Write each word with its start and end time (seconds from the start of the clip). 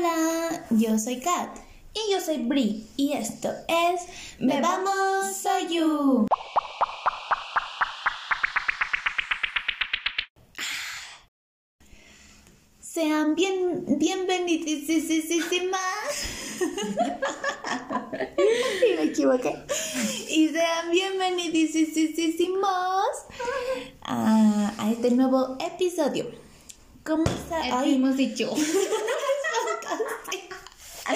Hola, 0.00 0.64
yo 0.70 0.98
soy 0.98 1.20
Kat. 1.20 1.58
Y 1.92 2.10
yo 2.10 2.22
soy 2.22 2.38
Bri. 2.38 2.86
Y 2.96 3.12
esto 3.12 3.50
es 3.68 4.00
Me 4.38 4.58
Vamos 4.58 4.94
Vamos 4.94 5.36
Soy 5.36 5.76
You. 5.76 6.26
Sean 12.80 13.34
bien, 13.34 13.84
bienvenidísimas. 13.98 15.80
y 18.80 18.92
me 18.96 19.02
equivoqué. 19.02 19.54
Y 20.30 20.48
sean 20.48 20.90
bienvenidísimos 20.90 22.64
a, 24.00 24.72
a 24.78 24.90
este 24.90 25.10
nuevo 25.10 25.58
episodio. 25.60 26.30
¿Cómo 27.04 27.24
está? 27.24 27.80
Ay, 27.80 27.96
hemos 27.96 28.16
dicho. 28.16 28.50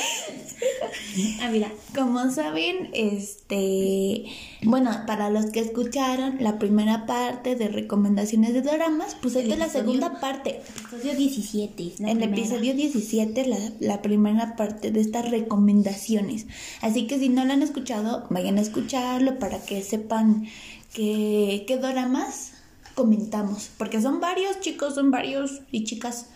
ah, 1.40 1.48
mira. 1.50 1.70
Como 1.94 2.30
saben, 2.30 2.90
este, 2.92 4.24
bueno, 4.62 4.90
para 5.06 5.30
los 5.30 5.46
que 5.46 5.60
escucharon 5.60 6.36
la 6.40 6.58
primera 6.58 7.06
parte 7.06 7.54
de 7.56 7.68
recomendaciones 7.68 8.52
de 8.54 8.62
doramas, 8.62 9.16
pues 9.20 9.36
esta 9.36 9.54
es 9.54 9.58
la 9.60 9.68
segunda 9.68 10.20
parte. 10.20 10.60
Episodio 10.90 11.16
17. 11.16 11.92
la 11.98 12.10
En 12.10 12.22
el 12.22 12.28
primera. 12.30 12.42
episodio 12.42 12.74
17, 12.74 13.46
la, 13.46 13.58
la 13.80 14.02
primera 14.02 14.56
parte 14.56 14.90
de 14.90 15.00
estas 15.00 15.30
recomendaciones. 15.30 16.46
Así 16.80 17.06
que 17.06 17.18
si 17.18 17.28
no 17.28 17.44
lo 17.44 17.52
han 17.52 17.62
escuchado, 17.62 18.26
vayan 18.30 18.58
a 18.58 18.62
escucharlo 18.62 19.38
para 19.38 19.58
que 19.64 19.82
sepan 19.82 20.46
que, 20.92 21.64
qué 21.66 21.76
doramas 21.76 22.52
comentamos. 22.94 23.70
Porque 23.76 24.00
son 24.00 24.20
varios 24.20 24.60
chicos, 24.60 24.94
son 24.94 25.10
varios 25.10 25.60
y 25.70 25.84
chicas. 25.84 26.26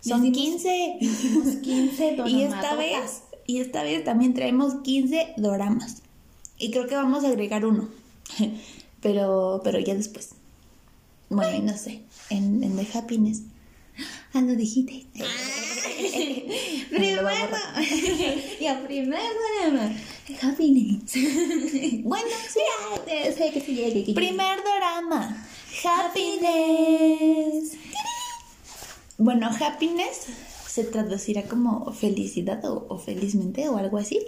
Son 0.00 0.22
Decimos- 0.22 0.62
15. 0.62 0.96
Hicimos 1.00 1.54
15 1.56 2.16
Y 2.26 2.42
esta 2.42 2.74
vez, 2.76 3.22
y 3.46 3.60
esta 3.60 3.82
vez 3.82 4.04
también 4.04 4.34
traemos 4.34 4.76
15 4.82 5.34
doramas. 5.36 6.02
Y 6.58 6.70
creo 6.70 6.86
que 6.86 6.94
vamos 6.96 7.24
a 7.24 7.28
agregar 7.28 7.64
uno. 7.64 7.88
Pero, 9.00 9.60
pero 9.62 9.78
ya 9.78 9.94
después. 9.94 10.30
Bueno, 11.30 11.56
y 11.56 11.60
no 11.60 11.76
sé. 11.78 12.00
En, 12.30 12.64
en 12.64 12.76
The 12.76 12.98
Happiness. 12.98 13.42
Ah, 14.32 14.40
no 14.40 14.56
dijiste. 14.56 15.06
Primero. 16.90 17.28
ya, 18.60 18.82
primero 18.86 19.22
drama. 19.60 19.92
Happiness. 20.42 21.12
Bueno, 22.02 22.26
sí. 22.52 22.60
Ya, 23.06 23.32
sé 23.32 23.50
que 23.52 23.60
se 23.60 23.72
llegue. 23.74 24.04
que 24.04 24.12
Primer 24.14 24.58
dorama. 24.64 25.46
Happiness. 25.84 27.72
Bueno, 29.18 29.50
happiness 29.60 30.26
se 30.66 30.84
traducirá 30.84 31.42
como 31.42 31.92
felicidad 31.92 32.64
o, 32.64 32.86
o 32.88 32.98
felizmente 32.98 33.68
o 33.68 33.76
algo 33.76 33.98
así. 33.98 34.20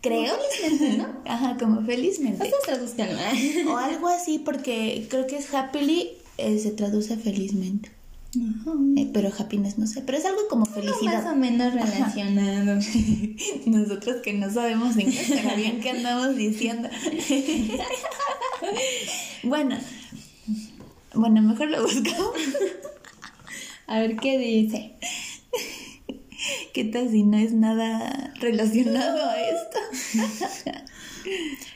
Creo. 0.00 0.34
felizmente, 0.60 0.98
¿no? 0.98 1.08
Ajá, 1.32 1.56
como 1.58 1.82
felizmente. 1.86 2.42
llegue. 2.44 2.56
Ustedes 2.58 2.96
traduzcanlo. 2.96 3.70
O 3.72 3.76
algo 3.76 4.08
así, 4.08 4.38
porque 4.40 5.06
creo 5.08 5.26
que 5.28 5.36
es 5.36 5.54
happily, 5.54 6.10
eh, 6.38 6.58
se 6.58 6.72
traduce 6.72 7.16
felizmente. 7.16 7.90
Eh, 8.96 9.10
pero 9.12 9.30
happiness 9.38 9.76
no 9.78 9.86
sé, 9.86 10.00
pero 10.00 10.16
es 10.16 10.24
algo 10.24 10.40
como 10.48 10.64
Más 10.64 10.70
o 10.76 10.80
felicidad. 10.80 11.34
menos 11.36 11.74
relacionado. 11.74 12.80
Nosotros 13.66 14.22
que 14.22 14.32
no 14.32 14.50
sabemos 14.50 14.96
inglés, 14.98 15.26
pero 15.28 15.54
bien 15.54 15.80
que 15.80 15.90
andamos 15.90 16.34
diciendo. 16.34 16.88
bueno, 19.42 19.76
bueno, 21.14 21.42
mejor 21.42 21.68
lo 21.70 21.82
buscamos. 21.82 22.32
A 23.86 23.98
ver 24.00 24.16
qué 24.16 24.38
dice. 24.38 24.92
¿Qué 26.74 26.84
tal 26.84 27.10
si 27.10 27.22
no 27.22 27.36
es 27.38 27.52
nada 27.52 28.32
relacionado 28.40 29.24
a 29.28 29.36
esto? 29.40 29.78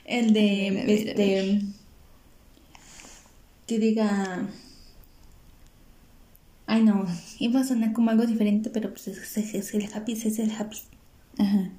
El 0.05 0.33
de 0.33 0.71
ver, 0.73 0.91
este 0.91 1.63
que 3.67 3.79
diga 3.80 4.48
Ay 6.67 6.83
no, 6.83 7.07
iba 7.39 7.61
a 7.61 7.64
sonar 7.64 7.92
como 7.92 8.11
algo 8.11 8.27
diferente, 8.27 8.70
pero 8.70 8.91
pues 8.91 9.07
es, 9.09 9.36
es- 9.36 9.55
es 9.55 9.75
el 9.75 9.89
happy, 9.92 10.13
es 10.13 10.39
el 10.39 10.51
happy. 10.51 10.79
Ajá. 11.39 11.70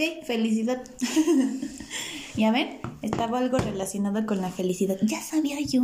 Sí, 0.00 0.18
felicidad. 0.24 0.82
¿Ya 2.34 2.50
ven? 2.52 2.78
Estaba 3.02 3.38
algo 3.38 3.58
relacionado 3.58 4.24
con 4.24 4.40
la 4.40 4.48
felicidad. 4.48 4.96
Ya 5.02 5.20
sabía 5.20 5.60
yo. 5.60 5.82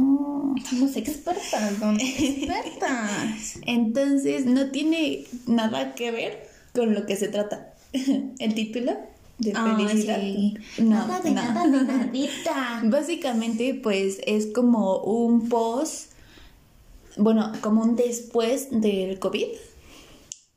Somos 0.70 0.96
expertas, 0.96 1.78
don 1.78 2.00
expertas. 2.00 3.58
Entonces, 3.66 4.46
no 4.46 4.70
tiene 4.70 5.24
nada 5.46 5.94
que 5.94 6.12
ver 6.12 6.48
con 6.74 6.94
lo 6.94 7.04
que 7.04 7.16
se 7.16 7.28
trata. 7.28 7.74
El 7.92 8.54
título 8.54 8.92
de 9.38 9.52
Ay, 9.54 9.86
felicidad. 9.86 10.18
sí. 10.18 10.54
No, 10.78 11.06
nada 11.06 11.20
de 11.20 11.30
no. 11.32 11.34
nada 11.34 11.66
de 11.66 11.84
nadita. 11.84 12.80
Básicamente, 12.84 13.74
pues 13.74 14.20
es 14.26 14.46
como 14.46 14.96
un 15.00 15.50
post, 15.50 16.12
bueno, 17.18 17.52
como 17.60 17.82
un 17.82 17.96
después 17.96 18.68
del 18.70 19.18
COVID. 19.18 19.48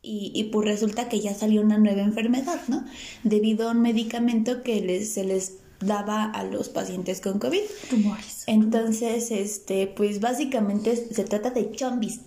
Y, 0.02 0.32
y 0.34 0.46
pues 0.46 0.66
resulta 0.68 1.10
que 1.10 1.20
ya 1.20 1.34
salió 1.34 1.62
una 1.62 1.78
nueva 1.78 2.02
enfermedad, 2.02 2.62
¿no? 2.68 2.86
Debido 3.24 3.68
a 3.68 3.72
un 3.72 3.82
medicamento 3.82 4.64
que 4.64 4.80
les, 4.82 5.14
se 5.14 5.26
les 5.26 5.56
daba 5.82 6.24
a 6.26 6.44
los 6.44 6.70
pacientes 6.70 7.20
con 7.22 7.38
COVID. 7.40 7.62
Tumores. 7.90 8.44
Entonces, 8.48 9.32
este, 9.32 9.88
pues 9.88 10.20
básicamente 10.22 10.96
se 10.96 11.24
trata 11.26 11.50
de 11.52 11.72
chombis. 11.72 12.22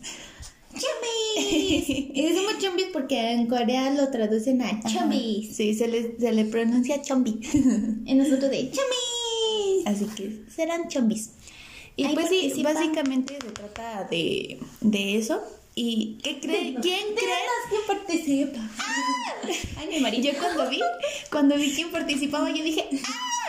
Chombis. 0.73 0.89
Y 2.15 2.23
decimos 2.29 2.59
chombis 2.61 2.87
porque 2.93 3.33
en 3.33 3.47
Corea 3.47 3.91
lo 3.95 4.09
traducen 4.11 4.61
a 4.61 4.81
chombis. 4.83 5.57
Sí, 5.57 5.75
se 5.75 5.89
le, 5.89 6.19
se 6.19 6.31
le 6.33 6.45
pronuncia 6.45 7.01
chombi. 7.01 7.41
Y 8.05 8.15
nosotros 8.15 8.51
de 8.51 8.71
chombis. 8.71 9.87
Así 9.87 10.05
que 10.15 10.45
serán 10.55 10.89
chombis. 10.89 11.31
Y 11.97 12.05
Ay, 12.05 12.15
pues 12.15 12.29
sí, 12.29 12.41
participa. 12.43 12.73
básicamente 12.75 13.39
se 13.41 13.51
trata 13.51 14.05
de, 14.11 14.59
de 14.83 15.17
eso. 15.17 15.41
¿Y 15.75 16.19
qué 16.23 16.39
cree? 16.39 16.75
¿Quién 16.83 17.15
cree? 17.15 17.47
¿Quién 17.71 17.81
participa? 17.87 18.61
Ay, 19.79 19.89
mi 19.89 20.01
marido. 20.01 20.31
Yo 20.31 20.39
cuando 20.39 20.69
vi, 20.69 20.81
cuando 21.31 21.57
vi 21.57 21.73
quién 21.73 21.91
participaba, 21.91 22.51
yo 22.51 22.63
dije, 22.63 22.89
¡ah! 23.07 23.43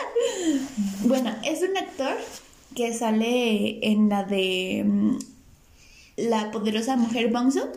Bueno, 1.02 1.36
es 1.44 1.62
un 1.62 1.76
actor 1.76 2.16
que 2.74 2.94
sale 2.94 3.86
en 3.86 4.08
la 4.08 4.24
de 4.24 4.82
mm, 4.86 5.18
La 6.16 6.50
poderosa 6.50 6.96
mujer 6.96 7.30
Bongso. 7.30 7.70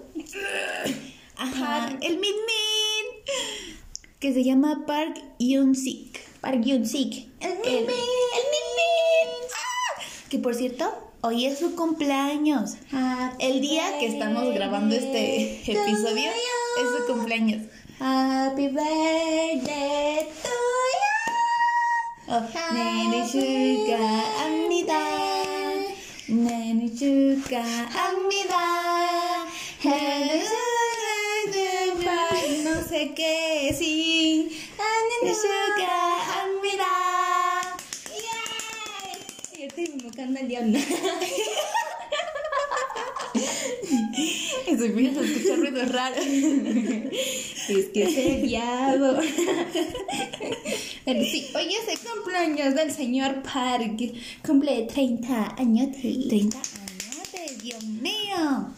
Ajá, 1.36 1.98
el 2.02 2.18
Min 2.18 2.22
Min. 2.22 3.36
Que 4.20 4.34
se 4.34 4.44
llama 4.44 4.86
Park 4.88 5.22
Yoon 5.40 5.76
Sik. 5.76 6.20
Park 6.40 6.62
Yoon 6.64 6.86
Sik. 6.86 7.28
El 7.42 7.52
El, 7.52 7.58
Min 7.60 7.74
el 7.74 7.82
Min. 7.82 7.86
Min 7.86 8.68
Min. 8.78 9.30
¡Ah! 9.54 10.02
Que 10.30 10.40
por 10.40 10.56
cierto, 10.56 11.07
Hoy 11.22 11.46
es 11.46 11.58
su 11.58 11.76
cumpleaños. 11.76 12.76
Happy 12.92 13.44
el 13.46 13.60
día 13.60 13.98
que 14.00 14.06
estamos 14.06 14.54
grabando 14.54 14.96
este 14.96 15.62
episodio 15.72 16.30
es 16.30 16.88
su 16.98 17.12
cumpleaños. 17.12 17.64
Happy 18.00 18.68
birthday 18.68 20.28
to 20.44 20.50
you. 20.94 22.34
Oh, 22.34 22.42
Nene 22.72 23.26
Shuka 23.26 23.98
Amida. 24.46 25.00
Nene 26.28 26.88
Shuka 26.90 27.64
Amida. 27.64 28.66
No 32.64 32.88
sé 32.88 33.14
qué, 33.16 33.76
sí. 33.78 34.50
Nene 34.78 35.34
Shuka 35.34 36.07
estoy 40.36 40.36
invocando 40.36 40.40
al 40.40 40.48
diablo. 40.48 40.80
Eso 44.68 44.84
empieza 44.84 45.20
a 45.20 45.24
escuchar 45.24 45.60
ruidos 45.60 45.92
raros. 45.92 46.26
Es 47.68 47.88
que 47.88 48.04
ese 48.04 48.42
diablo. 48.44 49.20
Pero 51.04 51.22
sí, 51.26 51.50
hoy 51.54 51.74
es 51.74 51.88
el 51.90 52.00
cumpleaños 52.00 52.76
del 52.76 52.94
señor 52.94 53.44
Park. 53.44 54.14
Cumple 54.46 54.84
30 54.84 55.56
años. 55.58 55.90
30 56.00 56.58
años, 56.58 57.62
Dios 57.62 57.84
mío. 57.84 58.72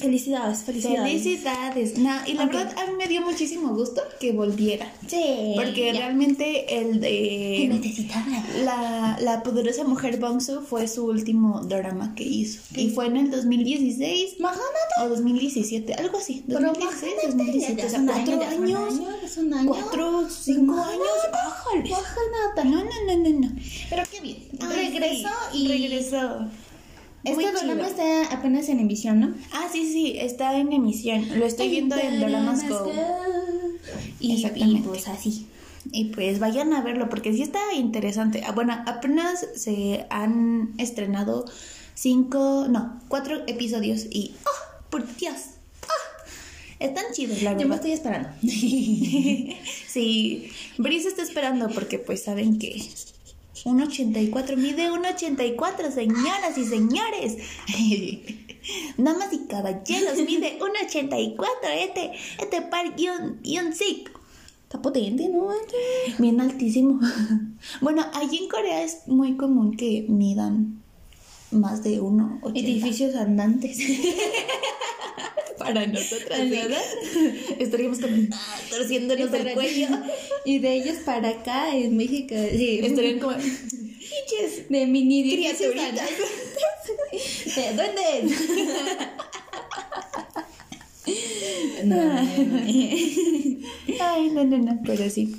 Felicidades, 0.00 0.60
felicidades. 0.60 1.22
Felicidades. 1.22 1.98
No, 1.98 2.10
y 2.26 2.32
la 2.34 2.46
verdad 2.46 2.74
a 2.78 2.86
mí 2.86 2.96
me 2.96 3.06
dio 3.06 3.20
muchísimo 3.22 3.74
gusto 3.74 4.02
que 4.18 4.32
volviera. 4.32 4.90
Sí. 5.06 5.52
Porque 5.56 5.92
realmente 5.92 6.78
el 6.80 7.00
de 7.00 7.68
necesitaba. 7.70 8.26
la, 8.64 9.18
la 9.20 9.42
poderosa 9.42 9.84
mujer 9.84 10.18
Bongsu 10.18 10.62
fue 10.62 10.88
su 10.88 11.06
último 11.06 11.60
drama 11.64 12.14
que 12.14 12.24
hizo. 12.24 12.60
Y 12.76 12.90
fue 12.90 13.06
en 13.06 13.16
el 13.16 13.30
2016 13.30 14.36
Imagínate. 14.38 14.64
o 15.02 15.08
2017, 15.08 15.94
algo 15.94 16.18
así. 16.18 16.44
Pero 16.46 16.60
2016, 16.60 17.12
imagínate, 17.34 17.36
2017. 17.36 17.80
ya 17.80 17.86
O 17.86 17.90
sea, 17.90 18.04
cuatro 18.06 18.42
años. 18.42 18.94
un 19.36 19.54
año. 19.54 19.68
Cuatro, 19.68 20.28
cinco 20.30 20.74
años. 20.74 21.08
Bájale. 21.32 21.90
No, 22.64 22.84
no, 22.84 22.84
no, 22.84 23.28
no, 23.28 23.38
no. 23.40 23.48
Pero 23.88 24.02
qué 24.10 24.20
bien. 24.20 24.36
Ay, 24.60 24.90
Regresó 24.90 25.28
sí, 25.52 25.58
y. 25.58 25.68
Regresó. 25.68 26.48
Este 27.24 27.44
chido. 27.60 27.84
está 27.84 28.32
apenas 28.32 28.68
en 28.68 28.80
emisión, 28.80 29.20
¿no? 29.20 29.34
Ah, 29.52 29.68
sí, 29.70 29.90
sí, 29.92 30.14
está 30.18 30.56
en 30.58 30.72
emisión. 30.72 31.38
Lo 31.38 31.44
estoy 31.46 31.68
viendo 31.68 31.96
en 31.96 32.20
Doramas 32.20 32.66
Go. 32.68 32.90
Y, 34.20 34.46
y 34.54 34.82
pues 34.86 35.08
así. 35.08 35.46
Y 35.92 36.06
pues 36.06 36.38
vayan 36.38 36.72
a 36.72 36.82
verlo 36.82 37.08
porque 37.08 37.32
sí 37.32 37.42
está 37.42 37.60
interesante. 37.74 38.42
Ah, 38.46 38.52
Bueno, 38.52 38.82
apenas 38.86 39.46
se 39.54 40.06
han 40.10 40.74
estrenado 40.78 41.44
cinco, 41.94 42.66
no, 42.68 43.00
cuatro 43.08 43.42
episodios 43.46 44.06
y 44.10 44.34
¡oh! 44.46 44.82
¡Por 44.90 45.16
Dios! 45.16 45.34
¡Ah! 45.82 46.26
Están 46.78 47.04
chidos, 47.12 47.42
la 47.42 47.52
Yo 47.52 47.58
me 47.58 47.64
verdad. 47.64 47.76
estoy 47.76 47.92
esperando. 47.92 48.28
sí, 49.88 50.50
Brice 50.78 51.08
está 51.08 51.22
esperando 51.22 51.68
porque 51.68 51.98
pues 51.98 52.22
saben 52.24 52.58
que 52.58 52.82
un 53.64 53.80
84 53.80 54.56
mide 54.56 54.90
un 54.90 55.04
84, 55.04 55.90
señoras 55.90 56.56
y 56.56 56.64
señores. 56.64 57.36
Damas 58.96 59.32
y 59.32 59.46
caballeros, 59.46 60.18
mide 60.18 60.58
un 60.60 60.86
84 60.86 61.48
este, 61.78 62.12
este 62.38 62.62
par 62.62 62.94
guion, 62.96 63.40
guion 63.42 63.72
sick. 63.72 64.10
Está 64.62 64.80
potente, 64.80 65.28
¿no? 65.28 65.48
Bien 66.18 66.40
altísimo. 66.40 67.00
Bueno, 67.82 68.06
allí 68.14 68.38
en 68.38 68.48
Corea 68.48 68.82
es 68.82 69.06
muy 69.06 69.36
común 69.36 69.76
que 69.76 70.06
midan 70.08 70.82
más 71.50 71.82
de 71.82 72.00
uno. 72.00 72.40
Edificios 72.54 73.14
andantes. 73.14 73.78
Para 75.58 75.86
nosotras, 75.86 76.40
¿sí? 76.40 76.48
¿verdad? 76.48 76.82
Estaríamos 77.58 77.98
como 77.98 78.16
ah, 78.32 78.58
torciéndonos 78.70 79.32
el 79.32 79.52
cuello. 79.52 79.88
Y 80.46 80.58
de 80.58 80.72
ellos 80.72 80.96
para 81.04 81.28
acá 81.28 81.76
en 81.76 81.98
México, 81.98 82.34
sí. 82.50 82.80
Estarían 82.82 83.18
como 83.18 83.34
de 83.34 84.86
mini 84.86 85.30
criaturitas. 85.30 86.08
¿De 87.56 87.62
dónde? 87.76 88.34
No, 91.84 91.96
no, 91.96 92.14
no, 92.14 92.44
no. 92.44 92.60
Ay, 94.00 94.30
no, 94.30 94.44
no, 94.44 94.58
no, 94.58 94.80
pero 94.86 95.10
sí. 95.10 95.34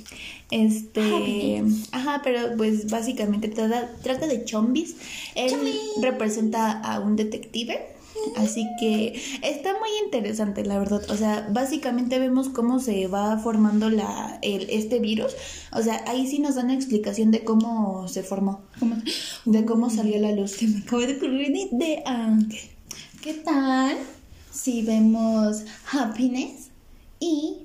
Este, 0.52 1.64
ajá, 1.92 2.20
pero 2.22 2.58
pues 2.58 2.90
básicamente 2.90 3.48
trata, 3.48 3.90
trata 4.02 4.26
de 4.26 4.44
chombis. 4.44 4.96
Él 5.34 5.54
representa 6.02 6.78
a 6.78 7.00
un 7.00 7.16
detective. 7.16 7.80
Así 8.36 8.68
que 8.78 9.20
está 9.42 9.72
muy 9.72 9.88
interesante, 10.04 10.62
la 10.64 10.78
verdad. 10.78 11.02
O 11.10 11.16
sea, 11.16 11.48
básicamente 11.50 12.18
vemos 12.18 12.50
cómo 12.50 12.80
se 12.80 13.06
va 13.06 13.38
formando 13.38 13.88
la, 13.88 14.38
el, 14.42 14.68
este 14.68 14.98
virus. 14.98 15.32
O 15.72 15.82
sea, 15.82 16.04
ahí 16.06 16.26
sí 16.26 16.38
nos 16.38 16.56
dan 16.56 16.66
una 16.66 16.74
explicación 16.74 17.30
de 17.30 17.42
cómo 17.44 18.06
se 18.06 18.22
formó, 18.22 18.60
de 19.46 19.64
cómo 19.64 19.88
salió 19.88 20.20
la 20.20 20.32
luz. 20.32 20.62
Me 20.62 20.80
acabo 20.80 21.00
de 21.00 21.16
ocurrir 21.16 21.48
una 21.48 21.84
idea. 21.84 22.38
¿Qué 23.22 23.32
tal 23.34 23.96
si 24.52 24.82
vemos 24.82 25.64
Happiness 25.90 26.68
y 27.18 27.56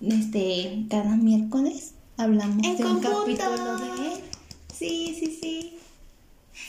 este 0.00 0.86
cada 0.88 1.16
miércoles 1.16 1.94
hablamos 2.18 2.64
En 2.64 2.76
de 2.76 2.84
un 2.84 3.00
conjunto. 3.00 3.24
capítulo 3.38 3.78
de 3.78 4.20
Sí, 4.76 5.16
sí, 5.18 5.38
sí. 5.40 5.78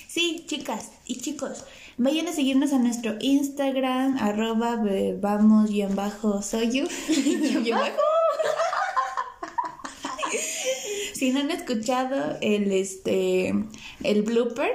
Sí, 0.07 0.43
chicas 0.47 0.91
y 1.05 1.19
chicos, 1.19 1.63
vayan 1.97 2.27
a 2.27 2.33
seguirnos 2.33 2.73
a 2.73 2.79
nuestro 2.79 3.15
Instagram, 3.19 4.17
arroba 4.19 4.81
vamos 5.19 5.69
guion 5.69 5.95
bajo 5.95 6.41
soyu. 6.41 6.87
guion 7.63 7.79
bajo. 7.79 7.97
Si 11.13 11.31
no 11.31 11.41
han 11.41 11.51
escuchado 11.51 12.37
el 12.39 12.71
este 12.71 13.53
el 14.03 14.21
blooper 14.21 14.71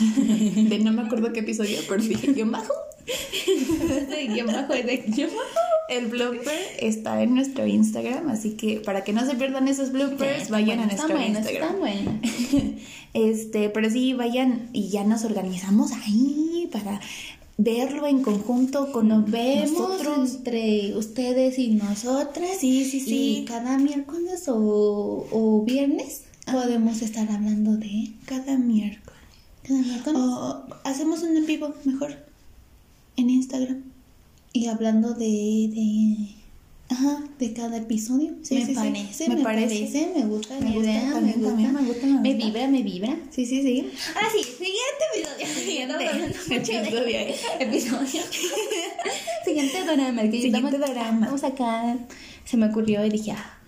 de 0.00 0.78
no 0.80 0.90
me 0.90 1.02
acuerdo 1.02 1.32
qué 1.32 1.40
episodio, 1.40 1.78
pero 1.88 2.02
dije 2.02 2.32
guion 2.32 2.50
bajo. 2.50 2.72
De 3.06 4.26
guion 4.28 4.46
bajo 4.46 4.72
de 4.72 5.04
guion 5.06 5.30
bajo. 5.30 5.64
El 5.88 6.06
blooper 6.06 6.58
está 6.80 7.22
en 7.22 7.34
nuestro 7.34 7.66
Instagram, 7.66 8.28
así 8.30 8.52
que 8.52 8.80
para 8.80 9.04
que 9.04 9.12
no 9.12 9.26
se 9.26 9.34
pierdan 9.34 9.68
esos 9.68 9.92
bloopers, 9.92 10.48
vayan 10.48 10.80
a 10.80 10.86
nuestro 10.86 11.14
bueno, 11.14 11.38
Instagram. 11.38 11.78
Bueno. 11.78 12.20
Este, 13.14 13.68
pero 13.70 13.88
sí, 13.90 14.12
vayan 14.12 14.70
y 14.72 14.88
ya 14.88 15.04
nos 15.04 15.24
organizamos 15.24 15.92
ahí 15.92 16.68
para 16.72 17.00
verlo 17.56 18.08
en 18.08 18.22
conjunto 18.22 18.90
con 18.90 19.06
Nos 19.06 19.30
vemos 19.30 19.70
nosotros. 20.00 20.34
entre 20.34 20.96
ustedes 20.96 21.58
y 21.60 21.70
nosotras. 21.70 22.56
Sí, 22.58 22.84
sí, 22.84 22.98
sí. 22.98 23.38
Y 23.38 23.44
cada 23.44 23.78
miércoles 23.78 24.48
o, 24.48 25.28
o 25.30 25.62
viernes 25.64 26.22
podemos 26.50 27.02
estar 27.02 27.30
hablando 27.30 27.76
de 27.76 28.10
Cada 28.26 28.56
miércoles. 28.58 29.20
cada 29.62 29.80
miércoles. 29.80 30.20
O 30.20 30.64
hacemos 30.82 31.22
un 31.22 31.36
en 31.36 31.46
vivo 31.46 31.72
mejor 31.84 32.16
en 33.16 33.30
Instagram. 33.30 33.82
Y 34.52 34.66
hablando 34.68 35.14
de, 35.14 35.26
de, 35.26 36.16
Ajá. 36.88 37.24
de 37.38 37.52
cada 37.52 37.76
episodio. 37.78 38.34
Sí, 38.42 38.54
me 38.54 38.60
sí, 38.66 38.66
sí. 38.68 38.74
parece, 38.74 39.28
Me 39.28 39.36
me, 39.36 39.42
parece. 39.42 39.74
parece. 39.74 40.12
me 40.16 40.26
gusta 40.26 40.60
Me 40.60 40.72
gusta, 40.72 40.90
idea, 40.90 41.12
también, 41.12 41.24
me 41.24 41.32
gusta. 41.32 41.48
también 41.48 41.72
me 41.72 41.82
gusta, 41.82 42.06
me 42.06 42.12
gusta. 42.30 42.44
vibra, 42.46 42.68
me 42.68 42.82
vibra. 42.82 43.16
Sí, 43.30 43.46
sí, 43.46 43.62
sí. 43.62 43.90
Ahora 44.14 44.28
sí, 44.30 44.42
siguiente 44.44 45.04
episodio. 45.14 45.46
Siguiente 45.64 45.94
Episodio. 46.54 47.18
episodio. 47.60 48.22
siguiente 49.44 49.82
drama. 49.84 50.22
Que 50.22 50.40
Siguiente 50.42 50.78
drama. 50.78 51.26
Vamos 51.26 51.42
acá. 51.44 51.96
Se 52.44 52.56
me 52.56 52.66
ocurrió 52.66 53.04
y 53.04 53.10
dije, 53.10 53.32
ah, 53.32 53.58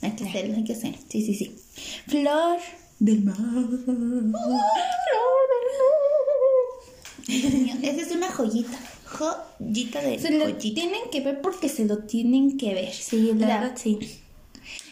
hay 0.00 0.12
que 0.12 0.24
hacerlo, 0.28 0.56
hay 0.56 0.64
que 0.64 0.72
hacerlo. 0.72 0.98
Sí, 1.08 1.22
sí, 1.24 1.34
sí. 1.34 1.54
Flor 2.08 2.58
Del 2.98 3.22
mar. 3.22 3.36
Flor 3.84 5.41
Dios 7.26 7.52
mío, 7.54 7.74
Esa 7.82 8.02
es 8.02 8.12
una 8.12 8.30
joyita. 8.30 8.78
Joyita 9.06 10.00
de 10.00 10.18
Se 10.18 10.30
lo 10.30 10.44
joyita. 10.44 10.58
tienen 10.60 11.00
que 11.10 11.20
ver 11.20 11.40
porque 11.40 11.68
se 11.68 11.84
lo 11.84 11.98
tienen 11.98 12.56
que 12.58 12.74
ver. 12.74 12.92
Sí, 12.92 13.32
la 13.34 13.46
La- 13.46 13.60
verdad 13.60 13.76
sí. 13.76 13.98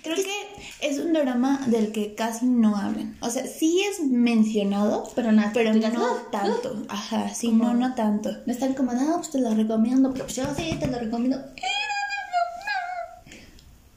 Creo 0.03 0.17
que 0.17 0.33
es 0.81 0.99
un 0.99 1.13
drama 1.13 1.65
del 1.67 1.93
que 1.93 2.15
casi 2.15 2.47
no 2.47 2.75
hablan. 2.77 3.17
O 3.21 3.29
sea, 3.31 3.47
sí 3.47 3.81
es 3.83 4.01
mencionado, 4.01 5.09
Pero 5.15 5.31
nada, 5.31 5.51
pero 5.53 5.75
no 5.75 6.05
"Ah, 6.05 6.23
tanto. 6.33 6.85
Ajá, 6.89 7.29
sí, 7.35 7.49
Como- 7.49 7.65
no, 7.65 7.75
no 7.75 7.95
tanto. 7.95 8.31
No 8.47 8.53
están 8.53 8.73
como, 8.75 8.93
no, 8.95 9.17
pues 9.19 9.31
te 9.31 9.39
lo 9.41 9.55
recomiendo, 9.55 10.11
pero 10.13 10.25
pues 10.25 10.37
yo 10.37 10.45
sí 10.57 10.77
te 10.81 10.87
lo 10.87 10.99
recomiendo. 10.99 11.39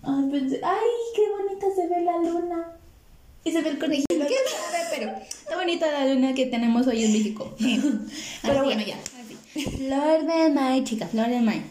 Ay, 0.03 0.29
pensé, 0.29 0.59
ay, 0.63 0.89
qué 1.15 1.21
bonita 1.31 1.67
se 1.73 1.87
ve 1.87 2.01
la 2.03 2.17
luna. 2.17 2.73
Y 3.45 3.51
se 3.51 3.61
ve 3.61 3.69
el 3.71 3.79
conejito. 3.79 4.07
¿Quién 4.09 4.27
sabe? 4.29 4.77
Pero 4.95 5.11
está 5.27 5.55
bonita 5.57 5.91
la 5.91 6.13
luna 6.13 6.33
que 6.33 6.45
tenemos 6.45 6.87
hoy 6.87 7.03
en 7.03 7.11
México. 7.13 7.53
Pero 7.59 8.53
Así 8.53 8.63
bueno, 8.63 8.81
ya. 8.85 8.97
Flor 9.77 10.25
de 10.25 10.49
May, 10.49 10.83
chicas, 10.83 11.11
Flor 11.11 11.29
de 11.29 11.41
May. 11.41 11.61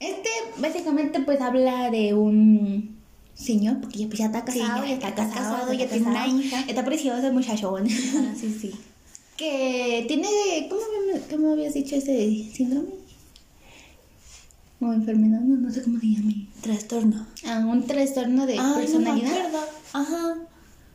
Este 0.00 0.28
básicamente 0.58 1.20
pues 1.20 1.40
habla 1.40 1.90
de 1.90 2.14
un 2.14 2.96
señor, 3.34 3.80
porque 3.80 3.98
ya, 3.98 4.06
pues, 4.06 4.18
ya 4.18 4.26
está 4.26 4.44
Sí, 4.52 4.58
casado, 4.60 4.82
ya 4.84 4.88
ya, 4.90 4.94
está 4.94 5.14
casado, 5.14 5.34
casado, 5.56 5.72
ya 5.72 5.78
ya 5.84 5.88
tiene 5.90 6.06
una 6.06 6.26
hija. 6.26 6.60
Está 6.68 6.84
precioso 6.84 7.26
el 7.26 7.32
muchachón. 7.32 7.86
Ah, 8.16 8.34
sí, 8.38 8.56
sí. 8.60 8.70
que 9.36 10.04
tiene, 10.06 10.28
¿cómo, 10.70 10.82
cómo 11.30 11.52
habías 11.52 11.74
dicho 11.74 11.96
ese 11.96 12.48
síndrome? 12.54 12.90
O 14.80 14.92
enfermedad, 14.92 15.40
no, 15.40 15.56
no 15.56 15.70
sé 15.72 15.82
cómo 15.82 15.98
se 15.98 16.06
llame. 16.06 16.46
Trastorno. 16.60 17.26
Ah, 17.46 17.64
un 17.66 17.86
trastorno 17.86 18.46
de 18.46 18.52
Ay, 18.54 18.58
no 18.58 18.74
me 18.74 18.80
personalidad. 18.82 19.32
acuerdo. 19.46 19.58
Ajá. 19.92 20.34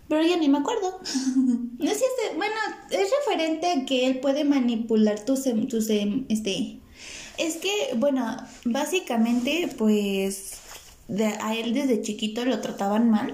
Pero 0.10 0.24
ya 0.28 0.36
ni 0.38 0.50
me 0.50 0.58
acuerdo. 0.58 1.00
No 1.80 1.92
sé, 1.92 2.00
si- 2.00 2.36
bueno, 2.36 2.56
es 2.92 3.10
referente 3.26 3.68
a 3.72 3.86
que 3.86 4.06
él 4.08 4.20
puede 4.20 4.44
manipular 4.44 5.24
tus, 5.24 5.44
tus 5.70 5.90
este, 5.90 6.80
Es 7.38 7.56
que, 7.56 7.94
bueno, 7.96 8.36
básicamente, 8.66 9.70
pues, 9.78 10.56
de- 11.08 11.26
a 11.42 11.56
él 11.56 11.74
desde 11.74 12.02
chiquito 12.02 12.44
lo 12.44 12.60
trataban 12.60 13.10
mal 13.10 13.34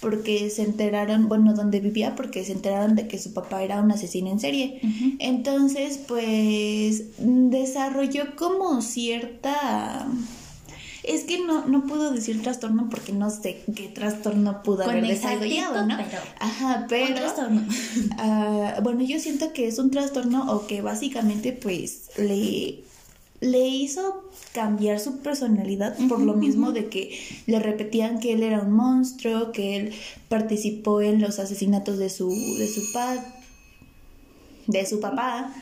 porque 0.00 0.50
se 0.50 0.62
enteraron, 0.62 1.26
bueno, 1.28 1.54
donde 1.54 1.80
vivía, 1.80 2.14
porque 2.14 2.44
se 2.44 2.52
enteraron 2.52 2.94
de 2.96 3.08
que 3.08 3.18
su 3.18 3.32
papá 3.32 3.62
era 3.62 3.80
un 3.80 3.90
asesino 3.90 4.30
en 4.30 4.38
serie. 4.40 4.80
Entonces, 5.20 5.98
pues, 6.06 7.04
desarrolló 7.18 8.36
como 8.36 8.82
cierta... 8.82 10.06
Es 11.06 11.22
que 11.24 11.38
no, 11.38 11.66
no 11.66 11.86
puedo 11.86 12.10
decir 12.12 12.42
trastorno 12.42 12.88
porque 12.90 13.12
no 13.12 13.30
sé 13.30 13.62
qué 13.76 13.88
trastorno 13.88 14.62
pudo 14.62 14.84
Con 14.84 14.90
haber 14.90 15.06
desarrollado, 15.06 15.86
¿no? 15.86 15.96
pero- 15.96 16.22
Ajá, 16.40 16.80
un 16.82 16.86
pero... 16.88 17.14
trastorno. 17.14 17.62
Ah, 18.18 18.80
bueno, 18.82 19.02
yo 19.02 19.18
siento 19.20 19.52
que 19.52 19.68
es 19.68 19.78
un 19.78 19.90
trastorno 19.90 20.52
o 20.52 20.66
que 20.66 20.82
básicamente 20.82 21.52
pues 21.52 22.10
le 22.18 22.82
le 23.40 23.68
hizo 23.68 24.30
cambiar 24.54 24.98
su 24.98 25.18
personalidad 25.18 25.94
por 26.08 26.20
lo 26.20 26.32
mismo 26.34 26.72
de 26.72 26.86
que 26.88 27.18
le 27.46 27.58
repetían 27.60 28.18
que 28.18 28.32
él 28.32 28.42
era 28.42 28.60
un 28.60 28.72
monstruo, 28.72 29.52
que 29.52 29.76
él 29.76 29.92
participó 30.30 31.02
en 31.02 31.20
los 31.20 31.38
asesinatos 31.38 31.98
de 31.98 32.08
su 32.08 32.30
de 32.30 32.66
su 32.66 32.80
pa 32.92 33.22
de 34.66 34.86
su 34.86 35.00
papá. 35.00 35.52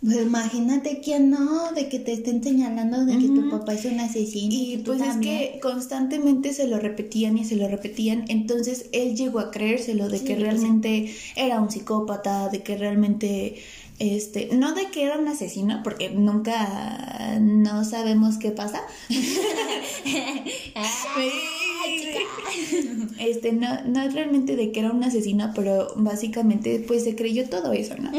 Pues 0.00 0.22
imagínate 0.22 1.00
quién 1.02 1.30
no, 1.30 1.72
de 1.72 1.88
que 1.88 1.98
te 1.98 2.12
estén 2.12 2.42
señalando 2.42 3.04
de 3.04 3.18
que 3.18 3.26
tu 3.26 3.50
papá 3.50 3.74
es 3.74 3.84
un 3.84 3.98
asesino. 3.98 4.54
Y 4.54 4.82
pues 4.84 5.00
es 5.00 5.16
que 5.16 5.58
constantemente 5.60 6.52
se 6.52 6.68
lo 6.68 6.78
repetían 6.78 7.36
y 7.36 7.44
se 7.44 7.56
lo 7.56 7.66
repetían, 7.66 8.24
entonces 8.28 8.86
él 8.92 9.16
llegó 9.16 9.40
a 9.40 9.50
creérselo 9.50 10.08
de 10.08 10.18
Sí, 10.18 10.24
que 10.24 10.36
realmente 10.36 11.14
era 11.34 11.60
un 11.60 11.70
psicópata, 11.70 12.48
de 12.48 12.62
que 12.62 12.76
realmente 12.76 13.56
este, 13.98 14.50
no 14.52 14.74
de 14.74 14.90
que 14.90 15.02
era 15.02 15.18
un 15.18 15.26
asesino, 15.26 15.80
porque 15.82 16.10
nunca 16.10 17.36
no 17.40 17.84
sabemos 17.84 18.38
qué 18.38 18.52
pasa. 18.52 18.82
Este, 23.18 23.52
no, 23.52 23.82
no 23.84 24.02
es 24.02 24.14
realmente 24.14 24.56
de 24.56 24.70
que 24.72 24.80
era 24.80 24.92
un 24.92 25.02
asesino, 25.02 25.52
pero 25.54 25.92
básicamente 25.96 26.82
pues 26.86 27.04
se 27.04 27.14
creyó 27.16 27.48
todo 27.48 27.72
eso, 27.72 27.94
¿no? 27.96 28.10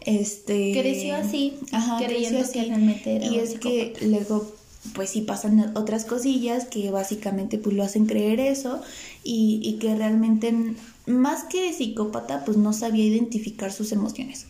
Este 0.00 0.72
Creció 0.72 1.14
así, 1.16 1.54
Ajá, 1.72 1.98
creyendo 2.04 2.38
creció 2.38 2.52
que 2.52 2.60
así. 2.60 2.68
realmente 2.70 3.16
era 3.16 3.26
Y 3.26 3.38
es 3.38 3.58
que 3.58 3.94
luego 4.02 4.52
pues 4.94 5.10
sí 5.10 5.20
pasan 5.22 5.72
otras 5.76 6.04
cosillas 6.04 6.64
que 6.66 6.90
básicamente 6.90 7.58
pues 7.58 7.74
lo 7.74 7.82
hacen 7.82 8.06
creer 8.06 8.38
eso 8.40 8.80
y, 9.24 9.60
y 9.62 9.74
que 9.78 9.94
realmente 9.96 10.54
más 11.06 11.44
que 11.44 11.72
psicópata 11.72 12.44
pues 12.44 12.56
no 12.56 12.72
sabía 12.72 13.04
identificar 13.04 13.72
sus 13.72 13.90
emociones. 13.92 14.46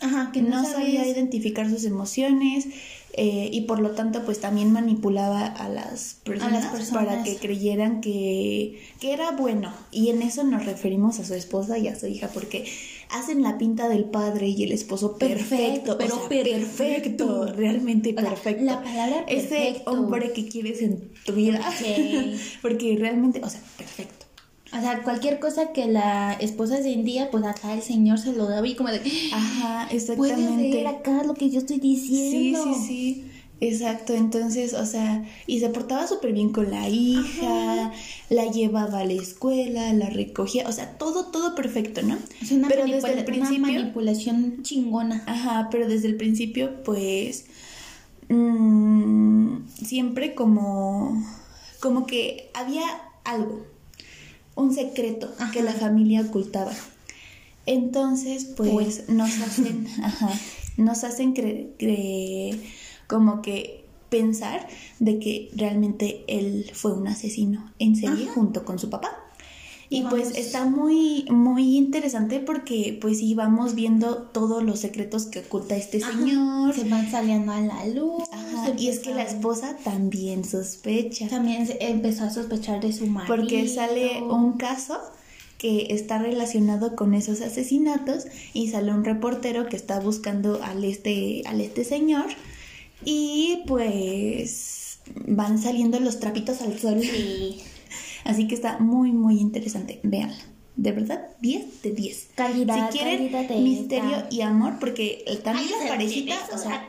Ajá, 0.00 0.30
que 0.32 0.42
no, 0.42 0.62
sabía 0.64 1.00
sabías- 1.02 1.06
identificar 1.06 1.70
sus 1.70 1.84
emociones 1.84 2.66
eh, 3.14 3.50
y 3.52 3.62
por 3.62 3.78
lo 3.80 3.90
tanto 3.90 4.24
pues 4.24 4.40
también 4.40 4.72
manipulaba 4.72 5.44
a 5.46 5.68
las 5.68 6.16
personas, 6.24 6.66
personas. 6.66 7.04
para 7.04 7.22
que 7.22 7.36
creyeran 7.36 8.00
que, 8.00 8.80
que 9.00 9.12
era 9.12 9.32
bueno 9.32 9.72
y 9.90 10.08
en 10.08 10.22
eso 10.22 10.44
nos 10.44 10.64
referimos 10.64 11.18
a 11.18 11.24
su 11.24 11.34
esposa 11.34 11.76
y 11.78 11.88
a 11.88 11.98
su 11.98 12.06
hija 12.06 12.28
porque 12.32 12.64
hacen 13.10 13.42
la 13.42 13.58
pinta 13.58 13.88
del 13.90 14.04
padre 14.06 14.48
y 14.48 14.62
el 14.64 14.72
esposo 14.72 15.18
perfecto, 15.18 15.98
Perfecto, 15.98 15.98
pero 15.98 16.16
o 16.16 16.18
sea, 16.20 16.28
perfecto. 16.28 17.46
realmente 17.54 18.14
O 18.16 18.20
sea, 18.20 18.30
perfecto 18.30 18.64
la 18.64 18.82
palabra 18.82 19.24
ese 19.28 19.48
perfecto. 19.48 19.90
hombre 19.90 20.32
que 20.32 20.48
quieres 20.48 20.80
en 20.80 21.10
tu 21.26 21.32
vida 21.34 21.60
porque 22.62 22.96
realmente 22.98 23.40
o 23.44 23.48
sea 23.50 23.60
perfecto 23.76 24.21
O 24.76 24.80
sea, 24.80 25.02
cualquier 25.02 25.38
cosa 25.38 25.72
que 25.72 25.86
la 25.86 26.32
esposa 26.34 26.82
sentía, 26.82 27.30
pues 27.30 27.44
acá 27.44 27.74
el 27.74 27.82
señor 27.82 28.18
se 28.18 28.32
lo 28.32 28.46
daba 28.46 28.66
y 28.66 28.74
como 28.74 28.88
de... 28.90 29.00
ajá 29.32 29.86
Puedes 29.88 30.02
exactamente 30.10 30.62
leer 30.70 30.86
acá 30.86 31.22
lo 31.24 31.34
que 31.34 31.50
yo 31.50 31.58
estoy 31.58 31.76
Sí, 31.76 31.80
diciendo. 31.82 32.64
sí, 32.64 32.86
sí. 32.86 33.28
Exacto, 33.60 34.12
entonces, 34.14 34.74
o 34.74 34.84
sea, 34.86 35.24
y 35.46 35.60
se 35.60 35.68
portaba 35.68 36.08
súper 36.08 36.32
bien 36.32 36.50
con 36.50 36.68
la 36.72 36.88
hija, 36.88 37.92
la 38.28 38.46
llevaba 38.50 38.98
a 39.00 39.04
la 39.04 39.12
escuela, 39.12 39.92
la 39.92 40.10
recogía, 40.10 40.66
o 40.68 40.72
sea, 40.72 40.98
todo, 40.98 41.26
todo 41.26 41.54
perfecto, 41.54 42.02
¿no? 42.02 42.18
Es 42.40 42.50
una, 42.50 42.66
pero 42.66 42.82
manipula- 42.86 43.14
desde 43.14 43.20
el 43.32 43.40
una 43.40 43.50
manipulación 43.60 44.62
chingona. 44.64 45.22
ajá, 45.28 45.68
pero 45.70 45.86
desde 45.86 46.08
el 46.08 46.16
principio, 46.16 46.82
pues, 46.82 47.44
mm, 48.28 49.58
siempre 49.84 50.34
como, 50.34 51.22
como 51.80 52.06
que 52.06 52.50
había 52.54 52.82
algo, 53.24 53.64
un 54.54 54.74
secreto 54.74 55.30
que 55.52 55.62
la 55.62 55.72
familia 55.72 56.22
ocultaba. 56.22 56.72
Entonces, 57.66 58.44
pues, 58.56 58.70
Pues. 58.70 59.08
nos 59.08 59.30
hacen, 59.40 59.86
ajá, 60.02 60.30
nos 60.76 61.04
hacen 61.04 61.34
cre- 61.34 61.68
cre- 61.78 62.58
como 63.06 63.42
que 63.42 63.84
pensar 64.08 64.66
de 64.98 65.18
que 65.18 65.50
realmente 65.54 66.24
él 66.26 66.70
fue 66.74 66.92
un 66.92 67.06
asesino 67.06 67.72
en 67.78 67.96
serie 67.96 68.24
Ajá. 68.24 68.32
junto 68.34 68.64
con 68.64 68.78
su 68.78 68.90
papá. 68.90 69.10
Y 69.92 70.02
pues 70.04 70.36
está 70.36 70.64
muy, 70.64 71.26
muy 71.28 71.76
interesante 71.76 72.40
porque 72.40 72.96
pues 72.98 73.18
sí 73.18 73.34
vamos 73.34 73.74
viendo 73.74 74.16
todos 74.32 74.62
los 74.62 74.80
secretos 74.80 75.26
que 75.26 75.40
oculta 75.40 75.76
este 75.76 76.02
Ajá. 76.02 76.12
señor. 76.12 76.74
Se 76.74 76.84
van 76.84 77.10
saliendo 77.10 77.52
a 77.52 77.60
la 77.60 77.86
luz. 77.88 78.24
Ajá, 78.32 78.72
Y 78.78 78.88
es 78.88 79.00
que 79.00 79.14
la 79.14 79.22
esposa 79.22 79.76
también 79.84 80.44
sospecha. 80.44 81.28
También 81.28 81.68
empezó 81.80 82.24
a 82.24 82.30
sospechar 82.30 82.80
de 82.80 82.94
su 82.94 83.06
marido. 83.06 83.36
Porque 83.36 83.68
sale 83.68 84.22
un 84.22 84.54
caso 84.54 84.98
que 85.58 85.88
está 85.90 86.18
relacionado 86.18 86.96
con 86.96 87.12
esos 87.12 87.42
asesinatos 87.42 88.24
y 88.54 88.68
sale 88.68 88.92
un 88.92 89.04
reportero 89.04 89.68
que 89.68 89.76
está 89.76 90.00
buscando 90.00 90.62
al 90.62 90.84
este, 90.84 91.42
al 91.44 91.60
este 91.60 91.84
señor 91.84 92.26
y 93.04 93.62
pues 93.66 94.98
van 95.26 95.60
saliendo 95.60 96.00
los 96.00 96.18
trapitos 96.18 96.62
al 96.62 96.78
sol. 96.78 97.00
Sí. 97.02 97.60
Así 98.24 98.46
que 98.48 98.54
está 98.54 98.78
muy, 98.78 99.12
muy 99.12 99.40
interesante. 99.40 100.00
Véanla. 100.02 100.52
De 100.74 100.90
verdad, 100.90 101.28
10 101.42 101.82
de 101.82 101.90
10. 101.90 102.28
Calidad, 102.34 102.90
si 102.90 102.96
quieren 102.96 103.30
calidad 103.30 103.48
de 103.48 103.60
misterio 103.60 104.16
esta. 104.16 104.28
y 104.30 104.40
amor, 104.40 104.78
porque 104.80 105.22
también 105.44 105.68
Ay, 105.68 105.82
la 105.82 105.88
parejita, 105.88 106.34
o 106.54 106.56
sea, 106.56 106.86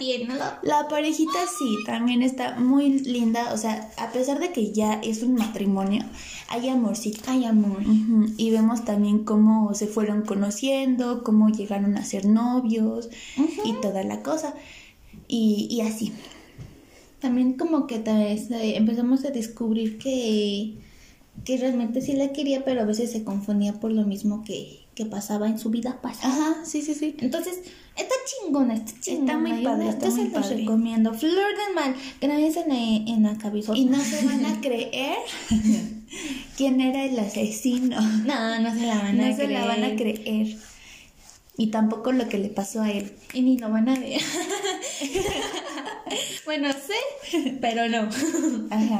la 0.63 0.87
parejita 0.87 1.39
sí, 1.59 1.75
también 1.85 2.21
está 2.21 2.57
muy 2.57 2.99
linda. 2.99 3.51
O 3.53 3.57
sea, 3.57 3.91
a 3.97 4.13
pesar 4.13 4.39
de 4.39 4.53
que 4.53 4.71
ya 4.71 4.93
es 5.03 5.21
un 5.21 5.35
matrimonio, 5.35 6.05
hay 6.47 6.69
amorcito. 6.69 7.19
Ay, 7.27 7.43
amor. 7.43 7.81
Y 8.37 8.51
vemos 8.51 8.85
también 8.85 9.25
cómo 9.25 9.73
se 9.73 9.87
fueron 9.87 10.21
conociendo, 10.21 11.21
cómo 11.21 11.49
llegaron 11.49 11.97
a 11.97 12.05
ser 12.05 12.25
novios 12.25 13.09
y 13.65 13.73
toda 13.81 14.05
la 14.05 14.23
cosa. 14.23 14.53
Y, 15.27 15.67
y 15.69 15.81
así. 15.81 16.13
También 17.19 17.53
como 17.53 17.85
que 17.85 17.99
tal 17.99 18.19
vez 18.19 18.49
eh, 18.51 18.77
empezamos 18.77 19.25
a 19.25 19.29
descubrir 19.29 19.97
que, 19.97 20.77
que 21.45 21.57
realmente 21.57 22.01
sí 22.01 22.13
la 22.13 22.31
quería, 22.31 22.63
pero 22.63 22.81
a 22.81 22.85
veces 22.85 23.11
se 23.11 23.23
confundía 23.23 23.73
por 23.73 23.91
lo 23.91 24.03
mismo 24.05 24.43
que, 24.43 24.85
que 24.95 25.05
pasaba 25.05 25.47
en 25.47 25.59
su 25.59 25.69
vida 25.69 26.01
pasada. 26.01 26.33
Ajá, 26.33 26.65
sí, 26.65 26.81
sí, 26.81 26.93
sí. 26.93 27.15
Entonces, 27.19 27.59
está 27.97 28.15
chingona, 28.25 28.75
está 28.75 28.93
chingona. 29.01 29.37
muy 29.37 29.57
yo 29.57 29.63
padre, 29.63 29.89
está 29.89 30.07
yo 30.07 30.15
muy 30.15 30.25
se 30.25 30.29
los 30.31 30.41
padre. 30.41 30.57
recomiendo. 30.57 31.13
Flor 31.13 31.33
del 31.33 31.75
Mal, 31.75 31.95
gracias 32.21 32.65
en 32.65 32.71
en 33.07 33.23
la 33.23 33.37
cabezota. 33.37 33.77
Y 33.77 33.85
no 33.85 33.99
se 33.99 34.25
van 34.25 34.45
a 34.45 34.61
creer 34.61 35.17
quién 36.57 36.79
era 36.79 37.03
el 37.03 37.19
asesino. 37.19 37.99
No, 38.01 38.59
no 38.59 38.73
se 38.73 38.85
la 38.85 38.95
van 38.95 39.19
a 39.19 39.29
No 39.29 39.35
se 39.35 39.47
la 39.47 39.65
van 39.65 39.83
a 39.83 39.95
creer. 39.95 40.57
Y 41.55 41.67
tampoco 41.67 42.11
lo 42.11 42.29
que 42.29 42.39
le 42.39 42.49
pasó 42.49 42.81
a 42.81 42.91
él. 42.91 43.13
Y 43.33 43.41
ni 43.41 43.57
lo 43.57 43.69
van 43.69 43.89
a 43.89 43.99
ver. 43.99 44.21
bueno, 46.45 46.69
sé, 46.71 47.57
pero 47.61 47.89
no. 47.89 48.09
Ajá. 48.69 48.99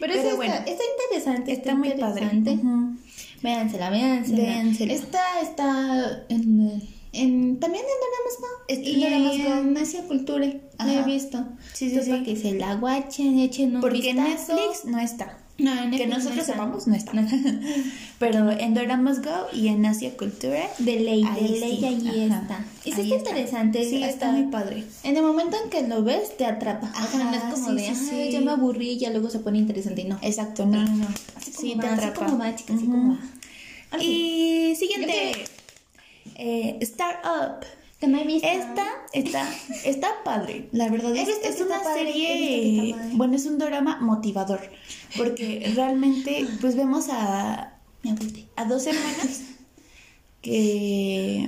Pero, 0.00 0.14
Pero 0.14 0.36
bueno, 0.36 0.54
está, 0.54 0.70
está 0.70 0.82
interesante. 1.08 1.52
Está 1.52 1.74
muy 1.74 1.90
padre. 1.90 2.24
interesante. 2.24 2.52
Ujú. 2.66 2.96
Véansela, 3.42 3.90
véansela. 3.90 4.42
Véansela. 4.42 4.92
Esta 4.92 5.40
está 5.42 6.24
en, 6.28 6.82
en 7.12 7.60
también 7.60 7.84
en 7.84 8.00
Doramas 8.00 8.36
Go. 8.40 8.46
Está 8.68 8.88
en 8.88 9.22
y 9.22 9.46
en 9.70 9.76
Asia 9.76 10.02
Cultura. 10.08 10.46
La 10.78 10.92
he 11.00 11.04
visto. 11.04 11.38
Sí, 11.74 11.90
sí, 11.90 11.96
Entonces, 11.96 12.04
sí. 12.06 12.10
para 12.10 12.24
que 12.24 12.36
se 12.36 12.52
la 12.54 12.74
guachen, 12.76 13.38
echen 13.38 13.74
un 13.76 13.80
Porque 13.82 14.14
vistazo. 14.14 14.54
Netflix 14.56 14.84
no 14.86 14.98
está. 14.98 15.38
No, 15.60 15.82
en 15.82 15.90
Que 15.90 16.06
no 16.06 16.16
nosotros 16.16 16.40
está. 16.40 16.52
sepamos, 16.54 16.86
no 16.86 16.94
está. 16.94 17.12
Pero 18.18 18.50
en 18.50 18.74
Doramas 18.74 19.22
Go 19.22 19.46
y 19.52 19.68
en 19.68 19.84
Asia 19.84 20.16
Cultura. 20.16 20.68
De 20.78 21.00
ley, 21.00 21.22
Ahí 21.24 21.42
de 21.52 21.60
ley, 21.60 21.76
sí, 21.78 21.84
ahí 21.84 22.28
ajá. 22.30 22.40
está. 22.42 22.64
Y 22.84 22.92
sí 22.92 23.00
está 23.12 23.30
interesante. 23.30 23.84
Sí, 23.84 23.96
hasta- 24.02 24.08
está 24.08 24.32
muy 24.32 24.50
padre. 24.50 24.84
En 25.02 25.16
el 25.16 25.22
momento 25.22 25.56
en 25.62 25.70
que 25.70 25.86
lo 25.86 26.02
ves, 26.02 26.36
te 26.36 26.46
atrapa. 26.46 26.90
o 26.92 27.06
sea, 27.10 27.24
no 27.24 27.30
es 27.30 27.36
Ajá, 27.42 27.50
como 27.52 27.68
sí, 27.70 27.74
de, 27.76 27.94
sí, 27.94 28.08
"Ay, 28.12 28.26
sí. 28.26 28.32
ya 28.32 28.40
me 28.40 28.50
aburrí 28.52 28.90
y 28.92 28.98
ya 28.98 29.10
luego 29.10 29.28
se 29.30 29.40
pone 29.40 29.58
interesante. 29.58 30.02
Y 30.02 30.04
no. 30.04 30.18
Exacto, 30.22 30.64
no, 30.66 30.82
no, 30.82 30.96
no. 30.96 31.06
Así 31.36 31.52
Sí, 31.52 31.70
como 31.70 31.82
te 31.82 31.86
va, 31.88 31.92
así 31.94 32.04
atrapa. 32.04 32.26
como 32.26 32.38
va, 32.38 32.56
chica, 32.56 32.74
así 32.74 32.84
Ujú. 32.84 32.92
como 32.92 33.12
va. 33.14 33.20
Algo. 33.90 34.04
Y 34.06 34.74
siguiente. 34.76 35.32
Eh, 36.36 36.78
Start 36.82 37.24
Up. 37.24 37.66
Que 38.00 38.06
no 38.08 38.18
he 38.18 38.24
visto. 38.24 38.48
Esta 38.48 38.86
está, 39.12 39.48
está 39.84 40.24
padre, 40.24 40.68
la 40.72 40.88
verdad 40.88 41.14
es, 41.14 41.28
es 41.28 41.56
que 41.56 41.62
una 41.62 41.82
padre, 41.82 42.12
serie, 42.12 42.96
bueno, 43.12 43.36
es 43.36 43.44
un 43.44 43.58
drama 43.58 43.98
motivador, 44.00 44.60
porque 45.16 45.70
realmente 45.74 46.46
pues 46.60 46.76
vemos 46.76 47.08
a, 47.10 47.74
a 48.56 48.64
dos 48.64 48.86
hermanas 48.86 49.42
que 50.40 51.46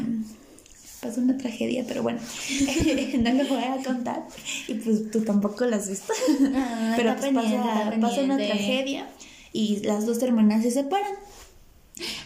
pasó 1.00 1.20
una 1.20 1.36
tragedia, 1.36 1.84
pero 1.88 2.02
bueno, 2.02 2.20
no 3.18 3.32
lo 3.32 3.48
voy 3.48 3.64
a 3.64 3.82
contar 3.82 4.24
y 4.68 4.74
pues 4.74 5.10
tú 5.10 5.22
tampoco 5.22 5.64
las 5.64 5.82
has 5.82 5.88
visto, 5.88 6.12
Ah, 6.54 6.94
pero 6.96 7.16
pues 7.16 7.32
pasa, 7.32 7.94
pasa 8.00 8.20
una 8.22 8.36
tragedia 8.36 9.08
y 9.52 9.80
las 9.80 10.06
dos 10.06 10.22
hermanas 10.22 10.62
se 10.62 10.70
separan. 10.70 11.12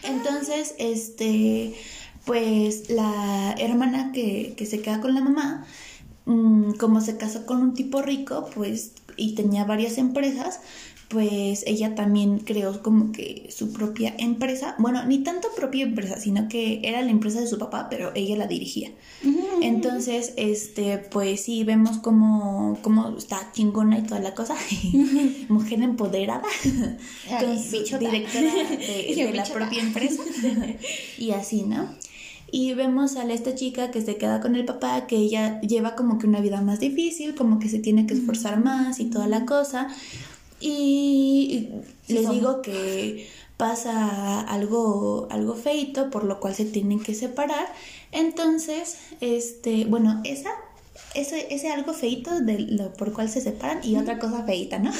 Entonces, 0.04 0.74
este, 0.78 1.74
pues 2.26 2.90
la 2.90 3.54
hermana 3.58 4.12
que, 4.12 4.54
que 4.56 4.66
se 4.66 4.80
queda 4.80 5.00
con 5.00 5.14
la 5.14 5.22
mamá, 5.22 5.64
mm, 6.26 6.72
como 6.72 7.00
se 7.00 7.16
casó 7.16 7.46
con 7.46 7.62
un 7.62 7.74
tipo 7.74 8.02
rico, 8.02 8.50
pues, 8.54 8.92
y 9.16 9.34
tenía 9.34 9.64
varias 9.64 9.96
empresas, 9.96 10.60
pues 11.08 11.62
ella 11.68 11.94
también 11.94 12.40
creó 12.40 12.82
como 12.82 13.12
que 13.12 13.48
su 13.54 13.72
propia 13.72 14.12
empresa. 14.18 14.74
Bueno, 14.78 15.04
ni 15.06 15.18
tanto 15.18 15.48
propia 15.54 15.84
empresa, 15.84 16.18
sino 16.18 16.48
que 16.48 16.80
era 16.82 17.00
la 17.00 17.10
empresa 17.12 17.40
de 17.40 17.46
su 17.46 17.58
papá, 17.58 17.86
pero 17.88 18.10
ella 18.16 18.36
la 18.36 18.48
dirigía. 18.48 18.90
Entonces, 19.62 20.32
este, 20.36 20.98
pues 20.98 21.42
sí, 21.42 21.62
vemos 21.62 21.98
cómo, 21.98 22.78
cómo 22.82 23.16
está 23.16 23.52
chingona 23.52 23.98
y 23.98 24.02
toda 24.02 24.20
la 24.20 24.34
cosa. 24.34 24.56
Mujer 25.48 25.80
empoderada 25.80 26.42
con 27.40 27.62
su 27.62 27.98
directora 27.98 28.52
de, 28.52 29.14
de 29.16 29.32
la 29.32 29.44
propia 29.44 29.82
empresa. 29.82 30.22
y 31.18 31.30
así, 31.30 31.62
¿no? 31.62 31.88
Y 32.50 32.74
vemos 32.74 33.16
a 33.16 33.24
esta 33.32 33.54
chica 33.54 33.90
que 33.90 34.02
se 34.02 34.16
queda 34.16 34.40
con 34.40 34.54
el 34.54 34.64
papá, 34.64 35.06
que 35.06 35.16
ella 35.16 35.60
lleva 35.60 35.96
como 35.96 36.18
que 36.18 36.26
una 36.26 36.40
vida 36.40 36.60
más 36.60 36.80
difícil, 36.80 37.34
como 37.34 37.58
que 37.58 37.68
se 37.68 37.78
tiene 37.78 38.06
que 38.06 38.14
esforzar 38.14 38.62
más 38.62 39.00
y 39.00 39.06
toda 39.06 39.26
la 39.26 39.44
cosa. 39.44 39.88
Y 40.60 41.70
les 42.08 42.30
digo 42.30 42.62
que 42.62 43.28
pasa 43.56 44.40
algo, 44.40 45.28
algo 45.30 45.54
feito, 45.54 46.10
por 46.10 46.24
lo 46.24 46.40
cual 46.40 46.54
se 46.54 46.64
tienen 46.64 47.00
que 47.00 47.14
separar. 47.14 47.66
Entonces, 48.12 48.98
este, 49.20 49.84
bueno, 49.84 50.20
esa, 50.24 50.50
ese, 51.14 51.52
ese 51.54 51.70
algo 51.70 51.92
feito 51.94 52.40
de 52.40 52.58
lo 52.60 52.92
por 52.92 53.12
cual 53.12 53.28
se 53.28 53.40
separan 53.40 53.80
y 53.82 53.96
otra 53.96 54.18
cosa 54.18 54.44
feita, 54.44 54.78
¿no? 54.78 54.92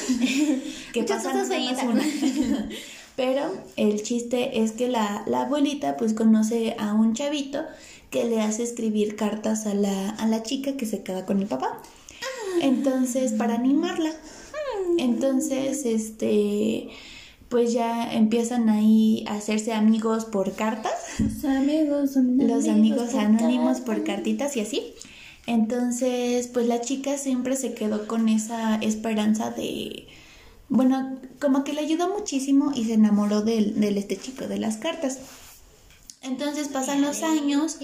que 0.93 1.03
pasa 1.03 1.31
cosas 1.31 1.47
feitas. 1.47 1.85
Pero 3.17 3.51
el 3.77 4.03
chiste 4.03 4.63
es 4.63 4.73
que 4.73 4.87
la, 4.87 5.23
la 5.25 5.41
abuelita 5.41 5.97
pues 5.97 6.13
conoce 6.13 6.75
a 6.77 6.93
un 6.93 7.15
chavito 7.15 7.63
que 8.11 8.25
le 8.25 8.39
hace 8.39 8.61
escribir 8.61 9.15
cartas 9.15 9.65
a 9.65 9.73
la, 9.73 10.11
a 10.11 10.27
la 10.27 10.43
chica 10.43 10.77
que 10.77 10.85
se 10.85 11.01
queda 11.01 11.25
con 11.25 11.41
el 11.41 11.47
papá. 11.47 11.81
Entonces, 12.61 13.33
para 13.33 13.55
animarla. 13.55 14.11
Entonces, 14.99 15.85
este 15.85 16.89
pues 17.49 17.71
ya 17.73 18.13
empiezan 18.13 18.69
ahí 18.69 19.23
a 19.27 19.35
hacerse 19.35 19.73
amigos 19.73 20.25
por 20.25 20.53
cartas. 20.53 20.91
Los 21.17 21.45
amigos, 21.45 22.15
Los 22.15 22.67
amigos 22.67 23.15
anónimos 23.15 23.79
por 23.79 24.03
cartitas 24.03 24.55
y 24.57 24.59
así. 24.59 24.83
Entonces, 25.47 26.49
pues 26.49 26.67
la 26.67 26.81
chica 26.81 27.17
siempre 27.17 27.55
se 27.55 27.73
quedó 27.73 28.05
con 28.05 28.27
esa 28.27 28.75
esperanza 28.75 29.49
de, 29.49 30.07
bueno, 30.69 31.19
como 31.39 31.63
que 31.63 31.73
le 31.73 31.81
ayudó 31.81 32.13
muchísimo 32.13 32.71
y 32.75 32.85
se 32.85 32.93
enamoró 32.93 33.41
del, 33.41 33.79
del 33.79 33.97
este 33.97 34.17
chico 34.17 34.47
de 34.47 34.59
las 34.59 34.77
cartas. 34.77 35.19
Entonces 36.23 36.67
pasan 36.67 37.01
los 37.01 37.21
años, 37.23 37.77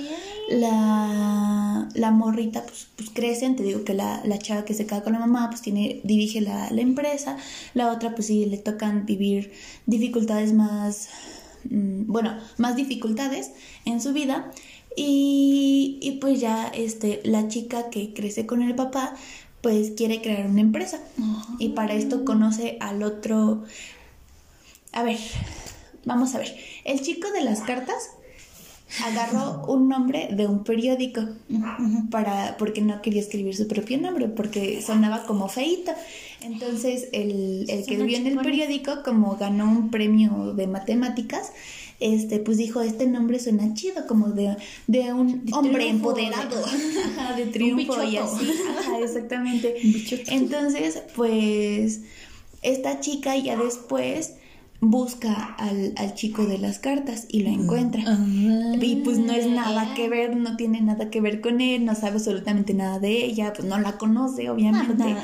la, 0.49 1.87
la 1.93 2.11
morrita 2.11 2.63
pues, 2.63 2.87
pues 2.95 3.09
crecen, 3.11 3.55
te 3.55 3.63
digo 3.63 3.83
que 3.83 3.93
la, 3.93 4.21
la, 4.25 4.39
chava 4.39 4.65
que 4.65 4.73
se 4.73 4.85
queda 4.85 5.03
con 5.03 5.13
la 5.13 5.19
mamá 5.19 5.49
pues 5.49 5.61
tiene, 5.61 6.01
dirige 6.03 6.41
la, 6.41 6.69
la 6.71 6.81
empresa, 6.81 7.37
la 7.73 7.91
otra 7.91 8.15
pues 8.15 8.27
sí 8.27 8.45
le 8.45 8.57
tocan 8.57 9.05
vivir 9.05 9.53
dificultades 9.85 10.51
más, 10.51 11.09
mm, 11.69 12.11
bueno, 12.11 12.37
más 12.57 12.75
dificultades 12.75 13.51
en 13.85 14.01
su 14.01 14.13
vida 14.13 14.51
y, 14.97 15.99
y 16.01 16.13
pues 16.13 16.41
ya 16.41 16.67
este, 16.67 17.21
la 17.23 17.47
chica 17.47 17.89
que 17.91 18.13
crece 18.13 18.45
con 18.45 18.61
el 18.61 18.75
papá 18.75 19.15
pues 19.63 19.91
quiere 19.91 20.21
crear 20.21 20.45
una 20.45 20.61
empresa. 20.61 20.99
Y 21.57 21.69
para 21.69 21.93
esto 21.93 22.25
conoce 22.25 22.77
al 22.81 23.01
otro, 23.01 23.63
a 24.91 25.03
ver, 25.03 25.17
vamos 26.03 26.35
a 26.35 26.39
ver, 26.39 26.53
el 26.83 27.01
chico 27.01 27.31
de 27.31 27.41
las 27.41 27.61
cartas 27.61 28.09
agarró 29.05 29.65
un 29.67 29.87
nombre 29.87 30.29
de 30.33 30.45
un 30.45 30.63
periódico 30.63 31.21
para 32.11 32.57
porque 32.57 32.81
no 32.81 33.01
quería 33.01 33.21
escribir 33.21 33.55
su 33.55 33.67
propio 33.67 33.97
nombre 33.97 34.27
porque 34.27 34.83
sonaba 34.83 35.23
como 35.25 35.49
feito 35.49 35.91
entonces 36.41 37.07
el, 37.11 37.65
el 37.69 37.85
que 37.87 37.97
vio 38.03 38.17
en 38.17 38.27
el 38.27 38.37
periódico 38.37 39.01
como 39.03 39.35
ganó 39.37 39.65
un 39.65 39.89
premio 39.89 40.53
de 40.53 40.67
matemáticas 40.67 41.53
este 41.99 42.39
pues 42.39 42.57
dijo 42.57 42.81
este 42.81 43.07
nombre 43.07 43.39
suena 43.39 43.73
chido 43.73 44.07
como 44.07 44.29
de, 44.29 44.55
de 44.87 45.13
un 45.13 45.45
hombre 45.53 45.89
empoderado 45.89 46.63
de 47.37 47.45
triunfo 47.47 48.03
y 48.03 48.17
así 48.17 48.51
exactamente 49.01 49.75
entonces 50.27 51.03
pues 51.15 52.01
esta 52.61 52.99
chica 52.99 53.35
ya 53.37 53.57
después 53.57 54.33
busca 54.83 55.55
al, 55.57 55.93
al, 55.95 56.13
chico 56.13 56.45
de 56.45 56.57
las 56.57 56.79
cartas 56.79 57.25
y 57.29 57.43
lo 57.43 57.49
encuentra. 57.49 58.03
Ah. 58.05 58.75
y 58.81 58.97
pues 58.97 59.17
no 59.17 59.31
es 59.31 59.47
nada 59.47 59.93
que 59.93 60.09
ver, 60.09 60.35
no 60.35 60.57
tiene 60.57 60.81
nada 60.81 61.09
que 61.09 61.21
ver 61.21 61.41
con 61.41 61.61
él, 61.61 61.85
no 61.85 61.95
sabe 61.95 62.15
absolutamente 62.15 62.73
nada 62.73 62.99
de 62.99 63.23
ella, 63.25 63.53
pues 63.53 63.67
no 63.67 63.79
la 63.79 63.97
conoce, 63.97 64.49
obviamente. 64.49 65.15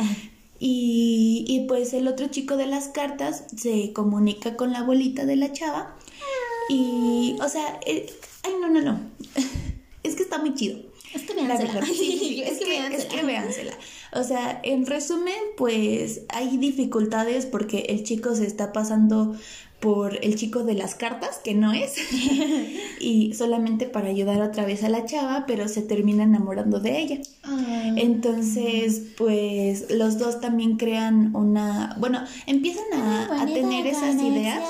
Y, 0.61 1.45
y 1.47 1.67
pues 1.67 1.93
el 1.93 2.07
otro 2.07 2.27
chico 2.27 2.57
de 2.57 2.65
las 2.65 2.89
cartas 2.89 3.45
se 3.55 3.93
comunica 3.93 4.57
con 4.57 4.73
la 4.73 4.79
abuelita 4.79 5.25
de 5.25 5.37
la 5.37 5.51
chava. 5.53 5.95
Y, 6.69 7.35
o 7.41 7.49
sea, 7.49 7.79
eh, 7.85 8.05
ay, 8.43 8.53
no, 8.61 8.69
no, 8.69 8.81
no. 8.81 8.99
es 10.03 10.15
que 10.15 10.23
está 10.23 10.37
muy 10.37 10.53
chido. 10.53 10.79
Es 11.13 11.23
que 11.23 11.33
véansela. 11.33 11.81
Sí, 11.85 12.43
es, 12.45 12.59
que, 12.59 12.95
es 12.95 13.05
que 13.05 13.23
véansela. 13.23 13.73
O 14.13 14.23
sea, 14.23 14.61
en 14.63 14.85
resumen, 14.85 15.35
pues 15.57 16.21
hay 16.29 16.57
dificultades 16.57 17.45
porque 17.45 17.85
el 17.89 18.03
chico 18.03 18.35
se 18.35 18.45
está 18.45 18.71
pasando 18.71 19.35
por 19.79 20.23
el 20.23 20.35
chico 20.35 20.63
de 20.63 20.73
las 20.73 20.93
cartas, 20.93 21.39
que 21.41 21.53
no 21.53 21.71
es, 21.71 21.95
y 22.99 23.33
solamente 23.33 23.85
para 23.85 24.09
ayudar 24.09 24.41
otra 24.41 24.65
vez 24.65 24.83
a 24.83 24.89
la 24.89 25.05
chava, 25.05 25.45
pero 25.47 25.69
se 25.69 25.81
termina 25.81 26.23
enamorando 26.23 26.81
de 26.81 26.99
ella. 26.99 27.17
Entonces, 27.95 29.03
pues 29.17 29.89
los 29.89 30.19
dos 30.19 30.41
también 30.41 30.75
crean 30.75 31.33
una, 31.33 31.95
bueno, 31.97 32.25
empiezan 32.45 32.91
a, 32.91 33.41
a 33.41 33.45
tener 33.45 33.87
esas 33.87 34.21
ideas 34.21 34.61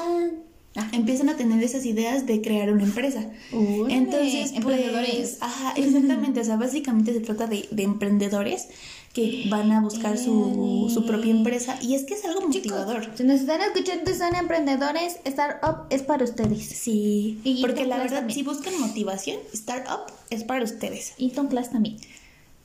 empiezan 0.91 1.29
a 1.29 1.35
tener 1.35 1.63
esas 1.63 1.85
ideas 1.85 2.25
de 2.25 2.41
crear 2.41 2.71
una 2.71 2.83
empresa. 2.83 3.29
Entonces, 3.51 4.53
pues, 4.61 5.37
ajá, 5.41 5.73
exactamente, 5.77 6.39
o 6.39 6.43
sea, 6.43 6.57
básicamente 6.57 7.13
se 7.13 7.19
trata 7.19 7.47
de, 7.47 7.67
de 7.71 7.83
emprendedores 7.83 8.67
que 9.13 9.45
van 9.49 9.71
a 9.71 9.81
buscar 9.81 10.17
su, 10.17 10.89
su, 10.93 11.05
propia 11.05 11.31
empresa 11.31 11.79
y 11.81 11.95
es 11.95 12.03
que 12.03 12.13
es 12.13 12.23
algo 12.25 12.41
motivador. 12.41 13.09
si 13.15 13.23
nos 13.23 13.41
están 13.41 13.59
escuchando 13.61 14.13
son 14.13 14.35
emprendedores, 14.35 15.17
Startup 15.25 15.87
es 15.89 16.03
para 16.03 16.23
ustedes. 16.23 16.63
Sí, 16.65 17.39
porque 17.61 17.85
la 17.85 17.97
verdad, 17.97 18.29
si 18.29 18.43
buscan 18.43 18.79
motivación, 18.79 19.39
Startup 19.53 20.01
es 20.29 20.43
para 20.43 20.63
ustedes. 20.63 21.13
Y 21.17 21.29
Tom 21.29 21.47
Class 21.47 21.71
también. 21.71 21.97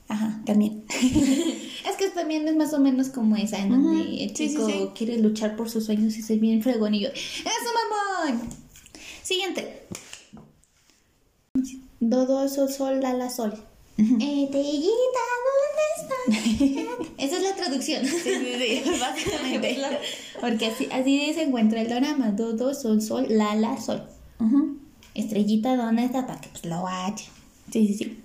Ajá, 0.07 0.39
también. 0.45 0.83
es 0.89 1.95
que 1.97 2.09
también 2.13 2.47
es 2.47 2.55
más 2.55 2.73
o 2.73 2.79
menos 2.79 3.09
como 3.09 3.35
esa, 3.35 3.57
en 3.57 3.71
donde 3.71 4.23
el 4.23 4.33
chico 4.33 4.93
quiere 4.95 5.17
luchar 5.17 5.55
por 5.55 5.67
sus 5.67 5.85
sueños 5.85 6.15
y 6.15 6.21
ser 6.21 6.37
bien 6.37 6.61
fregón 6.61 6.93
y 6.93 7.01
yo, 7.01 7.09
¡eso 7.09 7.45
Siguiente. 9.23 9.87
Do, 11.99 12.25
do, 12.25 12.47
sol, 12.47 12.69
sol, 12.71 12.99
la, 13.01 13.13
la, 13.13 13.29
sol. 13.29 13.53
Estrellita, 13.97 15.23
¿dónde 15.47 15.83
está? 15.97 17.03
Esa 17.17 17.37
es 17.37 17.43
la 17.43 17.55
traducción. 17.55 18.05
Sí, 18.05 18.19
sí, 18.19 18.81
sí, 18.83 18.89
básicamente. 18.99 19.77
Porque 20.41 20.67
así, 20.67 20.87
así 20.91 21.33
se 21.33 21.43
encuentra 21.43 21.81
el 21.81 21.89
drama. 21.89 22.31
Do, 22.31 22.53
do, 22.53 22.73
sol, 22.73 23.01
sol, 23.01 23.25
la, 23.29 23.55
la, 23.55 23.79
sol. 23.81 24.03
Estrellita, 25.13 25.75
¿dónde 25.77 26.05
está? 26.05 26.27
Para 26.27 26.41
que 26.41 26.49
pues, 26.49 26.65
lo 26.65 26.83
vaya. 26.83 27.15
Sí, 27.71 27.87
sí, 27.87 27.93
sí. 27.93 28.24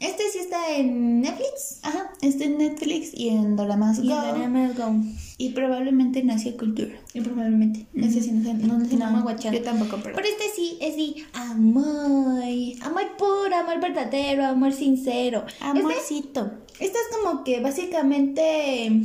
Este 0.00 0.22
sí 0.32 0.38
está 0.38 0.76
en 0.76 1.20
Netflix. 1.20 1.80
Ajá, 1.82 2.10
está 2.22 2.44
en 2.44 2.58
Netflix 2.58 3.10
y 3.12 3.28
en 3.28 3.56
Doramas 3.56 3.98
Go. 3.98 4.04
Y 4.06 4.42
en 4.42 4.74
Go. 4.74 4.94
Y 5.38 5.50
probablemente 5.50 6.20
en 6.20 6.30
Asia 6.30 6.56
Cultura. 6.56 6.94
Y 7.12 7.20
probablemente. 7.20 7.86
Ese 7.94 8.22
sí 8.22 8.30
no, 8.30 8.54
no, 8.54 8.78
no, 8.78 9.10
no, 9.10 9.52
Yo 9.52 9.62
tampoco, 9.62 9.98
pero. 10.02 10.16
Pero 10.16 10.28
este 10.28 10.44
sí 10.54 10.78
es 10.80 10.96
de 10.96 11.24
amor. 11.34 12.42
Amor 12.82 13.16
puro, 13.18 13.54
amor 13.54 13.80
verdadero, 13.80 14.46
amor 14.46 14.72
sincero. 14.72 15.44
Amorcito. 15.60 16.52
Este, 16.80 16.98
es 16.98 17.16
como 17.16 17.44
que 17.44 17.60
básicamente. 17.60 19.02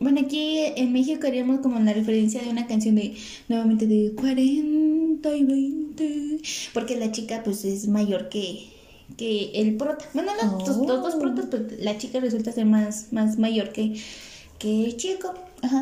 Bueno, 0.00 0.20
aquí 0.20 0.58
en 0.76 0.92
México 0.92 1.26
haríamos 1.26 1.60
como 1.60 1.78
la 1.80 1.92
referencia 1.92 2.42
de 2.42 2.48
una 2.48 2.66
canción 2.66 2.94
de. 2.94 3.14
Nuevamente 3.48 3.86
de 3.86 4.14
40 4.14 5.36
y 5.36 5.44
20. 5.44 6.40
Porque 6.72 6.96
la 6.96 7.12
chica, 7.12 7.42
pues, 7.44 7.64
es 7.66 7.86
mayor 7.86 8.30
que 8.30 8.73
que 9.16 9.52
el 9.54 9.76
prota. 9.76 10.04
Bueno, 10.12 10.32
los, 10.34 10.64
dos 10.86 11.14
protas, 11.16 11.46
pues 11.46 11.80
la 11.80 11.98
chica 11.98 12.20
resulta 12.20 12.52
ser 12.52 12.66
más, 12.66 13.12
más 13.12 13.38
mayor 13.38 13.72
que, 13.72 14.00
que 14.58 14.84
el 14.84 14.96
chico. 14.96 15.34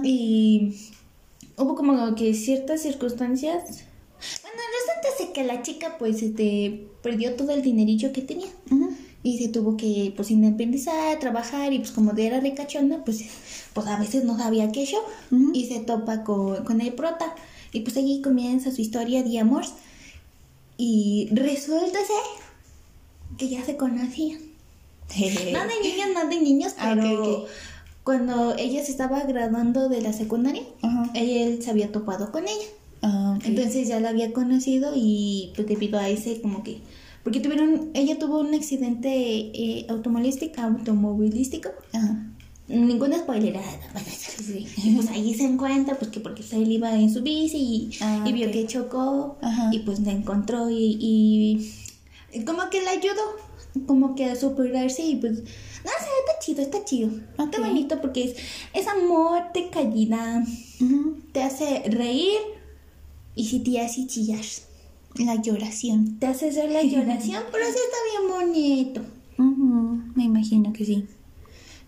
Y 0.02 0.74
hubo 1.56 1.74
como 1.74 2.14
que 2.14 2.34
ciertas 2.34 2.82
circunstancias. 2.82 3.84
Bueno, 4.42 4.58
resulta 4.78 5.32
que 5.32 5.44
la 5.44 5.62
chica 5.62 5.96
pues 5.98 6.22
este 6.22 6.86
perdió 7.02 7.34
todo 7.34 7.52
el 7.52 7.62
dinerillo 7.62 8.12
que 8.12 8.22
tenía. 8.22 8.50
Y 9.24 9.38
se 9.38 9.48
tuvo 9.48 9.76
que 9.76 10.12
pues 10.16 10.32
independizar, 10.32 11.18
trabajar 11.20 11.72
y 11.72 11.78
pues 11.78 11.92
como 11.92 12.12
era 12.16 12.40
ricachona, 12.40 13.04
pues, 13.04 13.24
pues 13.72 13.86
a 13.86 13.96
veces 13.96 14.24
no 14.24 14.36
sabía 14.36 14.72
qué 14.72 14.84
yo. 14.84 14.98
Y 15.52 15.66
se 15.66 15.80
topa 15.80 16.24
con, 16.24 16.64
con 16.64 16.80
el 16.80 16.92
prota. 16.92 17.34
Y 17.72 17.80
pues 17.80 17.96
allí 17.96 18.20
comienza 18.20 18.70
su 18.72 18.80
historia 18.80 19.22
de 19.22 19.38
amor. 19.38 19.64
Y 20.76 21.28
resulta 21.32 21.98
ser 22.00 22.41
que 23.42 23.48
ya 23.48 23.64
se 23.64 23.76
conocían. 23.76 24.38
no 25.10 25.16
de 25.16 25.76
niños, 25.82 26.08
no 26.14 26.28
de 26.28 26.40
niños, 26.40 26.72
ah, 26.78 26.92
pero 26.94 27.46
cuando 28.04 28.54
ella 28.56 28.84
se 28.84 28.92
estaba 28.92 29.22
graduando 29.24 29.88
de 29.88 30.00
la 30.00 30.12
secundaria, 30.12 30.62
él 31.14 31.60
se 31.62 31.70
había 31.70 31.90
topado 31.90 32.30
con 32.30 32.44
ella. 32.44 32.68
Ah, 33.02 33.36
Entonces 33.44 33.88
ya 33.88 33.98
la 33.98 34.10
había 34.10 34.32
conocido 34.32 34.92
y 34.94 35.50
pues 35.56 35.66
debido 35.66 35.98
a 35.98 36.08
ese 36.08 36.40
como 36.40 36.62
que 36.62 36.78
porque 37.24 37.40
tuvieron, 37.40 37.90
ella 37.94 38.18
tuvo 38.18 38.40
un 38.40 38.52
accidente 38.54 39.10
eh, 39.10 39.86
automovilístico, 39.88 40.60
automovilístico. 40.60 41.70
Ajá. 41.92 42.28
Ninguna 42.68 43.18
spoilerada. 43.18 43.66
Sí. 44.40 44.66
Y 44.82 44.94
pues 44.94 45.08
ahí 45.10 45.34
se 45.34 45.44
encuentra, 45.44 45.96
pues 45.96 46.10
que 46.10 46.20
porque 46.20 46.42
él 46.52 46.70
iba 46.72 46.94
en 46.98 47.12
su 47.12 47.22
bici 47.22 47.58
y, 47.58 47.90
Ah, 48.00 48.24
y 48.26 48.32
vio 48.32 48.46
ok. 48.46 48.52
que 48.52 48.66
chocó 48.66 49.36
y 49.72 49.80
pues 49.80 50.00
la 50.00 50.10
encontró 50.12 50.68
y- 50.70 50.96
y 51.00 51.72
como 52.44 52.70
que 52.70 52.82
la 52.82 52.92
ayudó, 52.92 53.36
como 53.86 54.14
que 54.14 54.26
a 54.26 54.36
superarse 54.36 55.02
y 55.02 55.16
pues, 55.16 55.40
no 55.40 55.90
sé, 55.90 56.08
está 56.26 56.38
chido, 56.40 56.62
está 56.62 56.84
chido. 56.84 57.08
Ok. 57.38 57.44
Está 57.44 57.60
bonito 57.60 58.00
porque 58.00 58.24
es, 58.24 58.36
es 58.74 58.86
amor, 58.86 59.52
te 59.52 59.68
calidad, 59.70 60.42
te 61.32 61.42
hace 61.42 61.82
reír 61.86 62.38
y 63.34 63.46
si 63.46 63.60
te 63.60 63.80
hace 63.80 64.06
chillar. 64.06 64.44
La 65.16 65.34
lloración. 65.34 66.18
Te 66.18 66.26
hace 66.26 66.48
hacer 66.48 66.70
la 66.70 66.82
lloración, 66.82 67.42
pero 67.52 67.66
sí 67.66 67.76
está 67.76 67.96
bien 68.10 68.30
bonito. 68.30 69.02
Me 70.14 70.24
imagino 70.24 70.72
que 70.72 70.86
sí. 70.86 71.06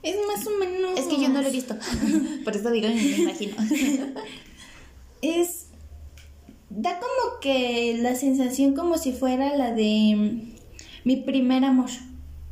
Es 0.03 0.17
más 0.27 0.47
o 0.47 0.51
menos... 0.59 0.99
Es 0.99 1.07
que 1.07 1.19
yo 1.19 1.31
no 1.31 1.41
lo 1.41 1.49
he 1.49 1.51
visto. 1.51 1.75
Por 2.45 2.55
eso 2.55 2.71
digo, 2.71 2.89
me 2.89 3.17
imagino. 3.17 3.57
es 5.23 5.64
da 6.77 6.99
como 6.99 7.41
que 7.41 7.99
la 8.01 8.15
sensación 8.17 8.75
como 8.75 8.99
si 8.99 9.13
fuera 9.13 9.57
la 9.57 9.73
de 9.73 10.15
mm, 10.17 10.53
mi 11.05 11.17
primer 11.17 11.65
amor. 11.65 11.91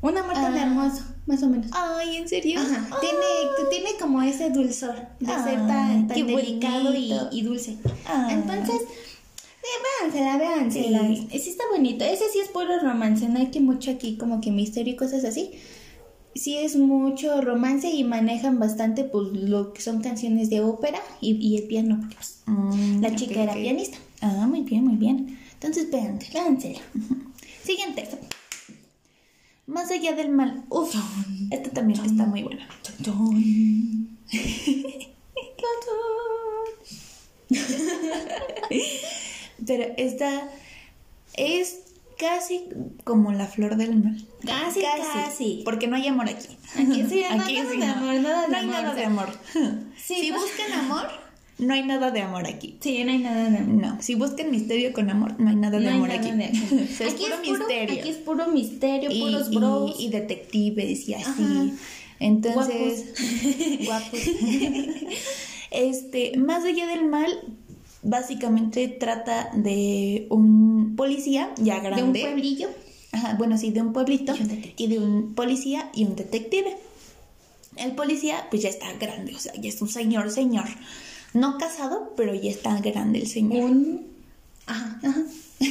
Un 0.01 0.17
amor 0.19 0.35
tan 0.35 0.55
Ah. 0.55 0.63
hermoso, 0.63 1.03
más 1.27 1.43
o 1.43 1.49
menos. 1.49 1.67
Ay, 1.73 2.17
¿en 2.17 2.29
serio? 2.29 2.59
Ajá. 2.61 2.89
Ah. 2.91 2.97
Tiene, 3.01 3.71
tiene 3.71 3.99
como 4.01 4.21
ese 4.23 4.51
dulzor 4.51 4.95
de 5.21 5.27
ser 5.27 5.37
Ay, 5.49 5.67
tan, 5.69 6.09
tan 6.09 6.27
delicado 6.27 6.93
y, 7.31 7.43
dulce. 7.43 7.77
Ah. 8.07 8.29
Entonces, 8.33 8.81
eh, 8.81 10.01
véansela, 10.01 10.39
véansela. 10.39 11.01
Sí. 11.07 11.29
Ese 11.31 11.51
está 11.51 11.65
bonito. 11.71 12.05
Ese 12.05 12.25
sí 12.33 12.41
es 12.41 12.49
puro 12.49 12.81
romance. 12.81 13.29
No 13.29 13.39
hay 13.39 13.47
que 13.53 13.61
mucho 13.61 13.93
aquí 13.93 14.17
como 14.17 14.41
que 14.41 14.51
misterio 14.51 14.95
y 14.95 14.97
cosas 14.97 15.25
así. 15.25 15.53
Sí 16.35 16.57
es 16.57 16.77
mucho 16.77 17.41
romance 17.43 17.89
y 17.91 18.03
manejan 18.05 18.59
bastante 18.59 19.05
pues 19.05 19.29
lo 19.33 19.73
que 19.73 19.83
son 19.83 20.01
canciones 20.01 20.49
de 20.51 20.63
ópera 20.63 20.99
y, 21.21 21.33
y 21.37 21.59
el 21.59 21.65
piano. 21.69 21.99
Porque 22.01 22.17
pues, 22.17 22.43
Mm, 22.47 23.01
la 23.03 23.15
chica 23.15 23.43
era 23.45 23.55
pianista. 23.55 23.99
Ah, 24.23 24.47
muy 24.47 24.63
bien, 24.63 24.85
muy 24.85 24.97
bien. 24.97 25.39
Entonces, 25.55 25.91
vean. 25.91 26.19
Véansela. 26.33 26.81
Siguiente. 27.65 28.09
Más 29.67 29.91
allá 29.91 30.13
del 30.13 30.31
mal. 30.31 30.65
Uf, 30.69 30.95
esta 31.51 31.71
también 31.71 32.05
está 32.05 32.25
muy 32.25 32.43
buena. 32.43 32.67
Pero 39.67 39.85
esta 39.97 40.49
es 41.35 41.81
casi 42.19 42.69
como 43.05 43.33
la 43.33 43.47
flor 43.47 43.77
del 43.77 43.97
mal. 43.97 44.23
Casi, 44.45 44.83
casi. 44.83 45.63
Porque 45.65 45.89
no 45.89 45.97
hay 45.97 46.07
amor 46.09 46.29
aquí. 46.29 46.59
Aquí 46.77 47.05
sí, 47.09 47.25
no, 47.29 47.37
nada 47.37 47.45
de 47.45 47.85
amor, 47.85 48.15
nada 48.21 48.43
de 48.43 48.49
No 48.49 48.57
hay 48.57 48.65
amor, 48.65 48.83
nada 48.83 48.93
o 48.93 48.95
de 48.95 49.05
amor. 49.05 49.29
sí, 49.97 50.15
si 50.15 50.33
buscan 50.33 50.73
amor, 50.73 51.09
no 51.63 51.75
hay 51.75 51.83
nada 51.85 52.11
de 52.11 52.21
amor 52.21 52.47
aquí. 52.47 52.77
Sí, 52.81 53.03
no 53.05 53.13
hay 53.13 53.19
nada 53.19 53.49
de 53.51 53.59
amor. 53.59 53.75
No, 53.75 54.03
si 54.03 54.15
buscan 54.15 54.51
misterio 54.51 54.93
con 54.93 55.09
amor, 55.11 55.39
no 55.41 55.49
hay 55.51 55.57
nada 55.57 55.79
de 55.79 55.87
No 55.87 55.93
amor 55.93 56.09
nada 56.09 56.21
aquí. 56.21 56.31
de 56.31 56.45
amor. 56.47 56.87
O 56.93 56.95
sea, 56.95 57.07
es 57.07 57.15
Aquí 57.15 57.25
puro 57.25 57.35
es 57.35 57.41
puro- 57.49 57.59
misterio. 57.69 57.95
Aquí 58.01 58.09
es 58.11 58.17
puro 58.19 58.49
misterio, 58.49 59.11
y, 59.11 59.21
puros 59.21 59.51
bros. 59.51 59.97
y 60.01 60.09
detectives 60.11 61.09
y 61.09 61.15
así. 61.15 61.43
Ajá. 61.43 61.67
Entonces, 62.21 63.07
guapos. 63.85 64.21
este, 65.71 66.37
más 66.37 66.65
allá 66.65 66.87
del 66.87 67.05
mal, 67.07 67.31
básicamente 68.03 68.89
trata 68.89 69.51
de 69.55 70.27
un 70.31 70.95
policía 70.97 71.51
ya 71.59 71.81
grande. 71.81 72.03
de 72.21 72.25
un 72.27 72.33
pueblillo. 72.33 72.69
Ajá, 73.13 73.35
bueno, 73.39 73.59
sí, 73.59 73.71
de 73.73 73.83
un 73.83 73.93
pueblito 73.93 74.35
Y 74.35 74.41
un 74.43 74.65
y 74.77 74.87
de 74.87 74.99
un 74.99 75.35
policía 75.35 75.91
y 75.95 76.05
un 76.05 76.17
detective. 76.17 76.77
El 77.77 77.93
policía, 77.93 78.47
pues 78.51 78.63
ya 78.63 78.69
está 78.69 78.93
grande, 78.95 79.35
o 79.35 79.39
sea, 79.39 79.53
ya 79.55 79.69
es 79.69 79.81
un 79.83 79.89
señor, 79.89 80.31
señor. 80.31 80.67
No 81.35 81.59
casado, 81.59 82.13
pero 82.17 82.35
ya 82.35 82.51
está 82.51 82.79
grande 82.81 83.21
el 83.21 83.27
señor. 83.27 83.71
Un. 83.71 84.07
Ajá, 84.67 85.01
ajá. 85.03 85.23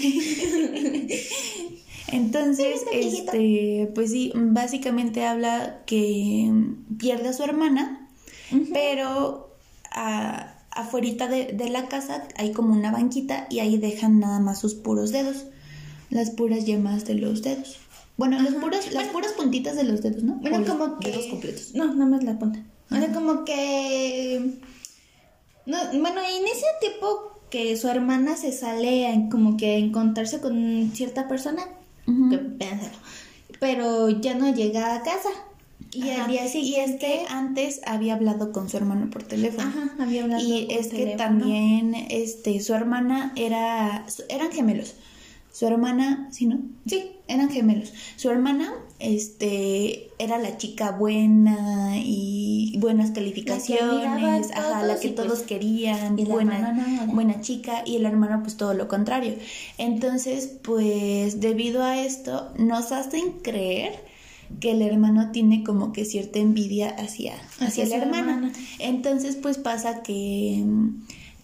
Entonces, 2.08 2.82
este, 2.92 3.90
pues 3.96 4.12
sí, 4.12 4.32
básicamente 4.36 5.26
habla 5.26 5.82
que 5.86 6.52
pierde 6.98 7.30
a 7.30 7.34
su 7.34 7.44
hermana, 7.44 8.10
pero 8.74 9.56
a, 9.92 10.56
afuerita 10.72 11.28
de, 11.28 11.54
de 11.54 11.70
la 11.70 11.88
casa 11.88 12.28
hay 12.38 12.52
como 12.52 12.74
una 12.74 12.92
banquita 12.92 13.48
y 13.50 13.60
ahí 13.60 13.78
dejan 13.78 14.20
nada 14.20 14.40
más 14.40 14.60
sus 14.60 14.74
puros 14.74 15.12
dedos, 15.12 15.46
las 16.10 16.32
puras 16.32 16.66
yemas 16.66 17.06
de 17.06 17.16
los 17.16 17.44
dedos. 17.44 17.78
Bueno, 18.18 18.42
los 18.42 18.56
puros, 18.56 18.92
las 18.92 19.08
puras 19.08 19.32
puntitas 19.34 19.76
de 19.78 19.84
los 19.84 20.02
dedos, 20.02 20.24
¿no? 20.24 20.36
Bueno, 20.36 20.58
O 20.58 20.60
los 20.60 20.70
como 20.70 21.00
que. 21.00 21.12
dedos 21.12 21.28
completos. 21.28 21.72
No, 21.74 21.86
nada 21.94 22.06
más 22.06 22.24
la 22.24 22.38
punta. 22.38 22.60
Bueno, 22.90 23.08
como 23.14 23.46
que. 23.46 24.60
No, 25.66 25.78
bueno, 26.00 26.22
en 26.22 26.46
ese 26.46 26.66
tipo 26.82 27.32
que 27.50 27.76
su 27.78 27.88
hermana 27.88 28.36
se 28.38 28.52
sale 28.52 29.08
a 29.08 29.30
como 29.30 29.58
que 29.58 29.76
a 29.76 29.78
encontrarse 29.78 30.40
con 30.42 30.92
cierta 30.94 31.28
persona, 31.28 31.64
que 32.06 32.40
pero 33.60 34.10
ya 34.10 34.34
no 34.36 34.54
llega 34.54 34.96
a 34.96 35.04
casa. 35.04 35.30
Y 35.94 36.10
Ajá. 36.10 36.24
al 36.24 36.32
día 36.32 36.44
Y 36.44 36.46
es 36.46 36.52
siguiente. 36.54 36.98
que 37.00 37.26
antes 37.30 37.82
había 37.86 38.14
hablado 38.14 38.54
con 38.54 38.70
su 38.70 38.78
hermano 38.78 39.10
por 39.10 39.24
teléfono. 39.24 39.68
Ajá, 39.68 39.90
había 40.00 40.24
hablado 40.24 40.42
Y 40.42 40.66
por 40.68 40.76
es 40.78 40.88
que 40.88 40.98
teléfono. 40.98 41.18
también 41.18 41.96
este 42.10 42.60
su 42.62 42.74
hermana 42.74 43.34
era 43.36 44.06
eran 44.30 44.52
gemelos. 44.52 44.94
Su 45.52 45.68
hermana, 45.68 46.30
¿sí 46.32 46.46
no? 46.46 46.62
Sí, 46.86 47.12
eran 47.28 47.50
gemelos. 47.50 47.94
Su 48.16 48.30
hermana 48.30 48.74
este 49.00 50.10
era 50.20 50.38
la 50.38 50.58
chica 50.58 50.92
buena 50.92 51.98
y 51.98 52.78
buenas 52.80 53.12
calificaciones, 53.12 54.08
admiraba 54.08 54.36
a 54.36 54.80
ajá, 54.80 54.84
la 54.84 54.96
todos 54.96 55.00
que 55.00 55.08
y, 55.08 55.12
pues, 55.12 55.28
todos 55.28 55.40
querían, 55.42 56.20
y 56.20 56.26
buena 56.26 57.08
buena 57.08 57.42
chica 57.42 57.84
y 57.86 57.96
el 57.96 58.06
hermano 58.06 58.42
pues 58.44 58.58
todo 58.58 58.74
lo 58.74 58.88
contrario. 58.88 59.36
Entonces, 59.78 60.52
pues 60.62 61.40
debido 61.42 61.84
a 61.84 62.02
esto 62.02 62.54
nos 62.58 62.92
hacen 62.92 63.32
creer 63.42 64.12
que 64.60 64.72
el 64.72 64.82
hermano 64.82 65.32
tiene 65.32 65.64
como 65.64 65.94
que 65.94 66.06
cierta 66.06 66.40
envidia 66.40 66.90
hacia, 66.90 67.34
hacia, 67.60 67.88
su 67.88 67.94
hermano. 67.94 68.32
hermana. 68.34 68.54
Entonces, 68.80 69.36
pues 69.36 69.58
pasa 69.58 70.04
que, 70.04 70.64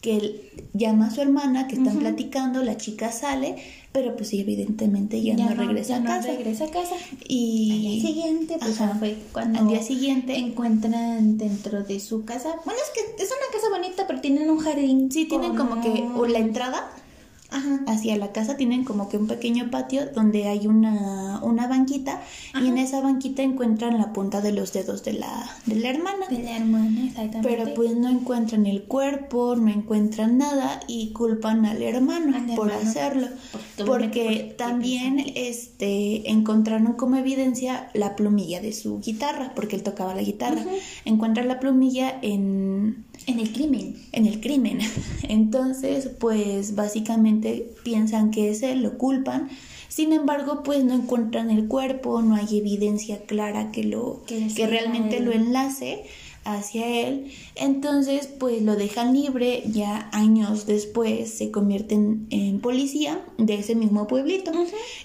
que 0.02 0.18
él 0.18 0.42
llama 0.74 1.08
a 1.08 1.12
su 1.12 1.22
hermana, 1.22 1.68
que 1.68 1.76
están 1.76 1.98
platicando, 1.98 2.64
la 2.64 2.78
chica 2.78 3.12
sale, 3.12 3.56
pero 3.92 4.16
pues 4.16 4.30
sí, 4.30 4.40
evidentemente 4.42 5.22
ya, 5.24 5.36
no, 5.36 5.50
regresa 5.56 5.96
a 5.96 6.00
no 6.00 6.06
casa. 6.06 6.28
regresa 6.28 6.66
a 6.66 6.70
casa. 6.72 6.96
Y 7.28 7.72
Al 7.72 7.82
día 7.82 8.02
siguiente, 8.08 8.58
pues 8.60 8.80
Ajá. 8.82 8.94
ya 8.94 9.00
fue 9.00 9.18
cuando 9.32 9.60
al 9.60 9.68
día 9.68 9.82
siguiente, 9.82 10.38
encuentran 10.38 11.38
dentro 11.38 11.84
de 11.84 12.00
su 12.00 12.26
casa. 12.26 12.56
Bueno, 12.66 12.80
es 12.80 12.92
que 12.94 13.24
es 13.24 13.30
una 13.30 13.52
casa 13.52 13.70
bonita, 13.72 14.06
pero 14.08 14.22
tienen 14.22 14.50
un 14.50 14.60
jardín. 14.60 15.12
sí 15.12 15.26
tienen 15.26 15.56
como 15.56 15.82
que 15.82 16.04
o 16.16 16.26
la 16.28 16.40
entrada 16.40 16.92
Ajá. 17.50 17.80
hacia 17.88 18.18
la 18.18 18.34
casa 18.34 18.58
tienen 18.58 18.84
como 18.84 19.08
que 19.08 19.18
un 19.18 19.26
pequeño 19.28 19.72
patio 19.72 20.08
donde 20.14 20.48
hay 20.48 20.68
una, 20.68 21.40
una 21.44 21.68
banquita 21.68 22.22
y 22.62 22.68
en 22.68 22.78
esa 22.78 23.00
banquita 23.00 23.42
encuentran 23.42 23.98
la 23.98 24.12
punta 24.12 24.42
de 24.42 24.52
los 24.52 24.74
dedos 24.74 25.04
de 25.06 25.14
la, 25.14 25.50
de 25.66 25.76
la 25.76 25.90
hermana. 25.90 26.28
De 26.30 26.40
la 26.44 26.58
hermana, 26.58 27.06
exactamente. 27.06 27.48
Pero 27.48 27.74
pues 27.74 27.96
no 27.96 28.10
encuentran 28.10 28.66
el 28.66 28.84
cuerpo, 28.84 29.56
no 29.56 29.70
encuentran 29.72 30.38
nada 30.38 30.82
y 30.88 31.14
culpan 31.14 31.66
al 31.66 31.82
hermano 31.82 32.36
Al 32.36 32.56
por 32.56 32.70
hermano. 32.70 32.90
hacerlo. 32.90 33.28
Porque- 33.86 34.54
también 34.58 35.24
este 35.36 36.30
encontraron 36.30 36.94
como 36.94 37.16
evidencia 37.16 37.90
la 37.94 38.16
plumilla 38.16 38.60
de 38.60 38.74
su 38.74 39.00
guitarra, 39.00 39.54
porque 39.56 39.76
él 39.76 39.84
tocaba 39.84 40.14
la 40.16 40.22
guitarra. 40.22 40.64
Encuentran 41.06 41.48
la 41.48 41.60
plumilla 41.60 42.18
en 42.22 43.06
En 43.28 43.40
el 43.40 43.52
crimen. 43.52 43.96
en 44.14 44.26
el 44.26 44.40
crimen. 44.40 44.80
Entonces, 45.28 46.10
pues 46.20 46.76
básicamente 46.76 47.70
piensan 47.84 48.32
que 48.32 48.50
es 48.50 48.64
él, 48.64 48.82
lo 48.82 48.98
culpan. 48.98 49.50
Sin 49.90 50.14
embargo, 50.14 50.64
pues 50.64 50.84
no 50.84 50.94
encuentran 50.94 51.50
el 51.50 51.68
cuerpo, 51.68 52.22
no 52.22 52.36
hay 52.36 52.58
evidencia 52.58 53.22
clara 53.26 53.72
que 53.72 53.84
lo 53.84 54.24
Que 54.26 54.68
realmente 54.68 55.20
lo 55.20 55.32
enlace 55.32 56.06
hacia 56.48 56.88
él. 56.88 57.32
Entonces, 57.56 58.28
pues 58.28 58.62
lo 58.62 58.76
dejan 58.76 59.14
libre, 59.14 59.64
ya 59.68 60.10
años 60.14 60.66
después 60.66 61.30
se 61.34 61.52
convierten 61.52 62.28
en 62.30 62.60
policía 62.60 63.22
de 63.38 63.56
ese 63.56 63.76
mismo 63.76 64.08
pueblito. 64.08 64.52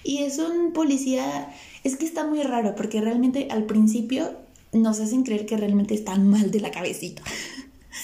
Y 0.03 0.19
es 0.19 0.39
un 0.39 0.71
policía, 0.71 1.53
es 1.83 1.97
que 1.97 2.05
está 2.05 2.25
muy 2.25 2.41
raro 2.43 2.75
porque 2.75 3.01
realmente 3.01 3.47
al 3.51 3.65
principio 3.65 4.31
nos 4.71 4.99
hacen 4.99 5.23
creer 5.23 5.45
que 5.45 5.57
realmente 5.57 5.93
están 5.93 6.29
mal 6.29 6.49
de 6.49 6.61
la 6.61 6.71
cabecita. 6.71 7.23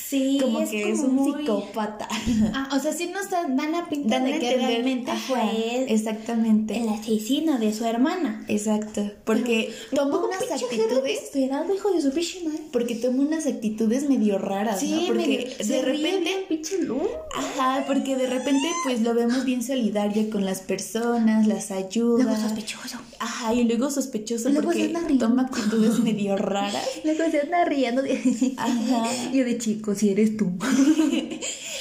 Sí, 0.10 0.40
como 0.42 0.62
es 0.62 0.70
que 0.72 0.92
es 0.92 1.00
un 1.00 1.16
muy- 1.16 1.42
psicópata. 1.42 2.08
Ah, 2.54 2.70
o 2.76 2.80
sea, 2.80 2.94
sí 2.94 3.08
nos 3.14 3.30
dan, 3.30 3.56
a 3.76 3.86
de 4.24 4.40
que 4.40 4.58
realmente 4.58 5.12
fue 5.28 5.40
él 5.76 5.86
Exactamente. 5.90 6.78
el 6.78 6.90
asesino 6.90 7.60
de 7.60 7.72
su 7.74 7.86
hermana. 7.86 8.44
Exacto. 8.48 9.12
Porque 9.24 9.72
toma 9.94 10.18
unas 10.18 10.42
actitudes. 10.52 11.30
hijo 11.76 11.92
de 11.92 12.02
su 12.02 12.12
pinche. 12.12 12.40
Porque 12.72 12.96
toma 12.96 13.22
unas 13.24 13.46
actitudes 13.46 14.10
medio 14.10 14.38
raras, 14.40 14.82
¿no? 14.82 14.98
Porque 15.08 15.28
medio- 15.28 15.58
de 15.58 15.64
se 15.64 15.82
repente. 15.82 16.46
pinche. 16.50 16.78
Ajá, 17.36 17.84
porque 17.86 18.16
de 18.16 18.28
repente 18.28 18.68
pues 18.84 19.02
lo 19.02 19.14
vemos 19.14 19.46
bien 19.46 19.62
solidario 19.64 20.30
con 20.32 20.44
las 20.46 20.62
personas, 20.62 21.46
las 21.48 21.70
ayuda. 21.72 22.24
Luego 22.24 22.42
sospechoso. 22.42 22.98
Ajá, 23.20 23.54
y 23.54 23.64
luego 23.66 23.92
sospechoso 23.92 24.50
Luego 24.50 24.68
porque 24.68 24.94
toma 25.20 25.44
actitudes 25.44 26.00
medio 26.00 26.36
raras. 26.38 26.84
Luego 27.04 27.30
se 27.30 27.42
anda 27.42 27.66
riendo. 27.66 28.02
De... 28.02 28.54
Ajá. 28.58 29.04
Yo 29.34 29.44
de 29.46 29.58
chico, 29.58 29.94
si 30.00 30.10
eres 30.10 30.38
tú. 30.38 30.52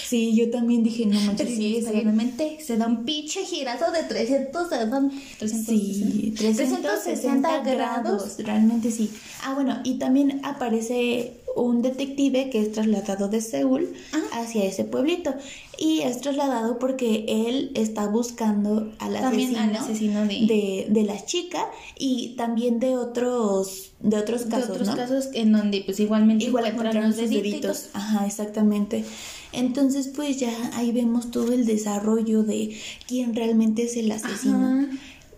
Sí, 0.08 0.34
yo 0.34 0.50
también 0.50 0.82
dije, 0.82 1.04
no 1.04 1.20
manches, 1.20 1.36
Pero 1.36 1.50
sí, 1.50 1.66
inesperadamente 1.66 2.58
se 2.64 2.78
da 2.78 2.86
un 2.86 3.04
pinche 3.04 3.44
girazo 3.44 3.92
de 3.92 4.04
300, 4.04 4.66
se 4.66 4.86
dan 4.86 5.10
360, 5.38 5.70
Sí, 5.70 6.34
360 6.34 7.58
grados, 7.58 8.36
realmente 8.38 8.90
sí. 8.90 9.10
Ah, 9.44 9.52
bueno, 9.52 9.80
y 9.84 9.98
también 9.98 10.40
aparece 10.44 11.34
un 11.56 11.82
detective 11.82 12.50
que 12.50 12.60
es 12.60 12.72
trasladado 12.72 13.28
de 13.28 13.40
Seúl 13.40 13.92
Ajá. 14.12 14.40
hacia 14.42 14.64
ese 14.64 14.84
pueblito. 14.84 15.34
Y 15.80 16.00
es 16.00 16.20
trasladado 16.20 16.78
porque 16.80 17.24
él 17.28 17.70
está 17.74 18.06
buscando 18.08 18.92
al 18.98 19.16
asesino, 19.16 19.60
al 19.60 19.76
asesino 19.76 20.20
de- 20.26 20.46
de, 20.46 20.86
de 20.90 21.02
la 21.04 21.24
chica 21.24 21.64
y 21.96 22.34
también 22.36 22.80
de 22.80 22.96
otros, 22.96 23.92
de 24.00 24.16
otros 24.18 24.44
De 24.46 24.50
casos, 24.50 24.70
otros 24.70 24.88
¿no? 24.88 24.96
casos 24.96 25.28
en 25.34 25.52
donde 25.52 25.82
pues 25.84 26.00
igualmente 26.00 26.44
Igual 26.46 26.66
encontraron 26.66 27.10
los 27.10 27.16
deditos. 27.16 27.90
Ajá, 27.92 28.26
exactamente. 28.26 29.04
Entonces, 29.52 30.08
pues 30.14 30.38
ya 30.38 30.52
ahí 30.74 30.92
vemos 30.92 31.30
todo 31.30 31.52
el 31.52 31.64
desarrollo 31.64 32.42
de 32.42 32.76
quién 33.06 33.34
realmente 33.34 33.84
es 33.84 33.96
el 33.96 34.10
asesino. 34.10 34.56
Ajá. 34.58 34.88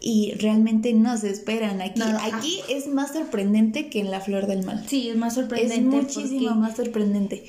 Y 0.01 0.33
realmente 0.39 0.93
no 0.95 1.17
se 1.19 1.29
esperan. 1.31 1.83
Aquí, 1.83 2.01
No, 2.01 2.07
aquí 2.33 2.61
es 2.71 2.87
más 2.87 3.13
sorprendente 3.13 3.89
que 3.91 4.01
en 4.01 4.11
La 4.11 4.21
Flor 4.21 4.47
del 4.47 4.65
Mal. 4.65 4.85
Sí, 4.89 5.09
es 5.11 5.17
más 5.17 5.35
Es 5.37 5.41
sorprendente. 5.41 5.81
muchísimo 5.97 6.41
porque 6.49 6.59
más 6.59 6.77
sorprendente. 6.77 7.45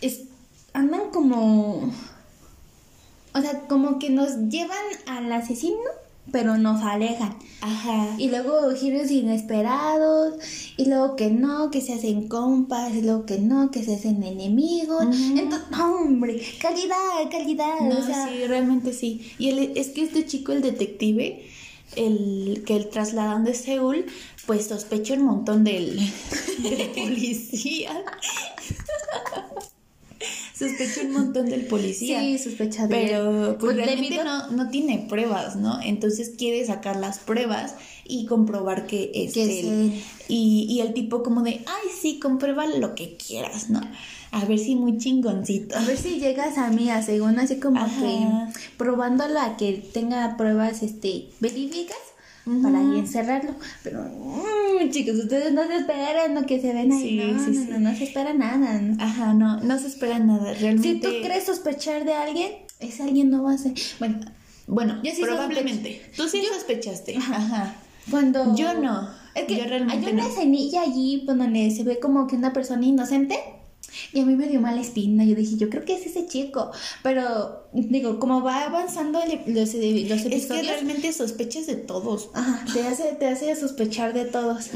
es- 0.00 0.22
andan 0.72 1.10
como... 1.12 1.92
O 3.34 3.40
sea, 3.40 3.60
como 3.68 3.98
que 3.98 4.10
nos 4.10 4.36
llevan 4.50 4.76
al 5.06 5.30
asesino, 5.32 5.78
pero 6.32 6.58
nos 6.58 6.82
alejan. 6.82 7.34
Ajá. 7.62 8.14
Y 8.18 8.28
luego 8.28 8.70
giros 8.74 9.10
inesperados, 9.10 10.34
y 10.76 10.86
luego 10.86 11.16
que 11.16 11.30
no, 11.30 11.70
que 11.70 11.80
se 11.80 11.94
hacen 11.94 12.28
compas, 12.28 12.94
y 12.94 13.00
luego 13.02 13.24
que 13.24 13.38
no, 13.38 13.70
que 13.70 13.84
se 13.84 13.94
hacen 13.94 14.22
enemigos. 14.22 15.06
Entonces, 15.36 15.70
no, 15.70 15.94
hombre, 15.94 16.42
calidad, 16.60 16.96
calidad. 17.30 17.80
No, 17.80 17.98
o 18.00 18.02
sea, 18.02 18.28
sí, 18.28 18.44
realmente 18.46 18.92
sí. 18.92 19.32
Y 19.38 19.48
el- 19.48 19.72
es 19.76 19.88
que 19.90 20.02
este 20.02 20.26
chico, 20.26 20.52
el 20.52 20.60
detective, 20.60 21.42
el 21.96 22.62
que 22.66 22.76
el 22.76 22.88
trasladan 22.88 23.44
de 23.44 23.54
Seúl, 23.54 24.06
pues 24.46 24.66
sospecha 24.66 25.14
un 25.14 25.22
montón 25.22 25.64
del, 25.64 25.96
del 26.62 26.88
policía. 26.90 28.02
sospecha 30.56 31.00
un 31.02 31.12
montón 31.12 31.46
del 31.46 31.66
policía. 31.66 32.20
sí, 32.20 32.38
sospecha 32.38 32.86
de 32.86 32.94
Pero 32.94 33.56
pues, 33.58 33.74
Pues, 33.74 33.76
realmente 33.76 34.14
debido- 34.16 34.24
no, 34.24 34.50
no 34.50 34.70
tiene 34.70 35.06
pruebas, 35.08 35.56
¿no? 35.56 35.80
Entonces 35.82 36.32
quiere 36.38 36.64
sacar 36.64 36.96
las 36.96 37.18
pruebas 37.18 37.74
y 38.04 38.26
comprobar 38.26 38.86
que 38.86 39.10
es 39.14 39.32
Que 39.32 39.42
es 39.44 39.48
él. 39.64 39.66
él. 39.66 40.02
Y, 40.28 40.66
y 40.68 40.80
el 40.80 40.94
tipo 40.94 41.22
como 41.22 41.42
de, 41.42 41.62
ay, 41.66 41.88
sí, 42.00 42.18
comprueba 42.20 42.66
lo 42.66 42.94
que 42.94 43.16
quieras, 43.16 43.70
¿no? 43.70 43.80
A 44.32 44.44
ver 44.46 44.58
si 44.58 44.74
muy 44.76 44.98
chingoncito. 44.98 45.76
A 45.76 45.82
ver 45.82 45.96
si 45.96 46.18
llegas 46.18 46.56
a 46.58 46.68
mí, 46.70 46.90
a 46.90 47.02
según 47.02 47.38
así 47.38 47.56
como 47.60 47.80
Ajá. 47.80 48.00
que 48.00 48.26
probándola 48.78 49.44
a 49.44 49.56
que 49.56 49.74
tenga 49.92 50.36
pruebas 50.36 50.82
este 50.82 51.28
verídicas 51.40 51.96
Ujú. 52.46 52.62
para 52.62 52.78
ahí 52.78 52.98
encerrarlo. 52.98 53.54
Pero 53.84 54.02
mm, 54.02 54.90
chicos, 54.90 55.16
ustedes 55.16 55.52
no 55.52 55.66
se 55.66 55.76
esperan 55.76 56.34
lo 56.34 56.46
que 56.46 56.60
se 56.60 56.72
ven 56.72 56.90
ahí. 56.92 57.02
Sí, 57.02 57.16
no, 57.16 57.38
sí, 57.44 57.50
no, 57.50 57.64
sí. 57.64 57.68
no, 57.70 57.78
no 57.90 57.96
se 57.96 58.04
espera 58.04 58.32
nada. 58.34 58.80
Ajá, 58.98 59.34
no, 59.34 59.60
no 59.60 59.78
se 59.78 59.86
espera 59.88 60.18
nada, 60.18 60.54
Si 60.54 60.60
realmente. 60.62 61.06
tú 61.06 61.14
crees 61.24 61.44
sospechar 61.44 62.04
de 62.04 62.14
alguien, 62.14 62.52
ese 62.80 63.02
alguien 63.02 63.30
no 63.30 63.42
va 63.44 63.52
a 63.52 63.58
ser. 63.58 63.74
Bueno, 63.98 64.18
Bueno, 64.66 65.00
Yo 65.04 65.12
sí 65.14 65.22
probablemente. 65.22 66.02
Tú 66.16 66.26
sí 66.28 66.42
sospechaste. 66.52 67.16
Ajá. 67.18 67.74
cuando. 68.10 68.56
Yo 68.56 68.74
no. 68.74 69.08
Es 69.34 69.44
que 69.44 69.56
Yo 69.58 69.64
realmente 69.64 70.06
hay 70.06 70.12
una 70.14 70.22
no. 70.24 70.28
escenilla 70.28 70.82
allí 70.82 71.22
donde 71.26 71.70
se 71.70 71.84
ve 71.84 71.98
como 72.00 72.26
que 72.26 72.36
una 72.36 72.52
persona 72.52 72.84
inocente. 72.86 73.38
Y 74.12 74.20
a 74.20 74.24
mí 74.26 74.36
me 74.36 74.48
dio 74.48 74.60
mala 74.60 74.80
espina. 74.80 75.24
Yo 75.24 75.34
dije, 75.34 75.56
yo 75.56 75.68
creo 75.70 75.84
que 75.84 75.94
es 75.94 76.06
ese 76.06 76.26
chico. 76.26 76.70
Pero, 77.02 77.64
digo, 77.72 78.18
como 78.18 78.42
va 78.42 78.64
avanzando 78.64 79.20
el- 79.22 79.54
los, 79.54 79.74
los 79.74 79.74
Es 79.74 80.22
que 80.22 80.28
episodios, 80.28 80.66
realmente 80.66 81.12
sospechas 81.12 81.66
de 81.66 81.76
todos. 81.76 82.30
ajá, 82.34 82.64
te, 82.72 82.82
hace, 82.82 83.04
te 83.18 83.26
hace 83.28 83.54
sospechar 83.56 84.12
de 84.14 84.24
todos. 84.24 84.70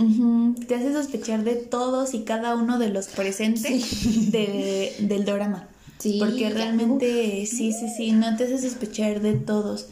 Te 0.66 0.74
hace 0.74 0.92
sospechar 0.92 1.44
de 1.44 1.54
todos 1.56 2.14
y 2.14 2.20
cada 2.24 2.54
uno 2.54 2.78
de 2.78 2.88
los 2.90 3.06
presentes 3.08 4.30
de- 4.32 4.94
del 5.00 5.24
drama. 5.24 5.68
Sí, 5.98 6.18
Porque 6.18 6.50
realmente, 6.50 7.46
sí, 7.46 7.72
sí, 7.72 7.86
sí, 7.96 8.12
no 8.12 8.36
te 8.36 8.44
hace 8.44 8.58
sospechar 8.60 9.22
de 9.22 9.32
todos. 9.32 9.86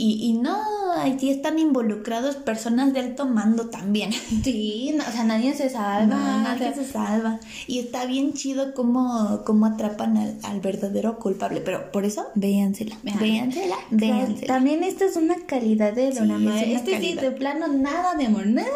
Y, 0.00 0.24
y 0.28 0.32
no, 0.34 0.56
allí 0.96 1.30
están 1.30 1.58
involucrados 1.58 2.36
personas 2.36 2.92
de 2.92 3.00
alto 3.00 3.26
mando 3.26 3.68
también. 3.68 4.10
Sí, 4.44 4.92
no, 4.96 5.02
o 5.02 5.10
sea, 5.12 5.24
nadie 5.24 5.54
se 5.54 5.68
salva. 5.70 6.14
No, 6.14 6.42
nadie 6.42 6.70
o 6.70 6.74
sea, 6.74 6.84
se 6.84 6.90
salva. 6.92 7.40
Y 7.66 7.80
está 7.80 8.06
bien 8.06 8.32
chido 8.32 8.74
cómo, 8.74 9.42
cómo 9.44 9.66
atrapan 9.66 10.16
al, 10.16 10.38
al 10.44 10.60
verdadero 10.60 11.18
culpable. 11.18 11.60
Pero 11.60 11.90
por 11.90 12.04
eso, 12.04 12.26
véansela. 12.36 12.96
Véansela, 13.02 13.76
véansela. 13.90 14.46
También 14.46 14.84
esta 14.84 15.04
es 15.04 15.16
una 15.16 15.34
calidad 15.46 15.92
de 15.92 16.12
Sí, 16.12 16.18
drama. 16.20 16.60
es 16.60 16.66
una 16.66 16.76
este 16.78 17.00
sí, 17.00 17.14
de 17.14 17.30
plano, 17.32 17.66
nada 17.68 18.14
de 18.14 18.26
amor, 18.26 18.46
nada. 18.46 18.68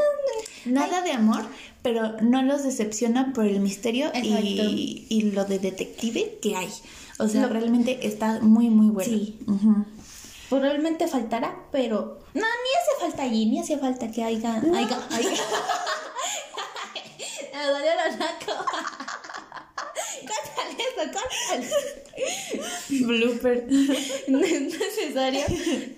Nada 0.65 1.03
de 1.03 1.13
amor, 1.13 1.43
pero 1.83 2.21
no 2.21 2.43
los 2.43 2.63
decepciona 2.65 3.33
por 3.33 3.45
el 3.47 3.61
misterio 3.61 4.11
y, 4.23 5.07
y 5.09 5.23
lo 5.31 5.45
de 5.45 5.59
detective 5.59 6.39
que 6.43 6.57
hay. 6.57 6.69
O 7.19 7.29
sea, 7.29 7.43
Lo- 7.43 7.49
realmente 7.53 8.07
está 8.07 8.41
muy, 8.41 8.69
muy 8.71 8.89
bueno. 8.91 9.11
Sí. 9.13 9.39
Ujú. 9.47 9.85
Probablemente 10.53 11.09
faltará, 11.09 11.57
pero 11.71 12.19
no, 12.35 12.43
ni 12.43 12.45
hace 12.45 13.01
falta 13.01 13.23
allí, 13.23 13.47
ni 13.47 13.59
hace 13.61 13.79
falta 13.79 14.11
que 14.11 14.23
haya. 14.23 14.57
haya, 14.57 14.99
haya. 15.11 15.31
Me 17.55 17.67
dolió. 17.69 17.93
Córtale 20.23 20.77
eso, 20.79 21.11
córtale. 21.13 23.07
Blooper. 23.07 23.67
No 24.29 24.41
es 24.41 24.61
necesario 24.63 25.41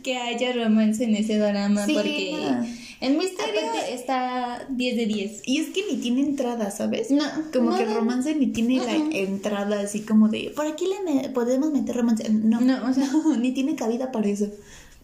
que 0.02 0.16
haya 0.16 0.52
romance 0.52 1.04
en 1.04 1.14
ese 1.16 1.38
drama 1.38 1.84
Sí, 1.86 1.94
porque 1.94 2.32
no. 2.32 2.66
el 3.00 3.16
misterio 3.16 3.60
Aparte- 3.60 3.94
está 3.94 4.66
10 4.70 4.96
de 4.96 5.06
10. 5.06 5.42
Y 5.46 5.58
es 5.60 5.68
que 5.70 5.84
ni 5.90 5.96
tiene 5.98 6.20
entrada, 6.22 6.70
¿sabes? 6.70 7.10
No, 7.10 7.24
Como 7.52 7.70
no, 7.70 7.76
que 7.76 7.82
el 7.84 7.94
romance 7.94 8.34
ni 8.34 8.48
tiene 8.48 8.78
la 8.78 8.94
entrada 8.94 9.80
así 9.80 10.00
como 10.00 10.28
de, 10.28 10.52
por 10.54 10.66
aquí 10.66 10.86
le 10.86 11.00
me- 11.12 11.28
podemos 11.30 11.70
meter 11.72 11.96
romance. 11.96 12.28
No, 12.30 12.60
No, 12.60 12.88
o 12.88 12.92
sea- 12.92 13.06
no, 13.12 13.36
ni 13.36 13.52
tiene 13.52 13.74
cabida 13.76 14.10
para 14.12 14.28
eso. 14.28 14.46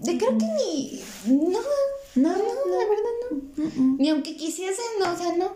Yo 0.01 0.17
creo 0.17 0.39
que 0.39 0.47
ni. 0.47 1.01
No, 1.27 1.59
No, 2.17 2.31
no, 2.31 2.33
la 2.33 2.87
verdad 2.89 3.15
no. 3.31 3.37
Mm, 3.65 3.71
mm. 3.77 3.97
Ni 3.99 4.09
aunque 4.09 4.35
quisiesen, 4.37 4.85
no, 4.99 5.13
o 5.13 5.17
sea, 5.17 5.37
no. 5.37 5.53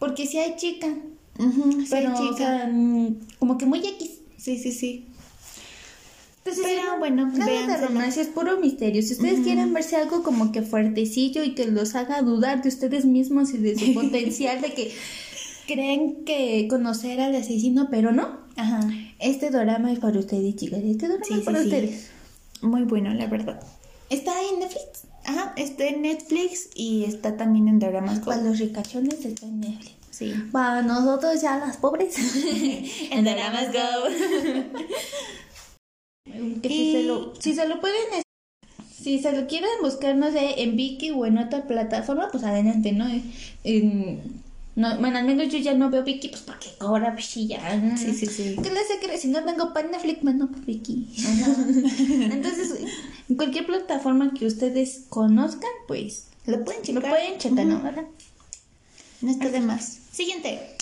Porque 0.00 0.26
sí 0.26 0.38
hay 0.38 0.56
chica. 0.56 0.88
Pero, 1.90 2.14
o 2.14 2.16
chica. 2.16 2.36
sea, 2.36 2.70
mm, 2.72 3.16
como 3.38 3.58
que 3.58 3.66
muy 3.66 3.80
X. 3.80 4.10
Sí, 4.36 4.58
sí, 4.58 4.72
sí. 4.72 5.06
Entonces, 6.44 6.64
Pero 6.76 6.98
bueno, 6.98 7.26
nada 7.26 7.66
de 7.66 7.86
romance, 7.86 8.20
es 8.20 8.28
puro 8.28 8.60
misterio. 8.60 9.00
Si 9.02 9.14
ustedes 9.14 9.40
quieren 9.40 9.72
verse 9.72 9.96
algo 9.96 10.22
como 10.22 10.52
que 10.52 10.60
fuertecillo 10.60 11.42
y 11.42 11.54
que 11.54 11.66
los 11.68 11.94
haga 11.94 12.20
dudar 12.20 12.62
de 12.62 12.68
ustedes 12.68 13.06
mismos 13.06 13.54
y 13.54 13.58
de 13.58 13.78
su 13.78 13.94
potencial, 13.94 14.60
de 14.60 14.74
que 14.74 14.92
creen 15.66 16.24
que 16.26 16.66
conocer 16.68 17.20
al 17.22 17.34
asesino, 17.34 17.88
pero 17.90 18.12
no. 18.12 18.40
Ajá. 18.56 18.80
Este 19.18 19.48
drama 19.48 19.90
es 19.90 20.00
para 20.00 20.18
ustedes, 20.18 20.54
chicas. 20.56 20.80
Este 20.84 21.08
drama 21.08 21.24
Sí, 21.24 21.34
es 21.34 21.40
para 21.40 21.60
sí. 21.60 21.64
ustedes. 21.64 22.10
Muy 22.60 22.82
bueno, 22.82 23.12
la 23.14 23.26
verdad. 23.26 23.60
Está 24.10 24.34
en 24.52 24.58
Netflix. 24.60 25.04
Ajá, 25.24 25.54
está 25.56 25.86
en 25.86 26.02
Netflix 26.02 26.68
y 26.74 27.04
está 27.04 27.38
también 27.38 27.68
en 27.68 27.78
Dramas. 27.78 28.20
Para 28.20 28.42
los 28.42 28.58
ricachones 28.58 29.24
está 29.24 29.46
en 29.46 29.60
Netflix. 29.60 29.92
Sí. 30.16 30.32
Para 30.52 30.82
nosotros 30.82 31.40
ya 31.42 31.58
las 31.58 31.76
pobres. 31.78 32.14
En 33.10 33.24
Dramas 33.24 33.72
Go. 33.72 34.10
Que 36.62 36.68
si, 36.68 36.92
se 36.92 37.02
lo, 37.04 37.34
si 37.38 37.54
se 37.54 37.66
lo 37.68 37.80
pueden, 37.80 38.22
si 38.92 39.18
se 39.20 39.32
lo 39.32 39.46
quieren 39.46 39.68
buscar, 39.82 40.14
no 40.16 40.30
sé, 40.30 40.62
en 40.62 40.76
Viki 40.76 41.10
o 41.10 41.26
en 41.26 41.38
otra 41.38 41.66
plataforma, 41.66 42.28
pues 42.30 42.44
adelante, 42.44 42.92
¿no? 42.92 43.06
En- 43.64 44.44
no 44.76 44.98
bueno, 44.98 45.18
al 45.18 45.24
menos 45.24 45.52
yo 45.52 45.58
ya 45.58 45.74
no 45.74 45.90
veo 45.90 46.02
Viki, 46.02 46.28
pues 46.28 46.42
porque 46.42 46.68
cobra, 46.78 47.12
pues 47.12 47.26
sí, 47.26 47.46
ya. 47.46 47.76
¿no? 47.76 47.96
Sí, 47.96 48.12
sí, 48.12 48.26
sí. 48.26 48.56
¿Qué 48.62 48.70
le 48.70 48.80
sé 48.84 48.98
que 49.00 49.18
si 49.18 49.28
no 49.28 49.44
tengo 49.44 49.72
para 49.72 49.88
Netflix, 49.88 50.22
bueno, 50.22 50.48
pues 50.50 50.64
Viki. 50.66 51.08
Entonces, 52.32 52.74
en 53.28 53.36
cualquier 53.36 53.66
plataforma 53.66 54.32
que 54.34 54.46
ustedes 54.46 55.04
conozcan, 55.08 55.70
pues 55.86 56.26
Lo 56.46 56.64
pueden 56.64 56.80
lo 56.80 56.86
checar. 56.86 57.10
pueden 57.10 57.38
checar, 57.38 57.66
¿no? 57.66 57.80
No 59.20 59.30
está 59.30 59.50
de 59.50 59.60
más. 59.60 59.98
Siguiente. 60.12 60.76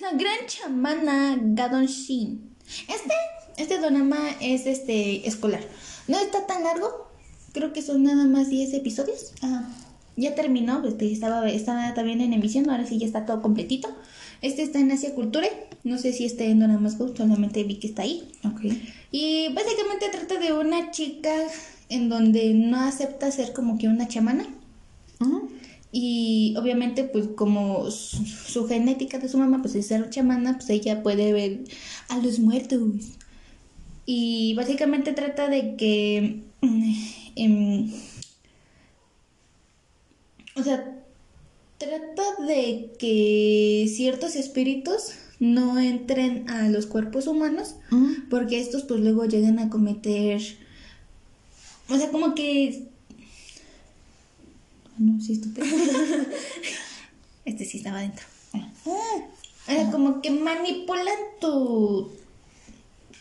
La 0.00 0.12
gran 0.12 0.46
chamana 0.46 1.38
Gadon 1.40 1.86
Shin. 1.86 2.56
Este, 2.88 3.14
este 3.56 3.78
drama 3.78 4.30
es 4.40 4.66
este 4.66 5.28
escolar. 5.28 5.62
No 6.08 6.18
está 6.18 6.46
tan 6.46 6.64
largo. 6.64 7.10
Creo 7.52 7.72
que 7.72 7.82
son 7.82 8.04
nada 8.04 8.26
más 8.26 8.48
10 8.48 8.74
episodios. 8.74 9.32
Ajá. 9.42 9.68
Ya 10.16 10.34
terminó, 10.34 10.86
este, 10.86 11.10
estaba, 11.10 11.48
estaba 11.48 11.94
también 11.94 12.20
en 12.20 12.32
emisión, 12.32 12.68
ahora 12.68 12.86
sí 12.86 12.98
ya 12.98 13.06
está 13.06 13.24
todo 13.24 13.40
completito. 13.40 13.88
Este 14.42 14.62
está 14.62 14.78
en 14.78 14.90
Asia 14.90 15.14
Culture. 15.14 15.48
No 15.84 15.98
sé 15.98 16.12
si 16.12 16.24
está 16.24 16.44
en 16.44 16.60
Doramas 16.60 16.98
Go, 16.98 17.14
solamente 17.16 17.64
vi 17.64 17.76
que 17.76 17.86
está 17.86 18.02
ahí. 18.02 18.30
Ok. 18.44 18.60
Y 19.10 19.48
básicamente 19.54 20.08
trata 20.10 20.38
de 20.38 20.52
una 20.52 20.90
chica 20.90 21.32
en 21.88 22.08
donde 22.08 22.52
no 22.54 22.80
acepta 22.80 23.30
ser 23.30 23.52
como 23.52 23.78
que 23.78 23.88
una 23.88 24.08
chamana. 24.08 24.46
Ujú. 25.20 25.48
Y 25.92 26.54
obviamente, 26.56 27.04
pues 27.04 27.28
como 27.36 27.90
su, 27.90 28.24
su 28.24 28.68
genética 28.68 29.18
de 29.18 29.28
su 29.28 29.38
mamá, 29.38 29.60
pues 29.60 29.74
es 29.74 29.86
ser 29.88 30.08
chamana, 30.10 30.54
pues 30.56 30.70
ella 30.70 31.02
puede 31.02 31.32
ver 31.32 31.64
a 32.08 32.18
los 32.18 32.38
muertos. 32.38 32.80
Y 34.06 34.54
básicamente 34.54 35.12
trata 35.12 35.48
de 35.48 35.76
que... 35.76 36.42
mm, 36.62 36.92
em, 37.36 37.92
o 40.56 40.62
sea, 40.62 41.04
trata 41.78 42.44
de 42.46 42.92
que 42.98 43.90
ciertos 43.94 44.36
espíritus 44.36 45.12
no 45.38 45.78
entren 45.78 46.50
a 46.50 46.68
los 46.68 46.86
cuerpos 46.86 47.26
humanos 47.26 47.76
porque 48.28 48.60
estos 48.60 48.82
pues 48.82 49.00
luego 49.00 49.24
llegan 49.24 49.58
a 49.58 49.70
cometer... 49.70 50.40
O 51.88 51.96
sea, 51.96 52.10
como 52.10 52.34
que 52.34 52.88
No, 55.00 55.18
sí, 55.18 55.32
estúpido. 55.32 55.66
Este 57.46 57.64
sí 57.64 57.78
estaba 57.78 58.00
dentro. 58.00 58.26
Ah. 58.52 59.88
Como 59.90 60.20
que 60.20 60.30
manipulan 60.30 61.16
tu, 61.40 62.10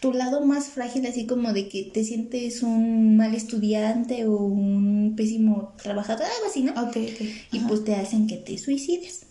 tu 0.02 0.12
lado 0.12 0.46
más 0.46 0.68
frágil, 0.68 1.06
así 1.06 1.26
como 1.26 1.54
de 1.54 1.70
que 1.70 1.84
te 1.84 2.04
sientes 2.04 2.64
un 2.64 3.16
mal 3.16 3.34
estudiante 3.34 4.26
o 4.26 4.36
un 4.36 5.14
pésimo 5.16 5.74
trabajador, 5.82 6.26
algo 6.26 6.48
así, 6.48 6.64
¿no? 6.64 6.74
Ok, 6.74 6.98
ok. 6.98 7.28
Y 7.54 7.60
pues 7.62 7.86
te 7.86 7.96
hacen 7.96 8.28
que 8.28 8.36
te 8.36 8.58
suicides. 8.58 9.22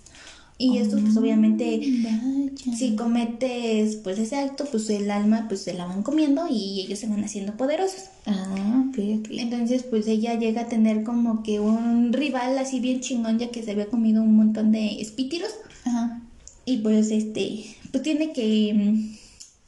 Y 0.61 0.79
estos 0.79 1.01
pues 1.03 1.17
obviamente 1.17 1.81
Vaya. 2.03 2.77
si 2.77 2.97
cometes 2.97 3.95
pues 3.97 4.19
ese 4.19 4.37
acto, 4.37 4.65
pues 4.65 4.91
el 4.91 5.09
alma 5.09 5.47
pues 5.47 5.63
se 5.63 5.73
la 5.73 5.87
van 5.87 6.03
comiendo 6.03 6.47
y 6.51 6.81
ellos 6.81 6.99
se 6.99 7.07
van 7.07 7.23
haciendo 7.23 7.57
poderosos. 7.57 8.07
Ah, 8.27 8.85
ok, 8.89 8.99
ok. 9.21 9.29
Entonces, 9.31 9.85
pues 9.85 10.09
ella 10.09 10.35
llega 10.35 10.63
a 10.63 10.69
tener 10.69 11.05
como 11.05 11.45
que 11.45 11.61
un 11.61 12.13
rival 12.13 12.59
así 12.59 12.81
bien 12.81 13.01
chingón, 13.01 13.39
ya 13.39 13.51
que 13.51 13.63
se 13.63 13.71
había 13.71 13.87
comido 13.87 14.21
un 14.23 14.37
montón 14.37 14.73
de 14.73 15.01
espíritus. 15.01 15.51
Ajá. 15.85 16.23
Y 16.65 16.79
pues, 16.79 17.13
este, 17.13 17.65
pues 17.93 18.03
tiene 18.03 18.33
que, 18.33 18.73
mm, 18.75 19.17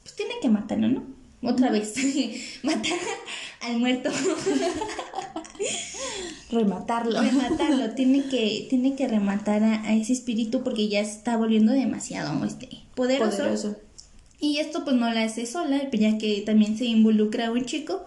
pues 0.03 0.17
tiene 0.17 0.35
que 0.43 0.49
matarlo, 0.51 0.89
¿no? 0.89 1.03
Otra 1.43 1.71
vez, 1.71 1.95
matar 2.65 2.99
al 3.61 3.79
muerto, 3.79 4.11
Rematarlo. 6.51 7.21
rematarlo, 7.21 7.91
tiene 7.95 8.25
que, 8.25 8.67
tiene 8.69 8.97
que 8.97 9.07
rematar 9.07 9.63
a, 9.63 9.83
a 9.83 9.95
ese 9.95 10.13
espíritu 10.13 10.65
porque 10.65 10.89
ya 10.89 11.05
se 11.05 11.13
está 11.13 11.37
volviendo 11.37 11.71
demasiado, 11.73 12.45
este, 12.45 12.69
poderoso. 12.95 13.37
Poderoso. 13.37 13.77
Y 14.41 14.59
esto 14.59 14.85
pues 14.85 14.97
no 14.97 15.13
la 15.13 15.25
hace 15.25 15.47
sola, 15.47 15.89
ya 15.93 16.19
que 16.19 16.43
también 16.45 16.77
se 16.79 16.87
involucra 16.87 17.53
un 17.53 17.67
chico 17.67 18.07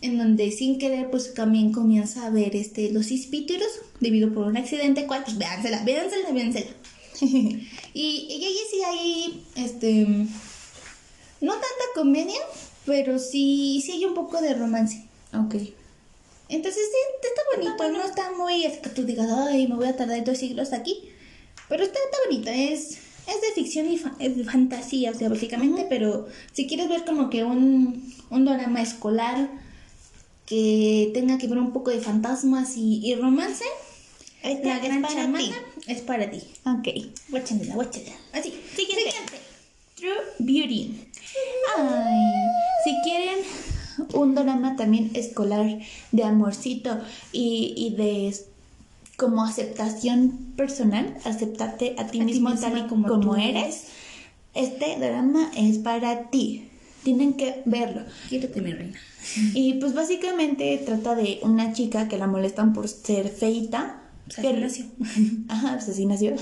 en 0.00 0.16
donde 0.18 0.52
sin 0.52 0.78
querer 0.78 1.10
pues 1.10 1.34
también 1.34 1.72
comienza 1.72 2.26
a 2.26 2.30
ver 2.30 2.54
este 2.54 2.92
los 2.92 3.10
espíritus 3.10 3.66
debido 3.98 4.32
por 4.32 4.46
un 4.46 4.56
accidente 4.56 5.06
cual 5.06 5.24
pues 5.24 5.36
véansela, 5.38 5.82
véansela, 5.84 6.30
véansela. 6.32 6.70
y, 7.20 7.68
y 7.94 8.44
ahí 8.44 8.58
sí 8.70 8.82
hay 8.84 9.44
este 9.56 10.06
no 11.40 11.52
tanta 11.52 11.84
comedia, 11.94 12.40
pero 12.86 13.18
sí 13.18 13.82
sí 13.84 13.92
hay 13.92 14.04
un 14.04 14.14
poco 14.14 14.40
de 14.40 14.54
romance. 14.54 15.04
ok. 15.34 15.54
Entonces 16.48 16.82
sí, 16.92 17.26
está 17.26 17.42
bonito, 17.56 17.90
no 17.98 18.04
está 18.04 18.30
muy 18.32 18.64
es 18.64 18.78
que 18.78 18.88
tú 18.90 19.02
digas, 19.04 19.28
ay, 19.30 19.66
me 19.66 19.74
voy 19.74 19.88
a 19.88 19.96
tardar 19.96 20.22
dos 20.24 20.38
siglos 20.38 20.72
aquí. 20.72 21.10
Pero 21.68 21.82
está, 21.82 21.98
está 22.04 22.16
bonito, 22.28 22.50
es, 22.50 22.90
es 23.26 23.40
de 23.40 23.52
ficción 23.56 23.90
y 23.90 23.98
fa- 23.98 24.14
es 24.20 24.32
fantasía, 24.46 25.10
o 25.10 25.14
sea, 25.14 25.28
básicamente, 25.28 25.84
pero 25.88 26.28
si 26.52 26.68
quieres 26.68 26.88
ver 26.88 27.04
como 27.04 27.28
que 27.30 27.42
un, 27.42 28.14
un 28.30 28.44
drama 28.44 28.80
escolar 28.80 29.50
que 30.46 31.10
tenga 31.12 31.38
que 31.38 31.48
ver 31.48 31.58
un 31.58 31.72
poco 31.72 31.90
de 31.90 31.98
fantasmas 32.00 32.76
y, 32.76 33.00
y 33.04 33.16
romance, 33.16 33.64
Esta 34.44 34.68
la 34.68 34.76
es 34.76 34.82
gran 34.84 35.02
para 35.02 35.14
chamana 35.14 35.38
ti. 35.38 35.52
es 35.88 36.00
para 36.02 36.30
ti. 36.30 36.40
Ok. 36.64 36.88
Guáchandela, 37.30 37.74
guáchandela. 37.74 38.16
Así, 38.32 38.52
Siguiente. 38.76 39.10
siguiente. 39.10 39.40
True 39.96 40.14
Beauty. 40.38 41.05
Ay, 41.76 42.32
si 42.84 42.94
quieren 43.02 43.38
un 44.12 44.34
drama 44.34 44.76
también 44.76 45.10
escolar 45.14 45.78
de 46.12 46.24
amorcito 46.24 46.98
y, 47.32 47.74
y 47.76 47.96
de 47.96 48.34
como 49.16 49.44
aceptación 49.44 50.52
personal, 50.56 51.16
aceptarte 51.24 51.96
a 51.98 52.06
ti 52.06 52.20
A 52.20 52.24
mismo 52.24 52.54
tal 52.54 52.78
y 52.78 52.86
como 52.86 53.36
eres, 53.36 53.84
este 54.54 54.96
drama 54.98 55.50
es 55.56 55.78
para 55.78 56.30
ti. 56.30 56.68
Tienen 57.02 57.34
que 57.34 57.62
verlo. 57.64 58.02
Quírate, 58.28 58.60
mi 58.60 58.72
reina. 58.72 58.98
Y 59.54 59.74
pues 59.74 59.94
básicamente 59.94 60.82
trata 60.84 61.14
de 61.14 61.38
una 61.42 61.72
chica 61.72 62.08
que 62.08 62.18
la 62.18 62.26
molestan 62.26 62.72
por 62.72 62.88
ser 62.88 63.28
feita. 63.28 64.02
O 64.28 64.32
sea, 64.32 64.42
que- 64.42 64.50
que 64.54 64.60
nació. 64.60 64.84
Ajá, 65.48 65.74
pues 65.74 65.88
así 65.92 66.04
nació. 66.04 66.34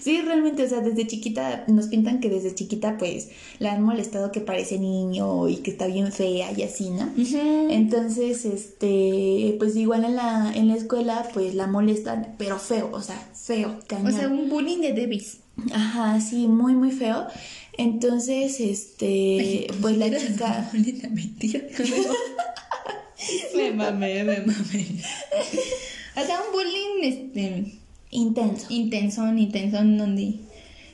sí, 0.00 0.20
realmente, 0.22 0.62
o 0.62 0.68
sea, 0.68 0.80
desde 0.80 1.06
chiquita 1.08 1.64
nos 1.66 1.88
pintan 1.88 2.20
que 2.20 2.28
desde 2.30 2.54
chiquita 2.54 2.96
pues 2.98 3.30
la 3.58 3.72
han 3.72 3.82
molestado 3.82 4.30
que 4.30 4.40
parece 4.40 4.78
niño 4.78 5.48
y 5.48 5.56
que 5.56 5.72
está 5.72 5.88
bien 5.88 6.12
fea 6.12 6.52
y 6.56 6.62
así, 6.62 6.90
¿no? 6.90 7.10
Entonces, 7.70 8.44
este, 8.44 9.56
pues 9.58 9.74
igual 9.74 10.04
en 10.04 10.14
la, 10.16 10.52
en 10.54 10.68
la 10.68 10.76
escuela 10.76 11.28
pues 11.34 11.54
la 11.54 11.66
molestan, 11.66 12.34
pero 12.38 12.58
feo, 12.60 12.90
o 12.92 13.02
sea, 13.02 13.18
feo, 13.34 13.76
O 13.82 13.86
cañón. 13.86 14.12
sea, 14.12 14.28
un 14.28 14.48
bullying 14.48 14.78
de 14.80 14.92
Davis. 14.92 15.38
Ajá, 15.72 16.20
sí, 16.20 16.46
muy, 16.46 16.74
muy 16.74 16.92
feo. 16.92 17.26
Entonces, 17.78 18.60
este, 18.60 19.66
pues 19.82 19.98
la 19.98 20.16
chica... 20.16 20.70
Maldita 20.72 21.08
mentira. 21.08 21.60
me 23.56 23.72
mamé, 23.72 24.22
me 24.24 24.40
mamé. 24.40 24.86
O 26.16 26.24
sea, 26.24 26.40
un 26.40 26.52
bullying 26.52 27.02
este, 27.12 27.72
Intenso. 28.10 28.66
intenso, 28.70 29.26
intenso, 29.36 29.76
donde, 29.78 30.34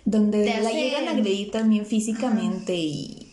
Donde 0.04 0.44
Te 0.44 0.60
la 0.60 0.68
hace- 0.68 0.82
llegan 0.82 1.08
a 1.08 1.10
agredir 1.12 1.50
también 1.50 1.86
físicamente 1.86 2.74
y... 2.76 3.28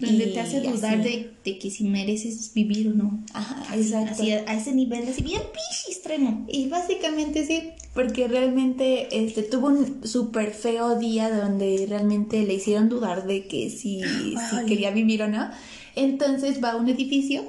donde 0.00 0.28
y 0.30 0.32
te 0.32 0.40
hace 0.40 0.60
dudar 0.60 1.02
de, 1.02 1.30
de 1.44 1.58
que 1.58 1.70
si 1.70 1.84
mereces 1.84 2.52
vivir 2.54 2.88
o 2.88 2.94
no. 2.94 3.20
Ajá, 3.34 3.76
exacto. 3.76 4.12
así, 4.22 4.32
a 4.32 4.54
ese 4.54 4.72
nivel, 4.72 5.06
así 5.08 5.22
bien 5.22 5.42
pichi 5.42 5.92
extremo. 5.92 6.44
Y 6.48 6.66
básicamente 6.68 7.44
sí, 7.46 7.70
porque 7.94 8.26
realmente 8.28 9.08
este 9.12 9.42
tuvo 9.42 9.68
un 9.68 10.06
súper 10.06 10.52
feo 10.52 10.98
día 10.98 11.30
donde 11.30 11.86
realmente 11.88 12.42
le 12.44 12.54
hicieron 12.54 12.88
dudar 12.88 13.26
de 13.26 13.46
que 13.46 13.70
si, 13.70 14.00
si 14.02 14.66
quería 14.66 14.90
vivir 14.90 15.22
o 15.22 15.28
no. 15.28 15.50
Entonces 15.94 16.62
va 16.62 16.72
a 16.72 16.76
un 16.76 16.88
edificio 16.88 17.44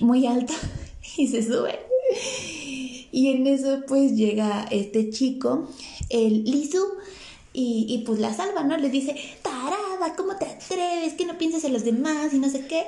muy 0.00 0.26
alto 0.26 0.52
y 1.16 1.26
se 1.28 1.42
sube. 1.42 1.78
Y 3.14 3.28
en 3.28 3.46
eso 3.46 3.84
pues 3.86 4.16
llega 4.16 4.66
este 4.72 5.08
chico, 5.10 5.70
el 6.08 6.42
Lizu, 6.42 6.84
y, 7.52 7.86
y 7.88 7.98
pues 7.98 8.18
la 8.18 8.34
salva, 8.34 8.64
¿no? 8.64 8.76
Le 8.76 8.90
dice, 8.90 9.14
tarada, 9.40 10.16
¿cómo 10.16 10.34
te 10.36 10.46
atreves? 10.46 11.14
Que 11.14 11.24
no 11.24 11.38
piensas 11.38 11.62
en 11.62 11.74
los 11.74 11.84
demás 11.84 12.34
y 12.34 12.40
no 12.40 12.50
sé 12.50 12.66
qué. 12.66 12.82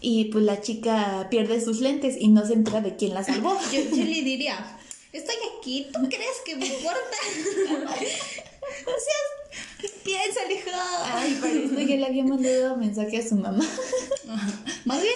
Y 0.00 0.24
pues 0.32 0.44
la 0.44 0.60
chica 0.60 1.28
pierde 1.30 1.60
sus 1.60 1.78
lentes 1.78 2.16
y 2.18 2.26
no 2.26 2.44
se 2.44 2.54
entera 2.54 2.80
de 2.80 2.96
quién 2.96 3.14
la 3.14 3.22
salvó. 3.22 3.56
Yo, 3.72 3.82
yo 3.82 4.04
le 4.04 4.22
diría, 4.22 4.78
estoy 5.12 5.36
aquí, 5.56 5.86
¿tú 5.92 6.00
crees 6.08 6.40
que 6.44 6.56
me 6.56 6.66
importa? 6.66 7.16
o 7.76 8.96
sea, 8.98 9.90
piensa, 10.02 10.40
hijo. 10.52 10.70
Ay, 11.04 11.38
para 11.40 11.52
esto 11.52 11.80
ya 11.80 11.96
le 11.98 12.06
había 12.06 12.24
mandado 12.24 12.76
mensaje 12.78 13.16
a 13.16 13.28
su 13.28 13.36
mamá. 13.36 13.64
Más 14.86 15.00
bien. 15.00 15.14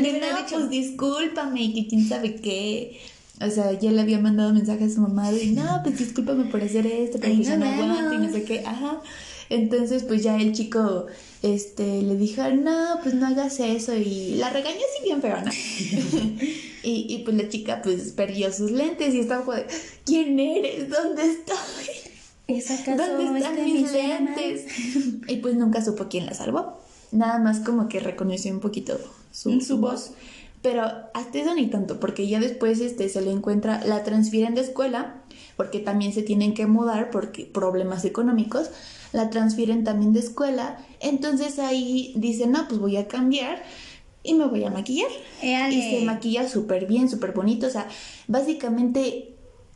De 0.00 0.20
no, 0.20 0.46
pues 0.48 0.70
discúlpame 0.70 1.62
y 1.62 1.74
que 1.74 1.88
quién 1.88 2.08
sabe 2.08 2.36
qué. 2.36 3.00
O 3.40 3.50
sea, 3.50 3.72
ya 3.72 3.90
le 3.90 4.00
había 4.00 4.20
mandado 4.20 4.52
mensaje 4.52 4.84
a 4.84 4.90
su 4.90 5.00
mamá 5.00 5.32
de, 5.32 5.46
no, 5.46 5.80
pues 5.82 5.98
discúlpame 5.98 6.44
por 6.44 6.62
hacer 6.62 6.86
esto, 6.86 7.18
pero 7.20 7.34
pues 7.34 7.48
ya 7.48 7.56
no 7.56 7.66
no 7.66 7.72
aguanto 7.72 8.14
y 8.14 8.18
no 8.18 8.32
sé 8.32 8.44
qué. 8.44 8.60
Ajá. 8.64 9.00
Entonces, 9.50 10.04
pues 10.04 10.22
ya 10.22 10.36
el 10.36 10.52
chico, 10.52 11.06
este, 11.42 12.02
le 12.02 12.16
dijo, 12.16 12.42
no, 12.50 12.98
pues 13.02 13.14
no 13.14 13.26
hagas 13.26 13.60
eso. 13.60 13.94
Y 13.94 14.36
la 14.36 14.50
regañó 14.50 14.76
así 14.76 15.04
bien 15.04 15.20
feo, 15.20 15.36
¿no? 15.44 15.50
y, 16.82 17.06
y 17.08 17.22
pues 17.24 17.36
la 17.36 17.48
chica, 17.48 17.82
pues 17.82 18.12
perdió 18.12 18.52
sus 18.52 18.70
lentes 18.70 19.14
y 19.14 19.20
estaba 19.20 19.44
como 19.44 19.56
de, 19.56 19.66
¿quién 20.06 20.38
eres? 20.38 20.88
¿Dónde 20.88 21.24
estoy? 21.24 22.12
¿Es 22.46 22.68
¿Dónde 22.84 23.38
están 23.38 23.58
este 23.58 23.64
mis 23.64 23.92
mi 23.92 23.98
llama? 23.98 24.36
lentes? 24.36 24.66
Y 25.28 25.36
pues 25.36 25.54
nunca 25.54 25.84
supo 25.84 26.08
quién 26.08 26.26
la 26.26 26.34
salvó. 26.34 26.78
Nada 27.10 27.38
más 27.38 27.60
como 27.60 27.88
que 27.88 28.00
reconoció 28.00 28.52
un 28.52 28.60
poquito 28.60 28.98
su, 29.34 29.60
Su 29.60 29.78
voz. 29.78 30.12
Pero 30.62 30.82
hasta 31.12 31.38
eso 31.38 31.54
ni 31.54 31.66
tanto, 31.66 32.00
porque 32.00 32.26
ya 32.26 32.40
después 32.40 32.80
este, 32.80 33.10
se 33.10 33.20
le 33.20 33.30
encuentra, 33.30 33.84
la 33.84 34.02
transfieren 34.02 34.54
de 34.54 34.62
escuela, 34.62 35.22
porque 35.56 35.78
también 35.78 36.14
se 36.14 36.22
tienen 36.22 36.54
que 36.54 36.66
mudar 36.66 37.10
porque 37.10 37.44
problemas 37.44 38.06
económicos, 38.06 38.70
la 39.12 39.28
transfieren 39.28 39.84
también 39.84 40.14
de 40.14 40.20
escuela, 40.20 40.78
entonces 41.00 41.58
ahí 41.58 42.14
dicen, 42.16 42.52
no, 42.52 42.66
pues 42.66 42.80
voy 42.80 42.96
a 42.96 43.08
cambiar 43.08 43.62
y 44.22 44.32
me 44.32 44.46
voy 44.46 44.64
a 44.64 44.70
maquillar. 44.70 45.10
Éale. 45.42 45.74
Y 45.74 45.98
se 45.98 46.04
maquilla 46.06 46.48
súper 46.48 46.86
bien, 46.86 47.10
súper 47.10 47.32
bonito, 47.32 47.66
o 47.66 47.70
sea, 47.70 47.86
básicamente 48.26 49.33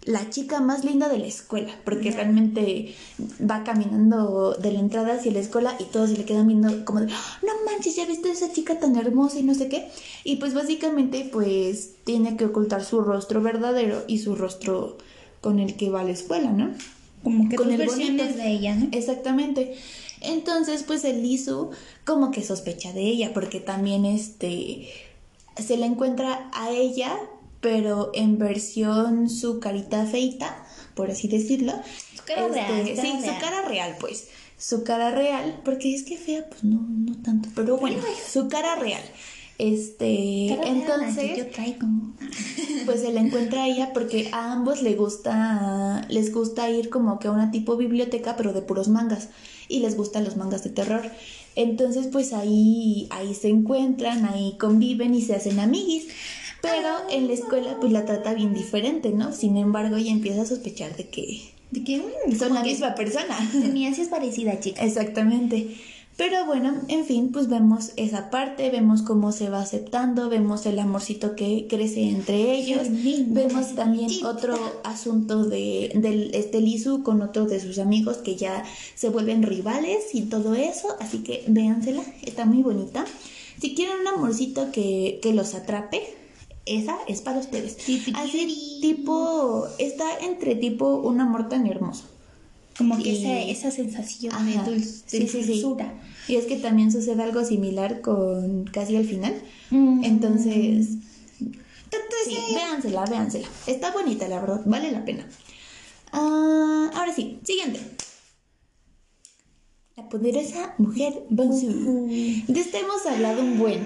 la 0.09 0.31
chica 0.31 0.61
más 0.63 0.85
linda 0.85 1.09
de 1.11 1.19
la 1.19 1.27
escuela, 1.27 1.71
porque 1.85 2.11
realmente 2.11 2.95
va 3.41 3.63
caminando 3.63 4.55
de 4.55 4.73
la 4.73 4.81
entrada 4.81 5.15
hacia 5.15 5.33
la 5.33 5.41
escuela 5.41 5.77
y 5.79 5.85
todos 5.85 6.09
se 6.11 6.17
le 6.17 6.25
quedan 6.25 6.47
viendo 6.49 6.85
como 6.87 7.01
de, 7.01 7.13
"Ah, 7.13 7.39
no 7.43 7.53
manches, 7.71 7.95
ya 7.97 8.07
viste 8.07 8.31
a 8.31 8.33
esa 8.33 8.51
chica 8.51 8.79
tan 8.79 8.97
hermosa 8.97 9.39
y 9.39 9.43
no 9.43 9.55
sé 9.55 9.69
qué. 9.69 9.89
Y 10.25 10.37
pues 10.37 10.55
básicamente 10.55 11.29
pues 11.31 11.91
tiene 12.05 12.39
que 12.39 12.47
ocultar 12.47 12.83
su 12.85 13.03
rostro 13.03 13.43
verdadero 13.43 14.03
y 14.09 14.19
su 14.19 14.35
rostro 14.35 14.97
con 15.43 15.59
el 15.59 15.77
que 15.77 15.91
va 15.91 16.01
a 16.01 16.05
la 16.05 16.13
escuela, 16.13 16.51
¿no? 16.53 16.71
Como 17.23 17.49
que 17.51 17.57
Con 17.57 17.71
el 17.71 17.77
versiones 17.77 18.17
bonito. 18.29 18.39
de 18.39 18.51
ella, 18.53 18.75
¿no? 18.77 18.89
Exactamente. 18.93 19.75
Entonces, 20.23 20.85
pues 20.85 21.05
el 21.05 21.23
Lizu 21.23 21.71
como 22.07 22.31
que 22.31 22.43
sospecha 22.43 22.93
de 22.95 23.03
ella, 23.03 23.33
porque 23.35 23.61
también 23.61 24.05
este 24.07 24.89
se 25.57 25.77
le 25.77 25.85
encuentra 25.87 26.49
a 26.55 26.71
ella, 26.71 27.15
pero 27.61 28.11
en 28.15 28.39
versión 28.39 29.29
su 29.29 29.61
carita 29.61 30.05
feita, 30.07 30.57
por 30.95 31.11
así 31.11 31.29
decirlo. 31.29 31.73
Su 32.17 32.25
cara 32.25 32.47
Este, 32.47 32.55
real, 32.55 32.69
cara 32.97 33.03
sí, 33.03 33.13
real. 33.13 33.35
su 33.35 33.41
cara 33.41 33.63
real, 33.69 33.97
pues. 34.01 34.29
Su 34.59 34.83
cara 34.85 35.11
real, 35.13 35.61
porque 35.65 35.95
es 35.95 36.03
que 36.03 36.17
fea, 36.17 36.49
pues 36.49 36.65
no, 36.65 36.85
no 36.89 37.17
tanto, 37.23 37.49
pero 37.55 37.77
bueno, 37.77 37.99
su 38.31 38.49
cara 38.49 38.75
real. 38.77 39.03
Este, 39.59 40.55
Cara 40.57 40.69
entonces, 40.69 41.37
yo 41.37 41.47
traigo. 41.49 41.87
pues 42.87 43.01
se 43.01 43.13
la 43.13 43.21
encuentra 43.21 43.65
a 43.65 43.69
ella 43.69 43.93
porque 43.93 44.29
a 44.33 44.53
ambos 44.53 44.83
le 44.83 44.95
gusta, 44.95 46.07
les 46.09 46.33
gusta 46.33 46.71
ir 46.71 46.91
como 46.91 47.19
que 47.19 47.27
a 47.27 47.33
una 47.33 47.51
tipo 47.51 47.77
biblioteca, 47.77 48.37
pero 48.37 48.53
de 48.53 48.63
puros 48.63 48.89
mangas. 48.89 49.31
Y 49.69 49.81
les 49.81 49.97
gustan 49.97 50.25
los 50.25 50.37
mangas 50.37 50.63
de 50.63 50.71
terror. 50.71 51.03
Entonces, 51.57 52.07
pues 52.07 52.33
ahí, 52.33 53.09
ahí 53.11 53.35
se 53.35 53.49
encuentran, 53.49 54.25
ahí 54.27 54.57
conviven 54.59 55.15
y 55.15 55.23
se 55.23 55.35
hacen 55.35 55.59
amiguis. 55.59 56.07
Pero 56.61 56.89
en 57.11 57.29
la 57.29 57.35
escuela, 57.35 57.77
pues 57.81 57.93
la 57.93 58.05
trata 58.05 58.35
bien 58.35 58.53
diferente, 58.53 59.11
¿no? 59.11 59.33
Sin 59.33 59.57
embargo, 59.57 59.97
ella 59.97 60.11
empieza 60.11 60.43
a 60.43 60.47
sospechar 60.47 60.97
de 60.97 61.09
que 61.09 61.53
De 61.71 61.85
que 61.85 61.99
mm, 61.99 62.37
son 62.37 62.55
la 62.55 62.63
que 62.63 62.71
misma 62.71 62.95
persona. 62.95 63.37
Así 63.39 64.01
es 64.01 64.09
parecida, 64.09 64.59
chica. 64.61 64.85
Exactamente. 64.85 65.77
Pero 66.19 66.47
bueno, 66.47 66.75
en 66.89 67.05
fin, 67.05 67.31
pues 67.31 67.49
vemos 67.49 67.93
esa 67.95 68.29
parte, 68.29 68.71
vemos 68.71 69.03
cómo 69.03 69.31
se 69.31 69.51
va 69.51 69.61
aceptando, 69.61 70.29
vemos 70.29 70.67
el 70.67 70.81
amorcito 70.81 71.37
que 71.37 71.69
crece 71.71 72.09
entre 72.09 72.57
ellos, 72.57 72.89
vemos 73.29 73.77
también 73.77 74.11
otro 74.25 74.59
asunto 74.83 75.45
de 75.45 75.93
del 75.95 76.35
este 76.35 76.61
Lizu 76.61 77.05
con 77.05 77.23
otro 77.23 77.47
de 77.47 77.61
sus 77.61 77.79
amigos 77.79 78.17
que 78.17 78.35
ya 78.35 78.65
se 78.97 79.11
vuelven 79.11 79.45
rivales 79.45 80.13
y 80.13 80.23
todo 80.23 80.57
eso, 80.57 80.89
así 80.99 81.19
que 81.19 81.45
véansela, 81.47 82.03
está 82.25 82.47
muy 82.47 82.65
bonita. 82.65 83.05
Si 83.61 83.77
quieren 83.77 84.01
un 84.01 84.09
amorcito 84.09 84.73
que, 84.73 85.21
que 85.23 85.33
los 85.33 85.55
atrape, 85.55 86.18
esa 86.69 86.97
es 87.07 87.21
para 87.23 87.39
ustedes. 87.39 87.77
Así 88.15 88.79
tipo, 88.81 89.67
está 89.79 90.19
entre 90.21 90.55
tipo 90.55 90.97
un 90.97 91.21
amor 91.21 91.49
tan 91.49 91.67
hermoso. 91.67 92.05
Como 92.77 92.97
que 93.03 93.13
esa, 93.13 93.41
esa 93.41 93.71
sensación 93.73 94.33
Ajá. 94.33 94.65
Sí, 95.07 95.19
de 95.19 95.29
sí. 95.29 95.65
Y 96.29 96.37
es 96.37 96.45
que 96.45 96.57
también 96.57 96.93
sucede 96.93 97.23
algo 97.23 97.45
similar 97.45 98.01
con 98.01 98.65
casi 98.67 98.97
al 98.97 99.05
final. 99.05 99.35
Mm. 99.71 100.05
Entonces, 100.05 100.91
Entonces, 101.41 102.25
sí, 102.27 102.55
véansela, 102.55 103.05
véansela. 103.07 103.49
Está 103.67 103.91
bonita, 103.91 104.29
la 104.29 104.41
verdad, 104.41 104.63
vale 104.65 104.93
la 104.93 105.05
pena. 105.05 105.27
Ah, 106.13 106.91
ahora 106.95 107.13
sí, 107.13 107.41
siguiente. 107.43 107.81
La 109.99 110.09
poderosa 110.09 110.75
mujer 110.79 111.25
Bonsu. 111.29 112.07
De 112.47 112.61
esta 112.61 112.79
hemos 112.79 113.05
hablado 113.05 113.41
un 113.43 113.59
buen. 113.59 113.85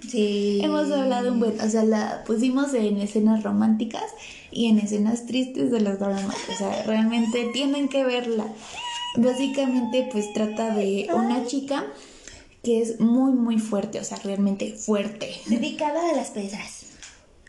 sí. 0.10 0.58
hemos 0.62 0.90
hablado 0.90 1.32
un 1.34 1.40
buen. 1.40 1.60
O 1.60 1.68
sea, 1.68 1.84
la 1.84 2.24
pusimos 2.24 2.72
en 2.72 2.96
escenas 2.96 3.42
románticas 3.42 4.04
y 4.50 4.68
en 4.70 4.78
escenas 4.78 5.26
tristes 5.26 5.70
de 5.70 5.82
los 5.82 5.98
dramas. 5.98 6.34
O 6.50 6.56
sea, 6.56 6.82
realmente 6.84 7.50
tienen 7.52 7.90
que 7.90 8.04
verla. 8.04 8.46
Básicamente, 9.18 10.08
pues 10.10 10.32
trata 10.32 10.74
de 10.74 11.10
una 11.14 11.44
chica 11.44 11.84
que 12.62 12.80
es 12.80 12.98
muy, 12.98 13.32
muy 13.32 13.58
fuerte. 13.58 14.00
O 14.00 14.04
sea, 14.04 14.16
realmente 14.24 14.72
fuerte. 14.72 15.30
Dedicada 15.44 16.08
a 16.08 16.16
las 16.16 16.30
pesas. 16.30 16.86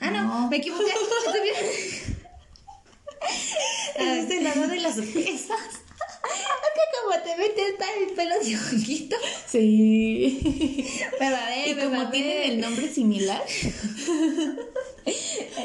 Ah, 0.02 0.12
no, 0.12 0.24
No. 0.28 0.50
me 0.50 0.58
equivoqué. 0.58 0.84
Es 3.98 4.30
el 4.32 4.44
lado 4.44 4.68
de 4.68 4.80
las 4.82 4.96
pesas. 4.98 5.89
Como 7.02 7.24
te 7.24 7.36
metes 7.38 7.76
el 8.08 8.14
pelo 8.16 8.36
de 8.44 8.56
ojito. 8.56 9.16
Sí. 9.48 10.40
Me 11.20 11.30
mamé, 11.32 11.70
Y 11.70 11.76
me 11.76 11.84
como 11.84 11.96
mamé. 11.98 12.12
tienen 12.12 12.52
el 12.52 12.62
nombre 12.62 12.88
similar, 12.92 13.42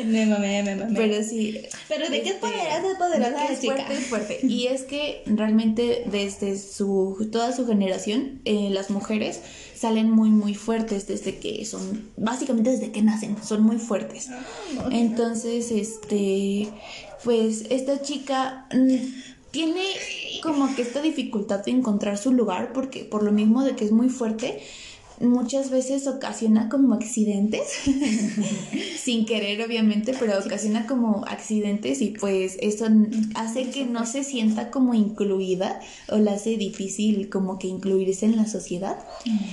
Me 0.05 0.27
mamé, 0.27 0.63
me 0.63 0.77
mamé. 0.77 0.95
pero 0.97 1.23
sí. 1.23 1.61
Pero 1.89 2.09
de 2.09 2.23
qué 2.23 2.31
es 2.31 2.35
este, 2.37 2.47
poderosa, 2.47 2.79
es 2.79 2.97
poderosa 2.99 3.47
es 3.53 3.61
chica. 3.61 3.75
fuerte, 3.75 3.97
fuerte. 4.05 4.39
Y 4.47 4.67
es 4.69 4.83
que 4.83 5.23
realmente 5.27 6.05
desde 6.07 6.59
su 6.59 7.29
toda 7.31 7.55
su 7.55 7.67
generación, 7.67 8.41
eh, 8.45 8.69
las 8.71 8.91
mujeres 8.91 9.41
salen 9.75 10.11
muy 10.11 10.31
muy 10.31 10.55
fuertes 10.55 11.07
desde 11.07 11.39
que 11.39 11.65
son, 11.67 12.11
básicamente 12.17 12.71
desde 12.71 12.91
que 12.93 13.03
nacen, 13.03 13.37
son 13.45 13.63
muy 13.63 13.77
fuertes. 13.79 14.29
Entonces, 14.91 15.71
este, 15.71 16.69
pues 17.23 17.65
esta 17.71 18.01
chica 18.03 18.67
mm, 18.73 18.97
tiene 19.55 19.85
como 20.43 20.75
que 20.75 20.83
esta 20.83 21.01
dificultad 21.01 21.65
de 21.65 21.71
encontrar 21.71 22.19
su 22.19 22.33
lugar 22.33 22.73
porque 22.73 23.05
por 23.05 23.23
lo 23.23 23.31
mismo 23.31 23.63
de 23.63 23.77
que 23.77 23.85
es 23.85 23.93
muy 23.93 24.09
fuerte, 24.09 24.61
muchas 25.21 25.71
veces 25.71 26.09
ocasiona 26.09 26.69
como 26.69 26.93
accidentes, 26.93 27.63
sin 28.99 29.27
querer 29.27 29.65
obviamente, 29.65 30.13
pero 30.19 30.37
ocasiona 30.41 30.89
como 30.89 31.25
accidentes 31.29 32.03
y 32.03 32.09
pues 32.09 32.59
eso 32.61 32.87
hace 33.37 33.71
que 33.71 33.87
no 33.87 34.07
se 34.07 34.25
sienta 34.25 34.73
como 34.73 34.93
incluida 34.93 35.81
o 36.09 36.19
la 36.19 36.33
hace 36.33 36.57
difícil 36.57 37.29
como 37.29 37.61
que 37.61 37.69
incluirse 37.69 38.27
en 38.27 38.37
la 38.37 38.49
sociedad. 38.49 38.99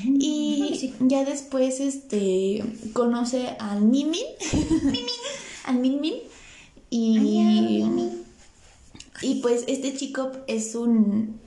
Y 0.04 0.94
ya 1.00 1.24
después 1.26 1.80
este 1.80 2.64
conoce 2.94 3.56
al 3.60 3.84
Mimin, 3.84 4.26
al 5.66 5.78
Min 5.78 6.02
Min 6.02 6.16
y 6.90 8.04
y 9.22 9.36
pues 9.42 9.64
este 9.68 9.96
chico 9.96 10.32
es 10.48 10.76
un 10.76 11.40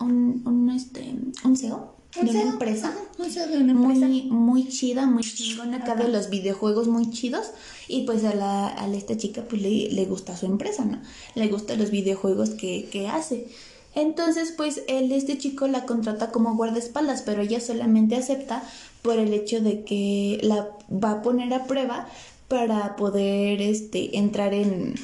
un, 0.00 0.42
un 0.46 0.70
este 0.70 1.14
un 1.44 1.56
CEO 1.56 1.94
de 2.20 2.30
una 2.30 2.42
empresa 2.42 2.92
Un 3.18 3.30
CEO 3.30 3.46
de 3.46 3.58
una 3.58 3.72
empresa. 3.72 4.06
muy 4.06 4.22
muy 4.22 4.68
chida, 4.68 5.06
muy 5.06 5.22
chingona 5.22 5.78
acá 5.78 5.94
de 5.94 6.08
los 6.08 6.28
videojuegos 6.28 6.88
muy 6.88 7.10
chidos 7.10 7.50
y 7.86 8.02
pues 8.04 8.24
a 8.24 8.34
la 8.34 8.68
a 8.68 8.92
esta 8.94 9.16
chica 9.16 9.44
pues 9.48 9.62
le, 9.62 9.90
le 9.90 10.04
gusta 10.06 10.36
su 10.36 10.46
empresa, 10.46 10.84
¿no? 10.84 11.00
Le 11.34 11.48
gustan 11.48 11.78
los 11.78 11.90
videojuegos 11.90 12.50
que, 12.50 12.88
que 12.90 13.08
hace. 13.08 13.46
Entonces 13.94 14.52
pues 14.56 14.82
él, 14.88 15.10
este 15.12 15.38
chico 15.38 15.66
la 15.66 15.84
contrata 15.86 16.30
como 16.30 16.56
guardaespaldas, 16.56 17.22
pero 17.22 17.42
ella 17.42 17.60
solamente 17.60 18.16
acepta 18.16 18.62
por 19.02 19.18
el 19.18 19.32
hecho 19.32 19.60
de 19.60 19.84
que 19.84 20.38
la 20.42 20.68
va 20.92 21.12
a 21.12 21.22
poner 21.22 21.52
a 21.54 21.64
prueba 21.64 22.08
para 22.48 22.96
poder 22.96 23.62
este 23.62 24.18
entrar 24.18 24.54
en 24.54 24.94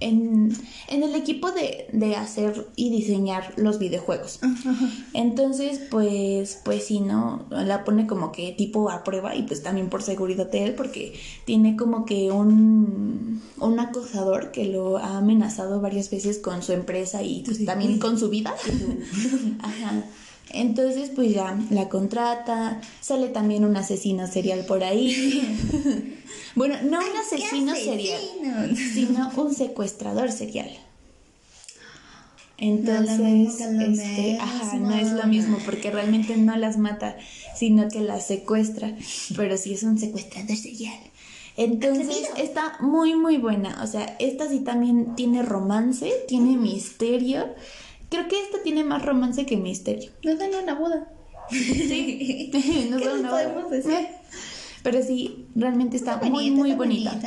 en, 0.00 0.56
en 0.88 1.02
el 1.02 1.14
equipo 1.14 1.52
de, 1.52 1.88
de 1.92 2.16
hacer 2.16 2.68
y 2.76 2.90
diseñar 2.90 3.54
los 3.56 3.78
videojuegos. 3.78 4.40
Entonces, 5.12 5.80
pues, 5.90 6.60
pues 6.64 6.84
sí, 6.86 7.00
¿no? 7.00 7.46
La 7.50 7.84
pone 7.84 8.06
como 8.06 8.32
que 8.32 8.52
tipo 8.52 8.90
a 8.90 9.04
prueba 9.04 9.34
y 9.34 9.42
pues 9.42 9.62
también 9.62 9.88
por 9.88 10.02
seguridad 10.02 10.50
de 10.50 10.64
él, 10.64 10.74
porque 10.74 11.14
tiene 11.44 11.76
como 11.76 12.04
que 12.04 12.30
un, 12.30 13.42
un 13.58 13.80
acosador 13.80 14.50
que 14.50 14.66
lo 14.66 14.98
ha 14.98 15.18
amenazado 15.18 15.80
varias 15.80 16.10
veces 16.10 16.38
con 16.38 16.62
su 16.62 16.72
empresa 16.72 17.22
y 17.22 17.42
pues, 17.44 17.64
también 17.64 17.98
con 17.98 18.18
su 18.18 18.28
vida. 18.28 18.54
Ajá. 19.60 20.04
Entonces, 20.56 21.10
pues 21.14 21.34
ya 21.34 21.58
la 21.70 21.88
contrata, 21.88 22.80
sale 23.00 23.28
también 23.28 23.64
un 23.64 23.76
asesino 23.76 24.26
serial 24.26 24.64
por 24.64 24.82
ahí. 24.84 26.16
bueno, 26.54 26.76
no 26.82 26.98
un 26.98 27.16
asesino 27.16 27.74
serial, 27.74 28.20
sino 28.76 29.30
un 29.36 29.54
secuestrador 29.54 30.32
serial. 30.32 30.70
Entonces, 32.58 33.18
mismo, 33.18 33.66
lo 33.72 33.80
este, 33.82 34.38
ajá, 34.40 34.76
no 34.76 34.94
es 34.94 35.12
lo 35.12 35.26
mismo. 35.26 35.58
porque 35.66 35.90
realmente 35.90 36.38
no 36.38 36.56
las 36.56 36.78
mata, 36.78 37.16
sino 37.54 37.88
que 37.88 38.00
las 38.00 38.26
secuestra, 38.26 38.96
pero 39.36 39.58
sí 39.58 39.74
es 39.74 39.82
un 39.82 39.98
secuestrador 39.98 40.56
serial. 40.56 40.98
Entonces 41.58 42.28
está 42.36 42.76
muy 42.80 43.14
muy 43.14 43.38
buena, 43.38 43.82
o 43.82 43.86
sea, 43.86 44.16
esta 44.18 44.46
sí 44.48 44.60
también 44.60 45.14
tiene 45.16 45.42
romance, 45.42 46.12
tiene 46.28 46.56
misterio. 46.56 47.46
Creo 48.08 48.28
que 48.28 48.40
esta 48.40 48.62
tiene 48.62 48.84
más 48.84 49.04
romance 49.04 49.46
que 49.46 49.56
misterio. 49.56 50.10
No 50.22 50.36
dan 50.36 50.50
una 50.62 50.74
boda. 50.74 51.08
Sí, 51.50 52.50
nos 52.90 53.00
¿Qué 53.00 53.06
da 53.08 53.12
les 53.14 53.20
una 53.20 53.30
podemos 53.30 53.64
hora. 53.66 53.76
decir? 53.76 54.06
Pero 54.82 55.02
sí, 55.02 55.48
realmente 55.56 55.96
está 55.96 56.16
muy, 56.18 56.50
bonita, 56.50 56.56
muy 56.56 56.72
bonita. 56.74 57.18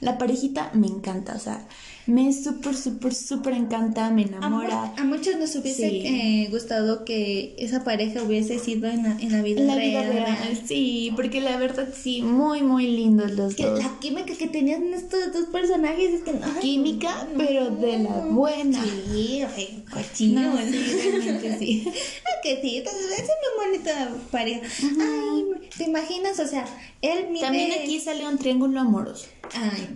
La 0.00 0.18
parejita 0.18 0.70
me 0.74 0.88
encanta, 0.88 1.34
o 1.36 1.38
sea, 1.38 1.64
me 2.06 2.32
súper, 2.32 2.74
súper, 2.74 3.14
súper 3.14 3.54
encanta, 3.54 4.10
me 4.10 4.22
enamora. 4.22 4.92
a 4.96 5.04
muchos 5.04 5.36
nos 5.36 5.54
hubiese 5.56 5.88
Sí. 5.88 6.02
eh, 6.06 6.48
gustado 6.50 7.04
que 7.04 7.54
esa 7.58 7.84
pareja 7.84 8.22
hubiese 8.22 8.58
sido 8.58 8.88
en 8.88 9.04
la, 9.04 9.12
en 9.20 9.30
la 9.32 9.42
vida 9.42 9.62
la 9.62 9.74
real. 9.76 9.88
vida 10.10 10.12
real, 10.24 10.62
sí, 10.66 11.12
porque 11.16 11.40
la 11.40 11.56
verdad 11.58 11.88
sí, 11.94 12.22
muy, 12.22 12.62
muy 12.62 12.86
lindos 12.88 13.32
los 13.32 13.54
Que 13.54 13.64
dos. 13.66 13.78
la 13.78 13.98
química 14.00 14.34
que 14.34 14.48
tenían 14.48 14.92
estos 14.94 15.32
dos 15.32 15.46
personajes 15.46 16.10
es 16.14 16.22
que 16.22 16.32
no. 16.32 16.58
Química, 16.60 17.28
no. 17.32 17.38
pero 17.38 17.70
de 17.70 17.98
la 18.00 18.10
buena. 18.26 18.82
Sí, 18.82 19.42
ay, 19.56 19.84
cochino. 19.92 20.40
No, 20.42 20.58
sí, 20.58 20.84
realmente 21.10 21.58
sí. 21.58 21.84
Ah, 22.24 22.40
que 22.42 22.60
sí, 22.60 22.78
entonces 22.78 23.04
es 23.18 23.24
una 23.24 23.64
bonita 23.66 24.14
pareja. 24.32 24.60
Ay, 25.00 25.44
¿te 25.76 25.84
imaginas? 25.84 26.38
O 26.40 26.46
sea, 26.46 26.64
él 27.00 27.26
mide... 27.30 27.44
También 27.44 27.70
aquí 27.80 28.00
sale 28.00 28.26
un 28.26 28.38
triángulo 28.38 28.80
amoroso. 28.80 29.26
Ay, 29.54 29.88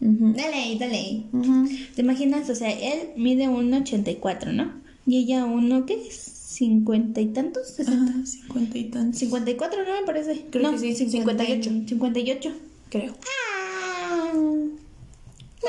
Ujú. 0.00 0.32
dale 0.36 0.54
ahí, 0.54 0.78
dale 0.78 0.96
ahí. 0.96 1.26
Ujú. 1.32 1.68
¿Te 1.94 2.02
imaginas? 2.02 2.48
O 2.50 2.54
sea, 2.54 2.70
él 2.70 3.10
mide 3.16 3.48
1,84, 3.48 4.52
¿no? 4.52 4.72
Y 5.06 5.18
ella 5.18 5.44
uno, 5.44 5.86
¿qué? 5.86 5.96
¿50 5.96 7.22
y 7.22 7.26
tantos? 7.26 7.68
60. 7.76 8.12
Ah, 8.16 8.26
50 8.26 8.78
y 8.78 8.84
tantos. 8.84 9.18
54, 9.20 9.84
¿no? 9.84 10.00
Me 10.00 10.06
parece. 10.06 10.46
Creo 10.50 10.62
no, 10.64 10.72
que 10.72 10.78
sí, 10.78 10.94
50 10.94 11.44
58. 11.44 11.88
58. 11.88 12.52
Creo. 12.90 13.14
Ah, 13.22 14.32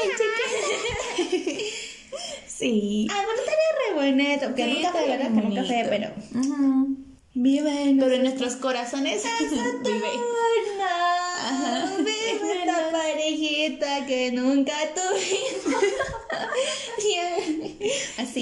Sí. 2.48 3.08
ah 3.12 3.22
bueno, 3.24 3.40
estaría 3.40 3.72
re 3.80 3.94
bonito. 4.12 4.56
Que 4.56 4.64
Sí, 4.66 4.70
nunca 4.74 4.92
fue, 4.92 5.08
¿verdad? 5.08 5.32
Que 5.34 5.42
nunca 5.42 5.64
fue, 5.64 5.86
pero... 5.90 6.08
Ujú. 6.40 6.98
Vive 7.36 7.96
Pero 8.00 8.14
en 8.16 8.22
nuestros 8.24 8.56
corazones 8.56 9.24
vive. 9.84 10.08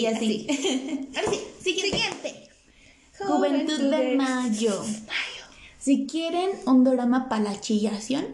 Así, 0.07 0.45
así. 0.49 1.09
Ahora 1.15 1.31
sí, 1.31 1.71
siguiente. 1.81 2.49
Juventud 3.19 3.79
de 3.79 4.15
Mayo. 4.15 4.83
Si 5.79 6.07
quieren 6.07 6.51
un 6.65 6.83
drama 6.83 7.29
para 7.29 7.43
la 7.43 7.61
chillación, 7.61 8.25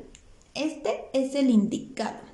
este 0.54 1.06
es 1.14 1.36
el 1.36 1.50
indicado. 1.50 2.31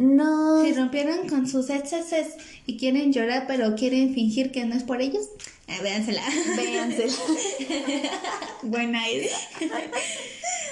No. 0.00 0.64
Si 0.64 0.72
rompieron 0.72 1.28
con 1.28 1.46
sus 1.46 1.68
exes 1.68 2.28
y 2.66 2.78
quieren 2.78 3.12
llorar, 3.12 3.44
pero 3.46 3.74
quieren 3.76 4.14
fingir 4.14 4.50
que 4.50 4.64
no 4.64 4.74
es 4.74 4.82
por 4.82 5.02
ellos, 5.02 5.26
eh, 5.68 5.78
véansela. 5.82 6.22
Véansela. 6.56 7.12
Buena 8.62 9.06
esa. 9.08 9.36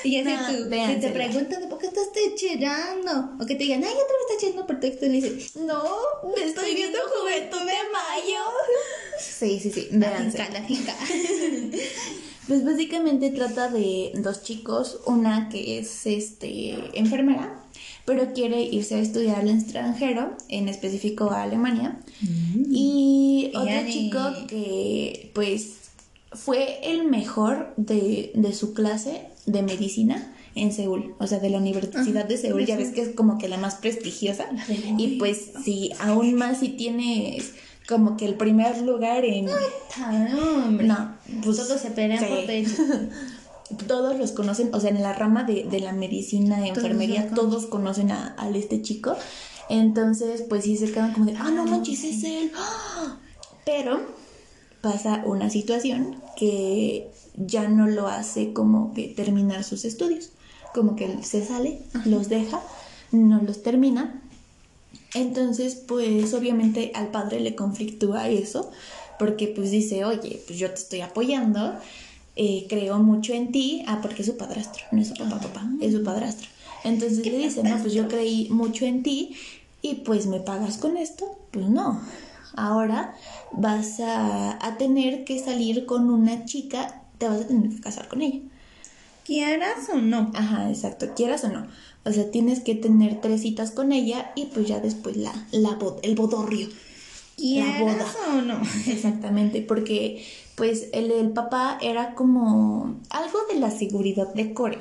Y 0.05 0.13
ya 0.13 0.23
No, 0.23 0.47
tú- 0.47 0.53
si 0.53 0.63
te 0.63 0.69
véansela. 0.69 1.13
preguntan 1.13 1.69
por 1.69 1.79
qué 1.81 1.89
estás 1.89 2.07
chillando, 2.37 3.31
o 3.43 3.45
que 3.47 3.57
te 3.57 3.65
digan, 3.65 3.83
ay, 3.83 3.91
otra 3.91 4.05
vez 4.05 4.21
estás 4.29 4.39
chillando 4.41 4.65
por 4.67 4.79
texto, 4.79 5.07
y 5.07 5.09
le 5.09 5.15
dices, 5.21 5.57
no, 5.57 5.83
me 6.37 6.45
estoy 6.45 6.73
viendo 6.77 6.99
Juventud 7.01 7.59
de 7.59 7.75
Mayo. 7.93 8.45
Sí, 9.21 9.59
sí, 9.61 9.73
sí. 9.73 9.89
La 9.91 10.09
Véansela. 10.11 10.45
finca, 10.47 10.61
la 10.61 10.67
finca. 10.67 10.97
Pues 12.47 12.65
básicamente 12.65 13.29
trata 13.31 13.69
de 13.69 14.13
dos 14.15 14.43
chicos, 14.43 15.01
una 15.05 15.51
que 15.51 15.81
es 15.81 16.07
este 16.07 16.77
enfermera, 16.99 17.58
pero 18.05 18.33
quiere 18.33 18.63
irse 18.63 18.97
a 18.97 18.99
estudiar 18.99 19.41
al 19.41 19.49
extranjero, 19.49 20.37
en 20.49 20.69
específico 20.69 21.31
a 21.31 21.43
Alemania, 21.43 21.99
y 22.71 23.53
otro 23.55 23.91
chico 23.91 24.19
que 24.49 25.31
pues 25.35 25.91
fue 26.33 26.79
el 26.83 27.05
mejor 27.05 27.73
de, 27.77 28.33
de 28.35 28.53
su 28.53 28.75
clase 28.75 29.23
de 29.47 29.63
medicina 29.63 30.35
en 30.55 30.73
Seúl, 30.73 31.15
o 31.19 31.27
sea, 31.27 31.39
de 31.39 31.51
la 31.51 31.59
Universidad 31.59 32.25
de 32.25 32.37
Seúl, 32.37 32.67
ya 32.67 32.77
ves 32.77 32.91
que 32.91 33.03
es 33.03 33.15
como 33.15 33.39
que 33.39 33.49
la 33.49 33.59
más 33.59 33.77
prestigiosa, 33.77 34.47
y 34.99 35.19
pues 35.19 35.53
sí, 35.65 35.91
aún 36.01 36.35
más 36.35 36.61
si 36.61 36.71
tienes 36.71 37.53
como 37.89 38.19
que 38.19 38.27
el 38.27 38.35
primer 38.35 38.83
lugar 38.83 39.25
en... 39.25 39.49
Hombre. 39.49 40.87
No, 40.87 41.15
pues 41.43 41.57
Todos 41.57 41.81
se 41.81 41.91
pelean 41.91 42.23
sí. 42.23 42.27
por 42.29 42.45
pecho. 42.45 42.83
todos 43.87 44.19
los 44.19 44.33
conocen, 44.33 44.71
o 44.75 44.81
sea, 44.81 44.91
en 44.91 45.03
la 45.03 45.13
rama 45.13 45.45
de, 45.45 45.65
de 45.65 45.81
la 45.81 45.93
medicina, 45.93 46.67
enfermería, 46.67 47.27
lo 47.31 47.35
todos 47.35 47.67
conocen 47.67 48.11
a, 48.11 48.35
a 48.39 48.49
este 48.51 48.83
chico. 48.83 49.15
Entonces, 49.69 50.43
pues 50.49 50.65
sí 50.65 50.77
se 50.77 50.91
quedan 50.91 51.13
como 51.13 51.27
de, 51.27 51.37
ah, 51.37 51.51
no 51.51 51.67
manches, 51.67 52.05
es 52.05 52.25
él. 52.25 52.51
¡Ah! 52.57 53.19
Pero 53.67 54.01
pasa 54.81 55.23
una 55.27 55.51
situación 55.51 56.23
que 56.37 57.11
ya 57.37 57.69
no 57.69 57.87
lo 57.87 58.09
hace 58.09 58.53
como 58.53 58.95
que 58.95 59.09
terminar 59.09 59.65
sus 59.65 59.85
estudios. 59.85 60.31
Como 60.75 60.97
que 60.97 61.23
se 61.23 61.45
sale, 61.45 61.83
los 62.05 62.29
deja, 62.29 62.61
no 63.13 63.43
los 63.43 63.63
termina. 63.63 64.23
Entonces, 65.15 65.75
pues 65.75 66.33
obviamente 66.35 66.93
al 66.95 67.09
padre 67.11 67.41
le 67.41 67.55
conflictúa 67.55 68.29
eso, 68.29 68.71
porque 69.19 69.49
pues 69.49 69.71
dice, 69.71 70.05
oye, 70.05 70.43
pues 70.47 70.59
yo 70.59 70.69
te 70.69 70.75
estoy 70.75 71.01
apoyando, 71.01 71.75
eh, 72.41 72.67
creo 72.69 73.01
mucho 73.01 73.35
en 73.35 73.51
ti, 73.51 73.83
ah, 73.89 73.99
porque 74.01 74.23
es 74.23 74.27
su 74.29 74.37
padrastro, 74.37 74.85
no 74.93 75.03
es 75.03 75.09
su 75.09 75.15
papá, 75.15 75.41
papá, 75.41 75.69
es 75.81 75.93
su 75.93 76.05
padrastro. 76.05 76.49
Entonces 76.85 77.27
le 77.27 77.37
dice, 77.37 77.65
no, 77.65 77.77
pues 77.79 77.93
yo 77.93 78.07
creí 78.07 78.47
mucho 78.51 78.85
en 78.85 79.03
ti 79.03 79.35
y 79.83 79.97
pues 79.97 80.27
me 80.27 80.39
pagas 80.39 80.79
con 80.79 80.97
esto, 80.97 81.37
pues 81.51 81.69
no. 81.69 82.01
Ahora 82.55 83.17
vas 83.51 83.99
a, 83.99 84.65
a 84.65 84.79
tener 84.79 85.25
que 85.25 85.41
salir 85.41 85.85
con 85.85 86.11
una 86.11 86.45
chica, 86.45 87.03
te 87.19 87.29
vas 87.29 87.41
a 87.41 87.47
tener 87.49 87.71
que 87.71 87.81
casar 87.81 88.07
con 88.07 88.23
ella. 88.23 88.41
¿Quieras 89.25 89.89
o 89.93 89.97
no? 89.97 90.31
Ajá, 90.35 90.71
exacto, 90.71 91.09
quieras 91.17 91.43
o 91.43 91.49
no. 91.49 91.67
O 92.05 92.13
sea, 92.13 92.31
tienes 92.31 92.61
que 92.61 92.77
tener 92.77 93.21
tres 93.21 93.43
citas 93.43 93.73
con 93.73 93.91
ella 93.91 94.31
y 94.37 94.47
pues 94.47 94.69
ya 94.69 94.79
después 94.79 95.17
la, 95.17 95.33
la 95.51 95.77
el 96.03 96.15
bodorrio. 96.15 96.69
La 96.69 97.81
boda. 97.81 97.95
¿Quieras 97.97 98.17
o 98.31 98.43
no? 98.43 98.63
Exactamente, 98.87 99.61
porque 99.61 100.25
pues 100.59 100.89
el, 100.93 101.11
el 101.11 101.31
papá 101.31 101.79
era 101.81 102.15
como 102.15 102.97
algo 103.11 103.39
de 103.53 103.59
la 103.61 103.71
seguridad 103.71 104.35
de 104.35 104.53
Corea. 104.53 104.81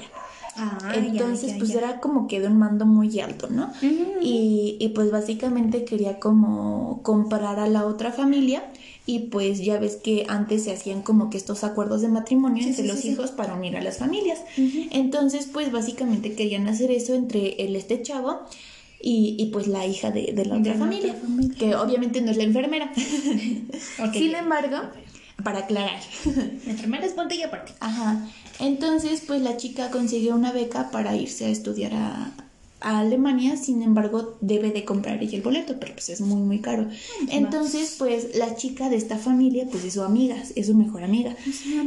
Ah, 0.60 0.80
Entonces, 0.96 1.50
ya, 1.50 1.54
ya, 1.54 1.60
pues 1.60 1.70
ya. 1.72 1.78
era 1.78 2.00
como 2.00 2.28
que 2.28 2.40
de 2.40 2.48
un 2.48 2.58
mando 2.58 2.88
muy 2.88 3.20
alto, 3.20 3.48
¿no? 3.50 3.72
Y, 4.20 4.76
y 4.80 4.90
pues 4.90 5.12
básicamente 5.12 5.86
quería 5.86 6.20
como 6.20 7.02
comprar 7.04 7.60
a 7.60 7.68
la 7.68 7.86
otra 7.86 8.12
familia 8.12 8.64
y 9.06 9.20
pues 9.30 9.60
ya 9.64 9.78
ves 9.80 9.98
que 9.98 10.26
antes 10.28 10.64
se 10.64 10.72
hacían 10.74 11.04
como 11.04 11.30
que 11.30 11.38
estos 11.38 11.64
acuerdos 11.64 12.02
de 12.02 12.08
matrimonio 12.08 12.64
Sí, 12.64 12.70
entre 12.70 12.86
sí, 12.86 12.90
los 12.90 13.00
sí, 13.02 13.10
hijos 13.12 13.30
para 13.30 13.54
unir 13.54 13.78
a 13.78 13.82
las 13.84 14.00
familias. 14.00 14.40
Entonces, 14.92 15.48
pues 15.54 15.72
básicamente 15.72 16.34
querían 16.34 16.68
hacer 16.68 16.90
eso 16.90 17.14
entre 17.14 17.50
el 17.64 17.76
este 17.76 18.02
chavo 18.02 18.40
y, 19.00 19.36
y 19.38 19.52
pues 19.52 19.68
la 19.68 19.86
hija 19.86 20.10
de, 20.10 20.34
de 20.34 20.44
la 20.46 20.58
otra 20.58 20.74
familia, 20.74 21.12
otra 21.14 21.22
familia. 21.28 21.56
que 21.60 21.76
obviamente 21.76 22.20
no 22.22 22.32
es 22.32 22.38
la 22.38 22.44
enfermera. 22.46 22.92
Sin 24.14 24.34
embargo, 24.36 24.78
para 25.48 25.60
aclarar. 25.60 26.02
La 26.66 26.72
enfermera 26.74 27.06
es 27.06 27.14
ponte 27.14 27.36
y 27.36 27.42
aparte. 27.42 27.72
Ajá. 27.80 28.28
Entonces, 28.60 29.24
pues 29.26 29.42
la 29.42 29.56
chica 29.56 29.92
consiguió 29.92 30.36
una 30.36 30.52
beca 30.52 30.92
para 30.92 31.16
irse 31.16 31.46
a 31.46 31.48
estudiar 31.48 31.94
a, 31.94 32.34
a 32.82 33.00
Alemania, 33.00 33.56
sin 33.56 33.82
embargo, 33.82 34.36
debe 34.42 34.72
de 34.72 34.84
comprar 34.84 35.24
ella 35.24 35.38
el 35.38 35.44
boleto, 35.44 35.80
pero 35.80 35.94
pues 35.94 36.10
es 36.10 36.20
muy, 36.20 36.42
muy 36.42 36.60
caro. 36.60 36.90
Entonces, 37.30 37.96
pues 37.98 38.36
la 38.36 38.58
chica 38.58 38.90
de 38.90 38.98
esta 38.98 39.18
familia, 39.18 39.66
pues 39.72 39.86
es 39.86 39.94
su 39.94 40.02
amiga, 40.02 40.36
es 40.56 40.68
su 40.68 40.76
mejor 40.76 41.06
amiga. 41.06 41.34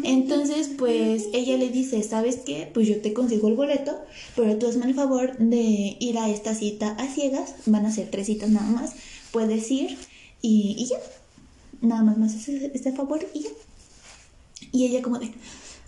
Entonces, 0.05 0.71
pues 0.79 1.27
ella 1.35 1.59
le 1.59 1.69
dice, 1.69 2.03
¿sabes 2.03 2.37
qué? 2.47 2.71
Pues 2.73 2.89
yo 2.89 3.03
te 3.03 3.13
consigo 3.13 3.49
el 3.49 3.57
boleto, 3.57 3.95
pero 4.37 4.57
tú 4.57 4.69
hazme 4.69 4.87
el 4.87 4.95
favor 4.95 5.37
de 5.37 5.99
ir 6.01 6.17
a 6.17 6.31
esta 6.31 6.55
cita 6.55 6.93
a 6.99 7.07
ciegas, 7.09 7.57
van 7.67 7.85
a 7.85 7.93
ser 7.93 8.09
tres 8.11 8.25
citas 8.25 8.49
nada 8.49 8.71
más, 8.71 8.95
puedes 9.33 9.71
ir 9.71 9.99
y, 10.41 10.77
y 10.79 10.87
ya. 10.87 10.97
Nada 11.81 12.03
más 12.03 12.19
me 12.19 12.27
haces 12.27 12.49
este 12.49 12.93
favor 12.93 13.27
y 13.35 13.41
ya. 13.41 13.51
Y 14.73 14.87
ella 14.87 15.03
como 15.03 15.19
de, 15.19 15.33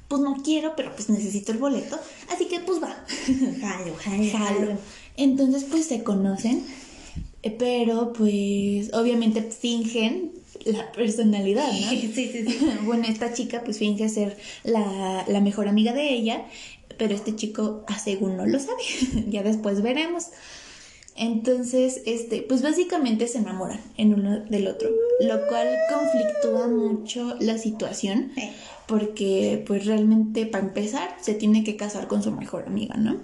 pues 0.09 0.23
no 0.23 0.37
quiero, 0.43 0.75
pero 0.77 0.95
pues 0.95 1.09
necesito 1.09 1.53
el 1.53 1.59
boleto, 1.59 1.99
así 2.31 2.47
que 2.47 2.61
pues 2.61 2.83
va. 2.83 3.05
Jalo, 3.61 3.95
jalo, 3.97 4.31
Jalo. 4.31 4.79
Entonces 5.17 5.65
pues 5.65 5.87
se 5.87 6.03
conocen, 6.03 6.65
eh, 7.43 7.51
pero 7.51 8.13
pues 8.13 8.93
obviamente 8.95 9.43
fingen 9.43 10.33
la 10.65 10.91
personalidad, 10.93 11.73
¿no? 11.73 11.91
Sí, 11.91 12.13
sí, 12.15 12.31
sí. 12.33 12.59
bueno, 12.85 13.05
esta 13.09 13.33
chica 13.33 13.63
pues 13.65 13.79
finge 13.79 14.09
ser 14.09 14.37
la, 14.65 15.25
la 15.27 15.41
mejor 15.41 15.69
amiga 15.69 15.93
de 15.93 16.13
ella, 16.13 16.47
pero 16.99 17.15
este 17.15 17.35
chico 17.35 17.85
según 18.03 18.37
no 18.37 18.47
lo 18.47 18.59
sabe. 18.59 18.83
ya 19.29 19.43
después 19.43 19.83
veremos. 19.83 20.27
Entonces, 21.15 22.01
este, 22.07 22.43
pues 22.43 22.63
básicamente 22.63 23.29
se 23.29 23.39
enamoran 23.39 23.81
en 23.97 24.15
uno 24.15 24.41
del 24.41 24.67
otro, 24.67 24.89
lo 25.21 25.47
cual 25.47 25.69
conflictúa 25.91 26.69
mucho 26.69 27.37
la 27.39 27.59
situación 27.59 28.33
porque 28.87 29.63
pues 29.67 29.87
realmente 29.87 30.47
para 30.47 30.65
empezar 30.65 31.17
se 31.21 31.35
tiene 31.35 31.65
que 31.65 31.77
casar 31.77 32.09
con 32.09 32.23
su 32.23 32.31
mejor 32.33 32.65
amiga, 32.67 32.97
¿no? 32.97 33.23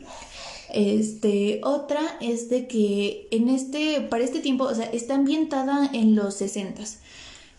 Este, 0.72 1.60
otra 1.64 2.00
es 2.20 2.50
de 2.50 2.66
que 2.66 3.26
en 3.30 3.48
este, 3.48 4.02
para 4.02 4.24
este 4.24 4.40
tiempo, 4.40 4.64
o 4.64 4.74
sea, 4.74 4.84
está 4.86 5.14
ambientada 5.14 5.90
en 5.94 6.14
los 6.14 6.34
60 6.34 6.82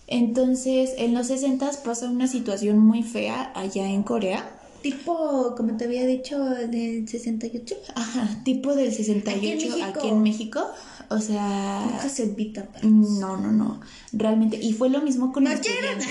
Entonces, 0.08 0.94
en 0.98 1.16
los 1.16 1.28
60 1.28 1.72
pasa 1.84 2.10
una 2.10 2.28
situación 2.28 2.78
muy 2.78 3.02
fea 3.02 3.52
allá 3.56 3.90
en 3.90 4.04
Corea, 4.04 4.59
Tipo, 4.82 5.56
como 5.56 5.78
te 5.78 5.86
había 5.86 6.06
dicho, 6.06 6.40
del 6.44 7.08
68. 7.08 7.76
Ajá, 7.96 8.42
tipo 8.44 8.76
del 8.76 8.94
68 8.94 9.84
aquí 9.84 10.08
en 10.08 10.24
México. 10.24 10.62
O 11.10 11.20
sea. 11.20 11.86
Nunca 11.92 12.10
se 12.10 12.24
evita. 12.24 12.70
No, 12.84 13.38
no, 13.38 13.52
no. 13.52 13.82
Realmente. 14.14 14.58
Y 14.58 14.74
fue 14.74 14.90
lo 14.90 15.02
mismo 15.02 15.32
con 15.34 15.48
estudiantes. 15.48 16.08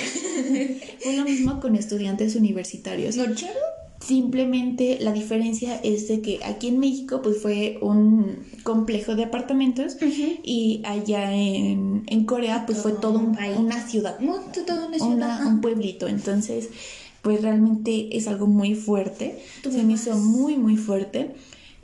fue 1.03 1.17
lo 1.17 1.25
mismo 1.25 1.61
con 1.61 1.77
estudiantes 1.77 2.35
universitarios. 2.37 3.17
¿No 3.17 3.27
quiero? 3.27 3.61
Simplemente 4.01 4.99
la 5.01 5.13
diferencia 5.13 5.75
es 5.83 6.07
de 6.07 6.21
que 6.21 6.39
aquí 6.45 6.69
en 6.69 6.79
México 6.79 7.21
pues 7.21 7.43
fue 7.43 7.79
un 7.83 8.45
complejo 8.63 9.17
de 9.17 9.25
apartamentos 9.25 9.97
y 10.01 10.83
allá 10.85 11.35
en, 11.35 12.05
en 12.07 12.25
Corea 12.25 12.65
pues 12.65 12.79
fue 12.79 12.93
todo 12.93 13.19
un, 13.19 13.37
una 13.57 13.89
ciudad, 13.89 14.17
toda 14.67 14.87
una 14.87 14.99
ciudad. 14.99 15.45
un 15.45 15.61
pueblito. 15.61 16.07
Entonces 16.07 16.69
pues 17.23 17.43
realmente 17.43 18.17
es 18.17 18.29
algo 18.29 18.47
muy 18.47 18.75
fuerte. 18.75 19.43
Se 19.63 19.83
me 19.83 19.95
hizo 19.95 20.17
muy 20.17 20.57
muy 20.57 20.77
fuerte. 20.77 21.35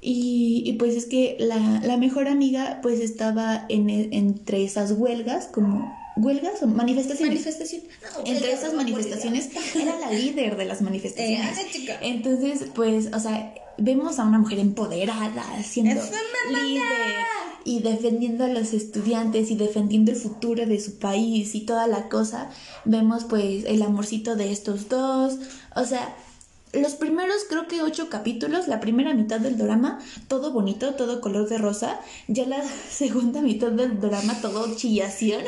Y, 0.01 0.62
y, 0.66 0.74
pues 0.74 0.95
es 0.97 1.07
que 1.07 1.37
la, 1.41 1.80
la 1.82 1.97
mejor 1.97 2.28
amiga 2.28 2.80
pues 2.82 3.01
estaba 3.01 3.64
en, 3.70 3.89
entre 3.89 4.62
esas 4.62 4.93
huelgas 4.93 5.47
como 5.47 5.97
huelgas 6.16 6.62
o 6.62 6.66
manifestaciones. 6.66 7.41
Manifestación. 7.41 7.82
Entre 8.26 8.53
esas 8.53 8.74
manifestaciones 8.74 9.49
era 9.74 9.99
la 9.99 10.11
líder 10.11 10.57
de 10.57 10.66
las 10.66 10.82
manifestaciones. 10.82 11.59
Eh, 11.59 11.97
Entonces, 12.03 12.66
pues, 12.74 13.09
o 13.14 13.18
sea, 13.18 13.55
vemos 13.78 14.18
a 14.18 14.24
una 14.24 14.39
mujer 14.39 14.59
empoderada, 14.59 15.45
siendo 15.62 16.03
líder 16.51 16.82
y 17.64 17.80
defendiendo 17.80 18.44
a 18.44 18.48
los 18.48 18.72
estudiantes 18.72 19.50
y 19.50 19.56
defendiendo 19.56 20.12
el 20.12 20.18
futuro 20.18 20.66
de 20.66 20.80
su 20.80 20.98
país 20.98 21.54
y 21.54 21.62
toda 21.62 21.86
la 21.86 22.08
cosa. 22.08 22.50
Vemos 22.84 23.24
pues 23.24 23.64
el 23.64 23.82
amorcito 23.82 24.36
de 24.36 24.52
estos 24.52 24.88
dos. 24.88 25.38
O 25.74 25.84
sea, 25.84 26.14
los 26.74 26.94
primeros 26.94 27.44
creo 27.48 27.68
que 27.68 27.82
ocho 27.82 28.08
capítulos, 28.08 28.68
la 28.68 28.80
primera 28.80 29.14
mitad 29.14 29.40
del 29.40 29.56
drama, 29.56 30.00
todo 30.28 30.52
bonito, 30.52 30.94
todo 30.94 31.20
color 31.20 31.48
de 31.48 31.58
rosa. 31.58 32.00
Ya 32.28 32.46
la 32.46 32.62
segunda 32.90 33.40
mitad 33.40 33.70
del 33.70 34.00
drama, 34.00 34.40
todo 34.40 34.74
chillación. 34.74 35.42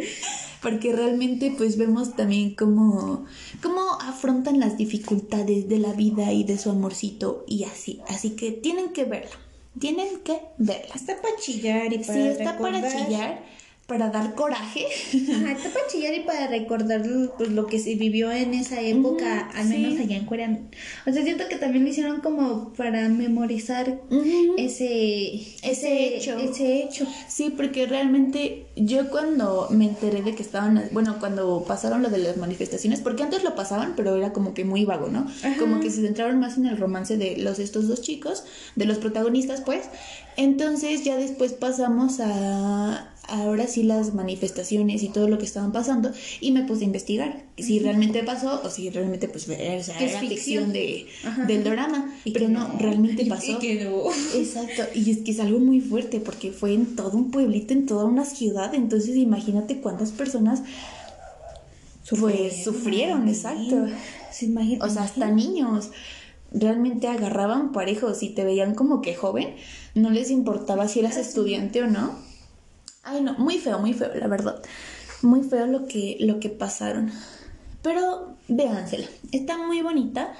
Porque 0.62 0.92
realmente 0.92 1.54
pues 1.56 1.78
vemos 1.78 2.16
también 2.16 2.54
cómo, 2.54 3.24
cómo 3.62 3.98
afrontan 4.02 4.60
las 4.60 4.76
dificultades 4.76 5.68
de 5.68 5.78
la 5.78 5.94
vida 5.94 6.32
y 6.32 6.44
de 6.44 6.58
su 6.58 6.70
amorcito 6.70 7.44
y 7.46 7.64
así. 7.64 8.00
Así 8.08 8.30
que 8.30 8.52
tienen 8.52 8.92
que 8.92 9.04
verla. 9.04 9.49
Tienen 9.78 10.20
que 10.20 10.40
verla. 10.58 10.94
Está 10.94 11.20
para 11.20 11.36
chillar 11.36 11.92
y 11.92 11.98
para 11.98 12.12
Sí, 12.12 12.28
está 12.28 12.58
para 12.58 12.90
chillar 12.90 13.42
para 13.90 14.08
dar 14.08 14.36
coraje. 14.36 14.86
Ajá, 14.86 15.52
está 15.56 15.68
para 15.70 15.86
chillar 15.88 16.14
y 16.14 16.20
para 16.20 16.46
recordar 16.46 17.02
pues, 17.36 17.50
lo 17.50 17.66
que 17.66 17.80
se 17.80 17.96
vivió 17.96 18.30
en 18.30 18.54
esa 18.54 18.80
época, 18.80 19.50
al 19.52 19.68
menos 19.68 19.98
allá 19.98 20.16
en 20.16 20.26
Corea. 20.26 20.60
O 21.08 21.12
sea, 21.12 21.24
siento 21.24 21.48
que 21.48 21.56
también 21.56 21.82
lo 21.82 21.90
hicieron 21.90 22.20
como 22.20 22.72
para 22.74 23.08
memorizar 23.08 24.00
ese, 24.56 25.42
ese 25.64 26.16
hecho. 26.16 26.38
Ese 26.38 26.84
hecho. 26.84 27.04
Sí, 27.26 27.52
porque 27.56 27.86
realmente 27.86 28.66
yo 28.76 29.10
cuando 29.10 29.66
me 29.70 29.86
enteré 29.86 30.22
de 30.22 30.36
que 30.36 30.42
estaban, 30.42 30.88
bueno, 30.92 31.16
cuando 31.18 31.64
pasaron 31.66 32.00
lo 32.02 32.10
de 32.10 32.18
las 32.18 32.36
manifestaciones, 32.36 33.00
porque 33.00 33.24
antes 33.24 33.42
lo 33.42 33.56
pasaban, 33.56 33.94
pero 33.96 34.14
era 34.14 34.32
como 34.32 34.54
que 34.54 34.64
muy 34.64 34.84
vago, 34.84 35.08
¿no? 35.08 35.26
Como 35.58 35.80
que 35.80 35.90
se 35.90 36.02
centraron 36.02 36.38
más 36.38 36.56
en 36.58 36.66
el 36.66 36.76
romance 36.76 37.16
de 37.16 37.38
los 37.38 37.58
estos 37.58 37.88
dos 37.88 38.02
chicos, 38.02 38.44
de 38.76 38.84
los 38.84 38.98
protagonistas, 38.98 39.62
pues. 39.62 39.88
Entonces 40.36 41.02
ya 41.02 41.16
después 41.16 41.54
pasamos 41.54 42.20
a 42.20 43.10
ahora 43.30 43.66
sí 43.66 43.82
las 43.82 44.14
manifestaciones 44.14 45.02
y 45.02 45.08
todo 45.08 45.28
lo 45.28 45.38
que 45.38 45.44
estaban 45.44 45.72
pasando 45.72 46.10
y 46.40 46.52
me 46.52 46.62
puse 46.62 46.82
a 46.82 46.86
investigar 46.86 47.44
si 47.56 47.78
realmente 47.78 48.22
pasó 48.22 48.60
o 48.64 48.70
si 48.70 48.90
realmente 48.90 49.28
pues 49.28 49.44
o 49.44 49.82
sea, 49.82 49.98
era 49.98 50.20
ficción 50.20 50.72
de, 50.72 51.06
del 51.46 51.64
drama 51.64 52.12
pero 52.32 52.48
no, 52.48 52.72
realmente 52.78 53.26
pasó. 53.26 53.58
exacto 54.34 54.82
y 54.94 55.10
es 55.10 55.18
que 55.18 55.30
es 55.30 55.40
algo 55.40 55.58
muy 55.58 55.80
fuerte 55.80 56.20
porque 56.20 56.50
fue 56.50 56.74
en 56.74 56.96
todo 56.96 57.16
un 57.16 57.30
pueblito 57.30 57.72
en 57.72 57.86
toda 57.86 58.04
una 58.04 58.24
ciudad 58.24 58.74
entonces 58.74 59.16
imagínate 59.16 59.80
cuántas 59.80 60.10
personas 60.10 60.62
pues 62.18 62.64
sufrieron. 62.64 63.28
exacto. 63.28 63.86
O 64.80 64.88
sea 64.88 65.04
hasta 65.04 65.30
niños 65.30 65.90
realmente 66.52 67.06
agarraban 67.06 67.70
parejos 67.70 68.22
y 68.24 68.30
te 68.30 68.44
veían 68.44 68.74
como 68.74 69.00
que 69.02 69.14
joven 69.14 69.54
no 69.94 70.10
les 70.10 70.30
importaba 70.30 70.88
si 70.88 70.98
eras 70.98 71.16
estudiante 71.16 71.82
o 71.82 71.86
no 71.86 72.29
Ay, 73.02 73.22
no, 73.22 73.34
muy 73.34 73.58
feo, 73.58 73.78
muy 73.78 73.94
feo, 73.94 74.10
la 74.14 74.26
verdad. 74.26 74.62
Muy 75.22 75.42
feo 75.42 75.66
lo 75.66 75.86
que, 75.86 76.16
lo 76.20 76.40
que 76.40 76.48
pasaron. 76.48 77.10
Pero 77.82 78.36
véansela, 78.48 79.06
está 79.32 79.56
muy 79.58 79.82
bonita. 79.82 80.34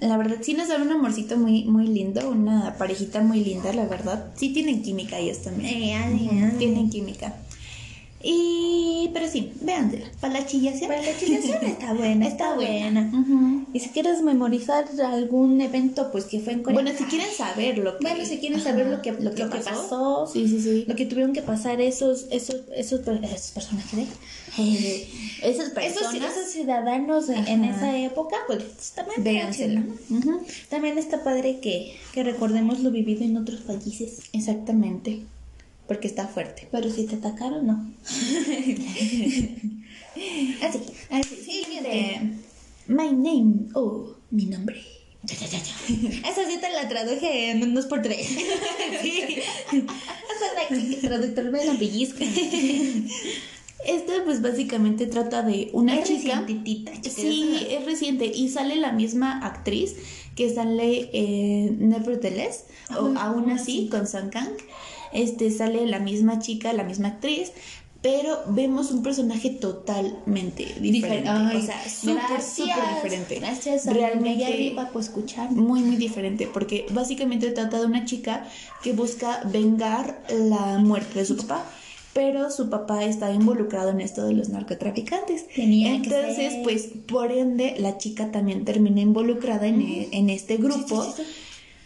La 0.00 0.16
verdad, 0.16 0.38
sí 0.40 0.54
nos 0.54 0.68
dan 0.68 0.82
un 0.82 0.92
amorcito 0.92 1.36
muy, 1.36 1.64
muy 1.64 1.86
lindo, 1.86 2.30
una 2.30 2.74
parejita 2.78 3.20
muy 3.20 3.44
linda, 3.44 3.72
la 3.74 3.84
verdad. 3.84 4.32
Sí 4.34 4.50
tienen 4.52 4.82
química 4.82 5.18
ellos 5.18 5.42
también. 5.42 5.74
Tienen 6.58 6.88
química. 6.88 7.34
Y, 8.22 9.08
pero 9.14 9.26
sí, 9.26 9.52
véansela. 9.62 10.06
Para 10.20 10.34
la 10.34 10.46
chillación. 10.46 10.88
Para 10.88 11.00
la 11.00 11.18
chillación 11.18 11.64
está 11.64 11.92
buena, 11.94 12.26
está, 12.26 12.54
buena. 12.54 13.10
Y 13.72 13.80
si 13.80 13.88
quieres 13.90 14.20
memorizar 14.22 14.84
algún 15.06 15.58
evento, 15.60 16.12
pues 16.12 16.26
que 16.26 16.40
fue 16.40 16.52
en 16.52 16.62
Corea. 16.62 16.82
Bueno, 16.82 16.96
si 16.96 17.04
quieren 17.04 17.30
saber 17.34 17.78
lo 17.78 17.96
que. 17.96 18.06
Bueno, 18.06 18.24
si 18.26 18.38
quieren 18.38 18.60
saber 18.60 18.88
lo 18.88 19.00
que, 19.00 19.12
lo 19.12 19.34
que, 19.34 19.46
pasó, 19.46 20.26
Sí, 20.26 20.46
sí, 20.48 20.60
sí. 20.60 20.84
Lo 20.86 20.96
que 20.96 21.06
tuvieron 21.06 21.32
que 21.32 21.40
pasar 21.40 21.80
esos, 21.80 22.26
esos, 22.30 22.62
esos, 22.76 23.00
esos 23.00 23.50
personajes. 23.52 23.98
¿eh? 23.98 24.06
Personas. 25.74 25.96
Esos, 25.96 26.14
esos 26.14 26.52
ciudadanos 26.52 27.28
en 27.30 27.64
esa 27.64 27.96
época, 27.96 28.36
pues 28.46 28.92
también. 28.94 29.24
Véansela. 29.24 29.82
También 30.68 30.98
está 30.98 31.24
padre 31.24 31.60
que, 31.60 31.96
que 32.12 32.22
recordemos 32.22 32.80
lo 32.80 32.90
vivido 32.90 33.24
en 33.24 33.38
otros 33.38 33.60
países. 33.60 34.18
Exactamente 34.32 35.22
porque 35.90 36.06
está 36.06 36.28
fuerte. 36.28 36.68
Pero 36.70 36.88
si 36.88 37.04
te 37.04 37.16
atacaron, 37.16 37.66
no. 37.66 37.92
así, 40.62 40.80
así. 41.10 41.34
Siguiente. 41.34 42.20
My 42.86 43.10
name. 43.10 43.70
Oh, 43.74 44.14
mi 44.30 44.44
nombre. 44.44 44.80
Esa 45.24 46.46
sí 46.48 46.58
te 46.60 46.70
la 46.70 46.88
traduje 46.88 47.50
en 47.50 47.64
un 47.64 47.74
2 47.74 47.86
por 47.86 48.02
3 48.02 48.24
sí. 49.02 49.42
Traductor 51.00 51.50
me 51.50 51.64
la 51.64 51.74
pellizca. 51.74 52.24
Esta 53.84 54.12
pues 54.24 54.42
básicamente 54.42 55.06
trata 55.06 55.42
de 55.42 55.70
una 55.72 55.98
es 55.98 56.06
chica. 56.06 56.46
Sí, 57.02 57.66
es 57.68 57.84
reciente 57.84 58.26
y 58.26 58.48
sale 58.48 58.76
la 58.76 58.92
misma 58.92 59.44
actriz 59.44 59.96
que 60.36 60.54
sale 60.54 61.10
en 61.12 61.88
Nevertheless 61.88 62.66
o 62.96 63.12
aún 63.18 63.50
así 63.50 63.88
con 63.90 64.06
Sang 64.06 64.30
Kang 64.30 64.52
este 65.12 65.50
sale 65.50 65.86
la 65.86 65.98
misma 65.98 66.38
chica, 66.38 66.72
la 66.72 66.84
misma 66.84 67.08
actriz, 67.08 67.52
pero 68.02 68.38
vemos 68.48 68.90
un 68.92 69.02
personaje 69.02 69.50
totalmente 69.50 70.74
diferente. 70.80 71.28
o 71.28 71.60
sea, 71.60 71.86
súper, 71.86 72.40
súper 72.40 72.94
diferente. 72.94 73.34
Gracias 73.40 73.86
Realmente 73.86 74.74
por 74.90 75.02
escuchar. 75.02 75.50
Muy, 75.50 75.80
muy 75.80 75.96
diferente, 75.96 76.48
porque 76.50 76.86
básicamente 76.90 77.50
trata 77.50 77.78
de 77.78 77.86
una 77.86 78.06
chica 78.06 78.48
que 78.82 78.92
busca 78.92 79.42
vengar 79.44 80.22
la 80.30 80.78
muerte 80.78 81.18
de 81.18 81.26
su 81.26 81.36
papá. 81.36 81.66
Pero 82.12 82.50
su 82.50 82.68
papá 82.70 83.04
está 83.04 83.32
involucrado 83.32 83.90
en 83.90 84.00
esto 84.00 84.26
de 84.26 84.32
los 84.32 84.48
narcotraficantes. 84.48 85.46
Tenía 85.46 85.94
Entonces, 85.94 86.54
pues, 86.64 86.88
por 87.06 87.30
ende, 87.30 87.76
la 87.78 87.98
chica 87.98 88.32
también 88.32 88.64
termina 88.64 89.00
involucrada 89.00 89.66
en, 89.66 90.08
en 90.10 90.30
este 90.30 90.56
grupo 90.56 91.06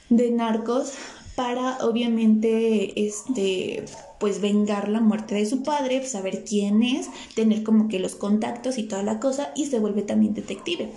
de 0.08 0.30
narcos 0.30 0.92
para 1.36 1.78
obviamente 1.84 3.06
este 3.06 3.84
pues 4.18 4.40
vengar 4.40 4.88
la 4.88 5.00
muerte 5.00 5.34
de 5.34 5.46
su 5.46 5.62
padre, 5.62 6.06
saber 6.06 6.44
quién 6.44 6.82
es, 6.82 7.08
tener 7.34 7.62
como 7.62 7.88
que 7.88 7.98
los 7.98 8.14
contactos 8.14 8.78
y 8.78 8.84
toda 8.84 9.02
la 9.02 9.20
cosa 9.20 9.52
y 9.54 9.66
se 9.66 9.78
vuelve 9.78 10.02
también 10.02 10.34
detective. 10.34 10.90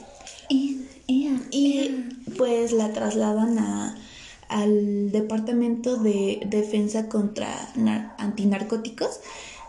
y 0.50 1.92
pues 2.38 2.72
la 2.72 2.94
trasladan 2.94 3.58
a, 3.58 3.96
al 4.50 5.12
departamento 5.12 5.98
de 5.98 6.42
defensa 6.46 7.10
contra 7.10 7.74
antinarcóticos. 8.18 9.20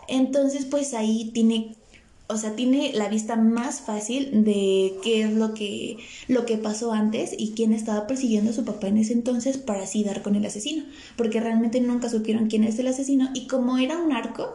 Entonces 0.07 0.65
pues 0.65 0.93
ahí 0.93 1.31
tiene 1.33 1.75
o 2.31 2.37
sea, 2.37 2.55
tiene 2.55 2.91
la 2.93 3.09
vista 3.09 3.35
más 3.35 3.81
fácil 3.81 4.43
de 4.43 4.93
qué 5.01 5.23
es 5.23 5.33
lo 5.33 5.55
que, 5.55 5.97
lo 6.27 6.45
que 6.45 6.57
pasó 6.57 6.91
antes 6.91 7.33
y 7.35 7.53
quién 7.53 7.73
estaba 7.73 8.05
persiguiendo 8.05 8.51
a 8.51 8.53
su 8.53 8.63
papá 8.63 8.87
en 8.87 8.97
ese 8.97 9.13
entonces 9.13 9.57
para 9.57 9.81
así 9.81 10.03
dar 10.03 10.21
con 10.21 10.35
el 10.35 10.45
asesino. 10.45 10.83
Porque 11.15 11.39
realmente 11.39 11.81
nunca 11.81 12.07
supieron 12.07 12.47
quién 12.47 12.63
es 12.63 12.77
el 12.77 12.87
asesino 12.87 13.29
y 13.33 13.47
como 13.47 13.79
era 13.79 13.97
un 13.97 14.11
arco, 14.11 14.53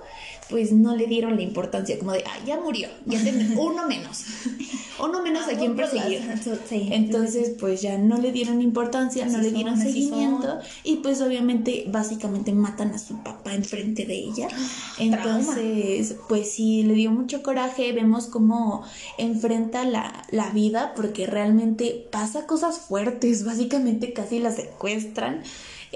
pues 0.50 0.72
no 0.72 0.94
le 0.94 1.06
dieron 1.06 1.36
la 1.36 1.42
importancia, 1.42 1.98
como 1.98 2.12
de, 2.12 2.24
ah, 2.26 2.44
ya 2.46 2.60
murió, 2.60 2.88
ya 3.06 3.18
uno 3.56 3.86
menos, 3.88 4.24
uno 4.98 5.22
menos 5.22 5.48
a 5.48 5.56
quien 5.56 5.74
perseguir. 5.74 6.22
Entonces, 6.70 7.52
pues 7.58 7.82
ya 7.82 7.98
no 7.98 8.18
le 8.18 8.32
dieron 8.32 8.60
importancia, 8.60 9.26
no 9.26 9.38
le 9.38 9.50
dieron 9.50 9.78
seguimiento 9.78 10.58
y 10.82 10.96
pues 10.96 11.20
obviamente 11.20 11.84
básicamente 11.88 12.52
matan 12.52 12.92
a 12.92 12.98
su 12.98 13.22
papá 13.22 13.54
enfrente 13.54 14.06
de 14.06 14.14
ella. 14.14 14.48
Entonces, 14.98 16.16
pues 16.28 16.52
sí, 16.52 16.82
le 16.82 16.94
dio 16.94 17.10
mucho 17.10 17.42
coraje. 17.42 17.92
Vemos 17.92 18.26
cómo 18.26 18.84
enfrenta 19.18 19.84
la, 19.84 20.24
la 20.30 20.50
vida, 20.50 20.92
porque 20.94 21.26
realmente 21.26 22.06
pasa 22.10 22.46
cosas 22.46 22.78
fuertes, 22.78 23.44
básicamente 23.44 24.12
casi 24.12 24.38
la 24.38 24.50
secuestran, 24.50 25.42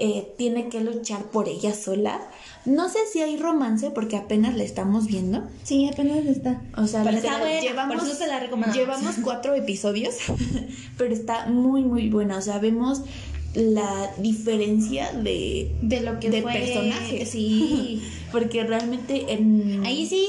eh, 0.01 0.33
tiene 0.37 0.69
que 0.69 0.79
luchar 0.81 1.23
por 1.23 1.49
ella 1.49 1.73
sola. 1.73 2.21
No 2.65 2.87
sé 2.89 2.99
si 3.11 3.21
hay 3.21 3.37
romance, 3.37 3.91
porque 3.91 4.15
apenas 4.17 4.55
la 4.55 4.63
estamos 4.63 5.07
viendo. 5.07 5.43
Sí, 5.63 5.89
apenas 5.91 6.25
está. 6.25 6.61
O 6.77 6.87
sea, 6.87 7.03
Pero 7.03 7.17
está 7.17 7.39
buena, 7.39 7.61
llevamos, 7.61 7.97
por 7.97 8.07
eso 8.07 8.15
se 8.15 8.27
la 8.27 8.39
recomendamos. 8.39 8.77
llevamos 8.77 9.15
cuatro 9.23 9.55
episodios, 9.55 10.15
pero 10.97 11.13
está 11.13 11.47
muy, 11.47 11.83
muy 11.83 12.09
buena. 12.09 12.37
O 12.37 12.41
sea, 12.41 12.59
vemos 12.59 13.03
la 13.55 14.11
diferencia 14.17 15.11
de, 15.11 15.71
De 15.81 16.01
lo 16.01 16.19
que 16.19 16.29
de 16.29 16.41
fue. 16.41 16.51
Sí. 17.25 18.01
Porque 18.31 18.63
realmente 18.63 19.33
en... 19.33 19.83
Ahí 19.85 20.05
sí, 20.05 20.27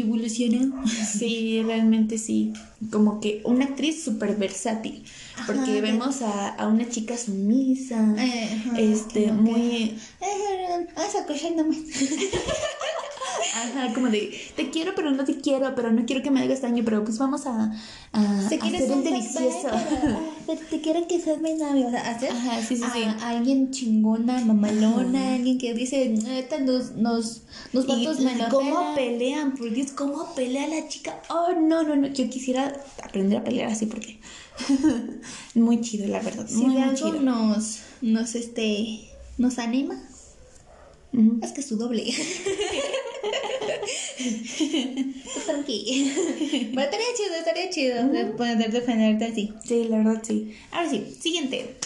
evolucionó. 0.00 0.84
Sí, 1.18 1.62
realmente 1.64 2.16
sí. 2.16 2.52
Como 2.92 3.20
que 3.20 3.40
una 3.44 3.64
actriz 3.64 4.04
súper 4.04 4.36
versátil. 4.36 5.02
Porque 5.46 5.80
vemos 5.80 6.22
a, 6.22 6.48
a 6.50 6.68
una 6.68 6.88
chica 6.88 7.16
sumisa, 7.16 8.14
Eh, 8.18 8.50
ajá, 8.54 8.78
este, 8.80 9.24
como 9.26 9.44
que- 9.44 9.50
muy... 9.50 9.72
Eh, 10.20 10.86
Vamos 10.94 11.14
a 11.16 11.26
coger 11.26 11.56
nomás. 11.56 11.78
Ajá, 13.54 13.92
como 13.94 14.08
de, 14.08 14.38
te 14.56 14.70
quiero, 14.70 14.92
pero 14.94 15.10
no 15.10 15.24
te 15.24 15.36
quiero, 15.40 15.74
pero 15.74 15.92
no 15.92 16.04
quiero 16.06 16.22
que 16.22 16.30
me 16.30 16.40
hagas 16.40 16.62
daño, 16.62 16.82
pero 16.84 17.04
pues 17.04 17.18
vamos 17.18 17.46
a, 17.46 17.72
a, 18.12 18.48
Se 18.48 18.54
a 18.56 18.58
hacer 18.58 18.80
ser 18.80 18.92
el 18.92 19.04
delicioso. 19.04 19.68
ah, 19.72 20.54
te 20.70 20.80
quiero 20.80 21.06
que 21.08 21.20
seas 21.20 21.40
mi 21.40 21.54
novio. 21.54 21.88
O 21.88 21.90
sea, 21.90 22.10
hacer 22.10 22.30
Ajá, 22.30 22.62
sí, 22.62 22.76
sí, 22.76 22.82
a, 22.84 22.92
sí. 22.92 23.02
alguien 23.22 23.70
chingona, 23.70 24.40
mamalona, 24.44 25.34
alguien 25.34 25.58
que 25.58 25.74
dice, 25.74 26.08
neta, 26.08 26.58
nos, 26.60 26.92
nos, 26.92 27.42
vatos 27.72 28.20
me 28.20 28.36
lo 28.36 28.48
cómo 28.48 28.70
pelan". 28.70 28.94
pelean, 28.94 29.54
por 29.54 29.70
Dios, 29.70 29.92
cómo 29.92 30.34
pelea 30.34 30.66
la 30.68 30.88
chica. 30.88 31.20
Oh, 31.28 31.52
no, 31.52 31.82
no, 31.82 31.96
no, 31.96 32.08
yo 32.08 32.28
quisiera 32.30 32.72
aprender 33.02 33.38
a 33.38 33.44
pelear 33.44 33.70
así 33.70 33.86
porque 33.86 34.20
muy 35.54 35.80
chido, 35.80 36.06
la 36.08 36.20
verdad. 36.20 36.46
Si 36.48 36.54
muy, 36.56 36.74
de 36.74 36.80
muy 36.80 36.88
algo 36.88 36.96
chido. 37.10 37.20
nos, 37.20 37.80
nos, 38.02 38.34
este, 38.34 39.08
nos 39.38 39.58
anima, 39.58 40.02
Es 41.42 41.52
que 41.52 41.60
es 41.60 41.66
su 41.66 41.76
doble. 41.76 42.04
Tú 44.18 45.40
tranqui. 45.46 46.12
Pero 46.74 46.82
estaría 46.82 47.06
chido, 47.16 47.34
estaría 47.38 47.70
chido 47.70 48.08
de 48.08 48.24
poder 48.26 48.70
defenderte 48.70 49.24
así. 49.26 49.52
Sí, 49.64 49.84
la 49.88 49.98
verdad 49.98 50.22
sí. 50.26 50.54
Ahora 50.70 50.90
sí, 50.90 51.04
siguiente. 51.20 51.76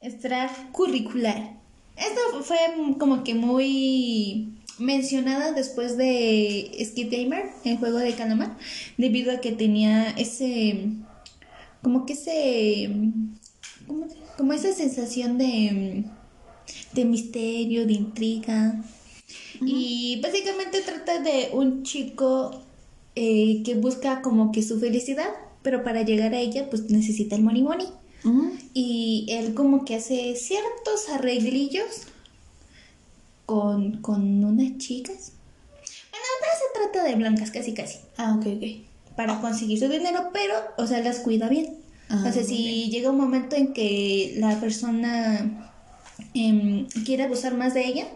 extracurricular. 0.00 1.56
Esto 1.96 2.42
fue 2.42 2.58
como 2.98 3.24
que 3.24 3.34
muy 3.34 4.52
mencionada 4.78 5.52
después 5.52 5.96
de 5.96 6.70
Skip 6.84 7.10
Gamer, 7.10 7.46
el 7.64 7.78
juego 7.78 7.98
de 7.98 8.12
Calamar, 8.14 8.56
debido 8.98 9.32
a 9.32 9.40
que 9.40 9.52
tenía 9.52 10.10
ese, 10.10 10.88
como 11.82 12.04
que 12.04 12.12
ese, 12.12 12.90
¿cómo 13.86 14.06
se- 14.08 14.16
como 14.36 14.52
esa 14.52 14.72
sensación 14.74 15.38
de, 15.38 16.04
de 16.96 17.04
misterio, 17.04 17.86
de 17.86 17.92
intriga. 17.92 18.82
Y 19.60 20.20
básicamente 20.20 20.80
trata 20.80 21.20
de 21.20 21.50
un 21.52 21.84
chico 21.84 22.62
eh, 23.14 23.62
que 23.64 23.74
busca 23.74 24.22
como 24.22 24.50
que 24.50 24.62
su 24.62 24.80
felicidad, 24.80 25.28
pero 25.62 25.84
para 25.84 26.02
llegar 26.02 26.34
a 26.34 26.40
ella 26.40 26.68
pues 26.68 26.90
necesita 26.90 27.36
el 27.36 27.42
money 27.42 27.62
money. 27.62 27.86
Y 28.74 29.26
él 29.28 29.54
como 29.54 29.84
que 29.84 29.94
hace 29.94 30.34
ciertos 30.34 31.08
arreglillos 31.12 32.08
con, 33.46 34.02
con 34.02 34.44
unas 34.44 34.78
chicas. 34.78 35.32
Bueno, 36.10 36.26
pero 36.40 36.52
se 36.58 36.80
trata 36.80 37.08
de 37.08 37.14
blancas 37.14 37.52
casi 37.52 37.72
casi. 37.72 37.98
Ah, 38.16 38.36
ok, 38.36 38.46
ok. 38.56 39.14
Para 39.16 39.40
conseguir 39.40 39.78
su 39.78 39.88
dinero, 39.88 40.30
pero, 40.32 40.54
o 40.76 40.88
sea, 40.88 41.00
las 41.02 41.20
cuida 41.20 41.48
bien. 41.48 41.76
Ah, 42.08 42.24
o 42.28 42.32
sea, 42.32 42.42
si 42.42 42.90
llega 42.90 43.10
un 43.10 43.16
momento 43.16 43.54
en 43.54 43.72
que 43.72 44.34
la 44.38 44.58
persona 44.58 45.65
em, 46.34 46.86
quiere 47.04 47.24
abusar 47.24 47.56
más 47.56 47.74
de 47.74 47.86
ella, 47.86 48.06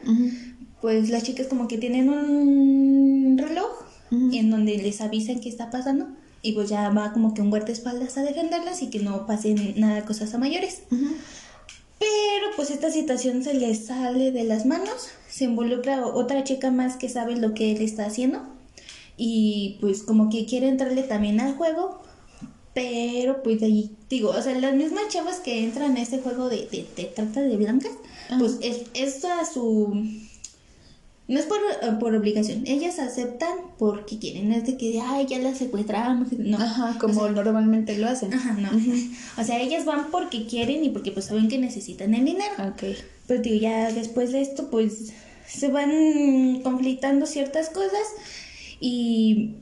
pues 0.81 1.11
las 1.11 1.23
chicas 1.23 1.47
como 1.47 1.69
que 1.69 1.79
tienen 1.79 2.09
un 2.09 3.39
reloj 3.39 3.69
en 4.11 4.51
donde 4.51 4.77
les 4.79 5.01
avisan 5.01 5.41
qué 5.41 5.49
está 5.49 5.71
pasando 5.71 6.09
y 6.43 6.53
pues 6.53 6.69
ya 6.69 6.89
va 6.91 7.13
como 7.13 7.35
que 7.35 7.43
un 7.43 7.51
guardaespaldas 7.51 8.17
a 8.17 8.23
defenderlas 8.23 8.83
y 8.83 8.89
que 8.89 8.99
no 9.01 9.27
pasen 9.27 9.75
nada 9.79 10.05
cosas 10.05 10.35
a 10.35 10.39
mayores. 10.39 10.83
Pero 10.89 12.47
pues 12.57 12.71
esta 12.71 12.91
situación 12.91 13.45
se 13.45 13.55
le 13.55 13.75
sale 13.75 14.33
de 14.33 14.45
las 14.45 14.65
manos, 14.65 15.09
se 15.29 15.45
involucra 15.45 16.07
otra 16.07 16.45
chica 16.45 16.71
más 16.71 16.97
que 16.97 17.09
sabe 17.09 17.37
lo 17.37 17.53
que 17.53 17.73
él 17.73 17.83
está 17.83 18.07
haciendo 18.07 18.41
y 19.23 19.77
pues 19.83 20.03
como 20.03 20.31
que 20.31 20.47
quiere 20.47 20.69
entrarle 20.69 21.03
también 21.03 21.41
al 21.41 21.55
juego, 21.55 22.01
pero 22.75 23.43
pues 23.43 23.61
de 23.61 23.67
ahí 23.67 23.91
digo, 24.09 24.31
o 24.31 24.43
sea, 24.43 24.59
las 24.59 24.75
mismas 24.75 25.09
chavas 25.09 25.41
que 25.41 25.65
entran 25.65 25.97
a 25.97 26.03
este 26.03 26.19
juego 26.19 26.49
de, 26.49 26.69
de, 26.71 26.87
de 26.97 27.05
trata 27.05 27.41
de 27.41 27.57
blancas, 27.57 27.93
pues 28.39 28.59
es, 28.63 28.83
es 28.95 29.25
a 29.25 29.45
su... 29.45 29.93
No 31.27 31.39
es 31.39 31.47
por, 31.47 31.59
eh, 31.59 31.93
por 32.01 32.13
obligación, 32.17 32.65
ellas 32.67 32.99
aceptan 32.99 33.53
porque 33.79 34.19
quieren, 34.19 34.49
no 34.49 34.57
es 34.57 34.67
de 34.67 34.77
que, 34.77 35.01
ay, 35.01 35.27
ya 35.29 35.39
las 35.39 35.59
secuestramos, 35.59 36.33
no. 36.33 36.57
Ajá, 36.59 36.97
como 36.99 37.29
normalmente 37.29 37.97
lo 37.99 38.09
hacen. 38.09 38.35
Ajá, 38.35 38.55
no. 38.55 38.69
O 39.39 39.45
sea, 39.45 39.61
ellas 39.61 39.85
van 39.85 40.11
porque 40.11 40.47
quieren 40.47 40.83
y 40.83 40.89
porque 40.89 41.13
pues 41.13 41.27
saben 41.27 41.47
que 41.49 41.59
necesitan 41.59 42.15
el 42.15 42.25
dinero. 42.25 42.53
Ok. 42.59 42.97
Pero 43.29 43.43
digo, 43.43 43.61
ya 43.61 43.93
después 43.93 44.33
de 44.33 44.41
esto, 44.41 44.71
pues 44.71 45.13
se 45.47 45.69
van 45.69 46.63
conflictando 46.63 47.27
ciertas 47.27 47.71
cosas 47.71 48.07
y 48.81 49.55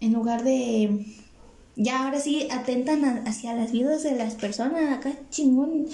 en 0.00 0.12
lugar 0.12 0.44
de 0.44 1.06
ya 1.76 2.04
ahora 2.04 2.20
sí 2.20 2.48
atentan 2.50 3.04
a- 3.04 3.22
hacia 3.26 3.54
las 3.54 3.72
vidas 3.72 4.02
de 4.02 4.14
las 4.16 4.34
personas 4.34 4.92
acá 4.98 5.12
chingón. 5.30 5.86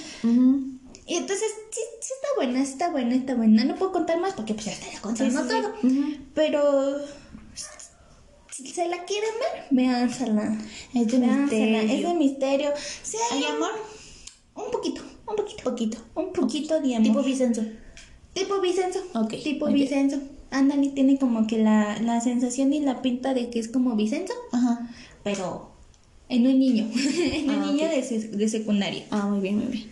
Y 1.06 1.14
entonces 1.14 1.46
sí, 1.70 1.80
sí 2.00 2.12
está 2.14 2.28
buena, 2.36 2.62
está 2.62 2.90
buena, 2.90 3.14
está 3.14 3.34
buena. 3.34 3.64
No 3.64 3.76
puedo 3.76 3.92
contar 3.92 4.18
más 4.20 4.34
porque 4.34 4.54
pues 4.54 4.66
ya 4.66 4.72
estaría 4.72 5.00
contando 5.00 5.40
Sí, 5.42 5.48
sí, 5.48 5.54
todo. 5.54 6.18
Pero 6.34 6.98
si 8.50 8.66
se 8.68 8.88
la 8.88 9.04
quieren 9.04 9.30
ver, 9.40 9.64
véansela. 9.70 10.58
Es 10.94 11.06
de 11.06 11.18
Véansela, 11.18 11.82
misterio. 11.82 11.96
Es 11.96 12.02
de 12.08 12.14
misterio. 12.14 12.70
Hay, 13.32 13.38
¿Hay 13.38 13.44
amor? 13.44 13.70
Un 14.56 14.70
poquito, 14.72 15.02
un 15.28 15.36
poquito. 15.36 15.62
Poquito. 15.64 15.98
Un 16.14 16.32
poquito 16.32 16.80
de 16.80 16.96
amor. 16.96 17.06
Tipo 17.08 17.22
Vicenzo. 17.22 17.62
Tipo 18.34 18.60
Vicenzo. 18.60 18.98
Ok, 19.14 19.30
Tipo 19.42 19.66
bien. 19.66 19.78
Vicenzo. 19.78 20.18
Ándale, 20.50 20.88
tiene 20.88 21.18
como 21.18 21.46
que 21.46 21.58
la, 21.58 21.98
la 22.00 22.20
sensación 22.20 22.72
y 22.72 22.80
la 22.80 23.00
pinta 23.02 23.34
de 23.34 23.50
que 23.50 23.58
es 23.58 23.68
como 23.68 23.94
Vicenzo, 23.96 24.32
Ajá. 24.52 24.90
Pero 25.34 25.70
en 26.28 26.46
un 26.46 26.58
niño. 26.58 26.90
en 26.94 27.50
un 27.50 27.62
Ah, 27.62 27.66
niño 27.66 27.88
de, 27.88 28.02
sec- 28.02 28.30
de 28.30 28.48
secundaria. 28.48 29.04
Ah, 29.10 29.26
muy 29.26 29.40
bien, 29.40 29.56
muy 29.58 29.66
bien. 29.72 29.90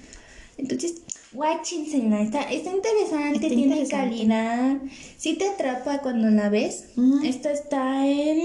Entonces, 0.59 1.03
guáchinsela. 1.33 2.23
Está, 2.23 2.43
está 2.51 2.71
interesante, 2.75 3.37
Está 3.37 3.49
tiene 3.49 3.63
interesante. 3.65 4.17
calidad. 4.17 4.77
Sí 5.19 5.35
te 5.35 5.49
atrapa 5.49 5.99
cuando 6.03 6.29
la 6.31 6.49
ves. 6.49 6.87
Esta 7.25 7.53
está 7.53 8.07
en, 8.07 8.41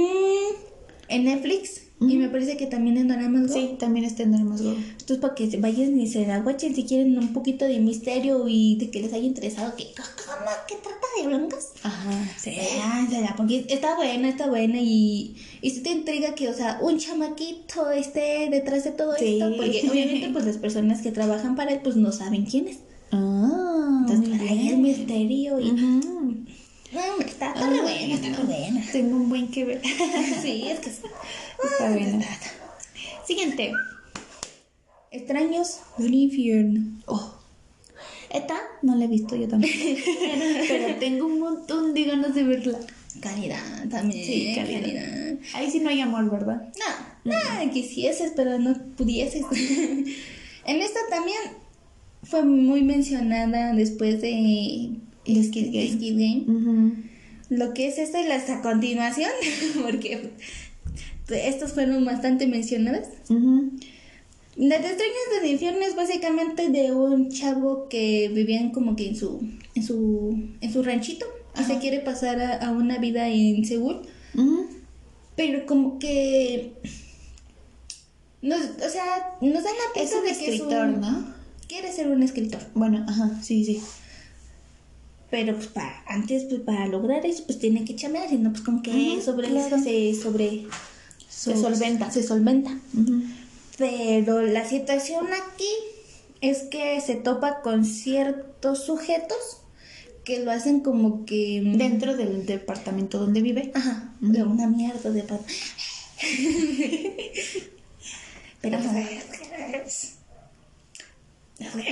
en 1.08 1.24
Netflix. 1.26 1.84
Y 2.02 2.18
me 2.18 2.30
parece 2.30 2.58
que 2.58 2.66
también 2.66 2.98
en 2.98 3.08
Doramas 3.08 3.48
Go. 3.48 3.54
Sí, 3.54 3.76
también 3.78 4.06
está 4.06 4.24
en 4.24 4.34
Armas 4.34 4.62
Go. 4.64 4.72
Entonces, 4.72 5.18
para 5.20 5.36
que 5.36 5.56
vayan 5.58 6.00
y 6.00 6.08
se 6.08 6.26
la 6.26 6.40
guachen 6.40 6.74
si 6.74 6.84
quieren 6.86 7.16
un 7.20 7.32
poquito 7.32 7.66
de 7.66 7.80
misterio 7.80 8.48
y 8.48 8.76
de 8.78 8.90
que 8.90 9.02
les 9.02 9.14
haya 9.14 9.24
interesado 9.26 9.76
que, 9.76 9.86
¿cómo? 9.96 10.50
¿Qué 10.68 10.76
trata 10.82 11.08
de 11.22 11.28
blancas? 11.28 11.74
Ajá. 11.84 12.12
Sí, 12.40 12.52
véansela, 12.52 13.36
porque 13.38 13.66
está 13.70 13.96
buena, 13.96 14.30
está 14.30 14.48
buena 14.48 14.80
y, 14.82 15.36
y 15.62 15.70
si 15.70 15.82
te 15.82 15.92
intriga 15.92 16.34
que, 16.34 16.50
o 16.50 16.54
sea, 16.56 16.80
un 16.82 16.98
chamaquito 16.98 17.92
esté 17.92 18.48
detrás 18.50 18.84
de 18.84 18.92
todo 18.92 19.14
Sí. 19.20 19.40
esto, 19.40 19.56
porque 19.56 19.88
obviamente 19.92 20.30
pues 20.34 20.46
las 20.46 20.58
personas 20.58 21.02
que 21.02 21.12
trabajan 21.12 21.56
para 21.56 21.72
él 21.72 21.82
pues 21.84 21.96
no 21.98 22.12
saben 22.12 22.46
quién 22.46 22.68
es. 22.68 22.80
Ah, 23.12 24.06
Entonces, 24.08 24.42
ahí 24.42 24.70
el 24.70 24.78
misterio 24.80 25.60
y... 25.60 25.72
No, 26.92 27.20
está, 27.20 27.50
está 27.50 27.70
re 27.70 27.82
buena, 27.82 28.16
está 28.16 28.30
re 28.30 28.44
buena. 28.44 28.86
Tengo 28.92 29.16
un 29.16 29.30
buen 29.30 29.50
que 29.50 29.66
ver. 29.66 29.82
Sí, 30.42 30.68
es 30.68 30.80
que... 30.80 30.90
Está 30.90 31.90
buena. 31.90 32.26
Siguiente. 33.26 33.72
Extraños 35.12 35.80
del 35.98 36.14
infierno. 36.14 36.82
Oh. 37.06 37.36
Esta 38.30 38.56
no 38.82 38.96
la 38.96 39.06
he 39.06 39.08
visto 39.08 39.36
yo 39.36 39.48
también. 39.48 39.74
Pero 40.68 40.96
tengo 40.96 41.26
un 41.26 41.40
montón 41.40 41.94
de 41.94 42.04
ganas 42.06 42.34
de 42.34 42.44
verla. 42.44 42.80
Calidad 43.20 43.90
también. 43.90 44.26
Sí, 44.26 44.54
calidad. 44.56 44.82
calidad. 44.82 45.38
Ahí 45.54 45.70
sí 45.70 45.80
no 45.80 45.90
hay 45.90 46.00
amor, 46.00 46.30
¿verdad? 46.30 46.72
No, 47.26 47.66
no, 47.66 47.72
quisieses, 47.72 48.32
pero 48.36 48.58
no 48.58 48.74
pudieses. 48.96 49.44
en 50.66 50.82
esta 50.82 51.00
también 51.10 51.40
fue 52.24 52.44
muy 52.44 52.84
mencionada 52.84 53.74
después 53.74 54.22
de 54.22 54.92
Skid 55.26 55.72
Game. 55.74 55.88
Skid 55.94 56.14
Game. 56.18 56.46
Ujú. 56.48 56.94
Lo 57.50 57.74
que 57.74 57.88
es 57.88 57.98
esta 57.98 58.22
y 58.22 58.28
las 58.28 58.50
a 58.50 58.62
continuación, 58.62 59.30
porque 59.82 60.30
estas 61.30 61.74
fueron 61.74 62.04
bastante 62.06 62.48
mencionadas. 62.48 63.08
Ujú. 63.30 63.72
Las 64.58 64.80
extrañas 64.80 65.42
del 65.42 65.52
infierno 65.52 65.82
es 65.86 65.96
básicamente 65.96 66.70
de 66.70 66.92
un 66.92 67.30
chavo 67.32 67.88
que 67.90 68.30
vivía 68.34 68.72
como 68.74 68.96
que 68.96 69.08
en 69.08 69.16
su, 69.16 69.48
en 69.76 69.84
su, 69.84 70.38
en 70.60 70.74
su 70.74 70.84
ranchito 70.84 71.26
y 71.60 71.64
se 71.64 71.78
quiere 71.80 72.00
pasar 72.02 72.40
a, 72.42 72.58
a 72.68 72.72
una 72.72 72.98
vida 72.98 73.28
en 73.30 73.64
Seúl. 73.66 74.02
Pero 75.38 75.66
como 75.66 76.00
que 76.00 76.74
nos, 78.42 78.60
o 78.60 78.90
sea, 78.90 79.38
nos 79.42 79.64
dan 79.64 79.74
la 79.74 80.02
Es 80.02 80.10
pista 80.12 80.18
un 80.20 80.24
de 80.26 80.30
que 80.30 80.32
es 80.32 80.54
escritor, 80.56 80.86
un- 80.90 81.02
¿no? 81.02 81.34
Quiere 81.68 81.92
ser 81.92 82.08
un 82.10 82.22
escritor. 82.24 82.62
Bueno, 82.74 83.06
ajá, 83.08 83.40
sí, 83.42 83.64
sí. 83.64 83.82
Pero 85.32 85.56
pues 85.56 85.68
para, 85.68 86.04
antes 86.08 86.44
pues 86.44 86.62
para 86.62 86.86
lograr 86.88 87.26
eso 87.26 87.46
pues 87.46 87.58
tiene 87.58 87.86
que 87.86 87.96
chamear, 87.96 88.30
si 88.30 88.38
no 88.38 88.52
pues 88.52 88.62
como 88.62 88.84
que 88.84 88.92
Ujú, 88.92 89.22
sobre 89.22 89.48
claro. 89.48 89.82
se 89.82 90.14
sobre 90.14 90.66
Se 91.30 91.58
solventa. 91.58 92.12
Se 92.12 92.22
solventa. 92.22 92.78
Pero 93.78 94.42
la 94.42 94.68
situación 94.68 95.26
aquí 95.28 95.70
es 96.42 96.64
que 96.64 97.00
se 97.02 97.16
topa 97.16 97.62
con 97.62 97.86
ciertos 97.86 98.86
sujetos 98.86 99.62
que 100.24 100.44
lo 100.44 100.52
hacen 100.52 100.82
como 100.82 101.26
que 101.26 101.62
mm, 101.64 101.78
Dentro 101.78 102.16
del 102.16 102.46
departamento 102.46 103.18
donde 103.18 103.42
vive. 103.42 103.72
Ajá, 103.74 104.14
de 104.20 104.44
una 104.44 104.68
mierda 104.68 105.10
de 105.10 105.24
Pero 108.62 108.78
pues, 108.78 110.11
Esto 111.76 111.88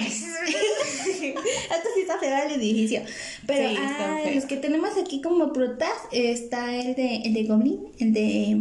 sí 1.95 2.01
está 2.01 2.17
feo 2.19 2.35
el 2.45 2.51
edificio. 2.59 3.01
Pero 3.45 3.69
Sí, 3.69 3.75
ah, 3.79 4.19
los 4.33 4.45
que 4.45 4.57
tenemos 4.57 4.91
aquí 5.01 5.21
como 5.21 5.53
protas 5.53 5.91
está 6.11 6.73
el 6.75 6.95
de 6.95 7.17
el 7.25 7.33
de 7.33 7.43
Goblin, 7.43 7.79
el 7.99 8.13
de 8.13 8.57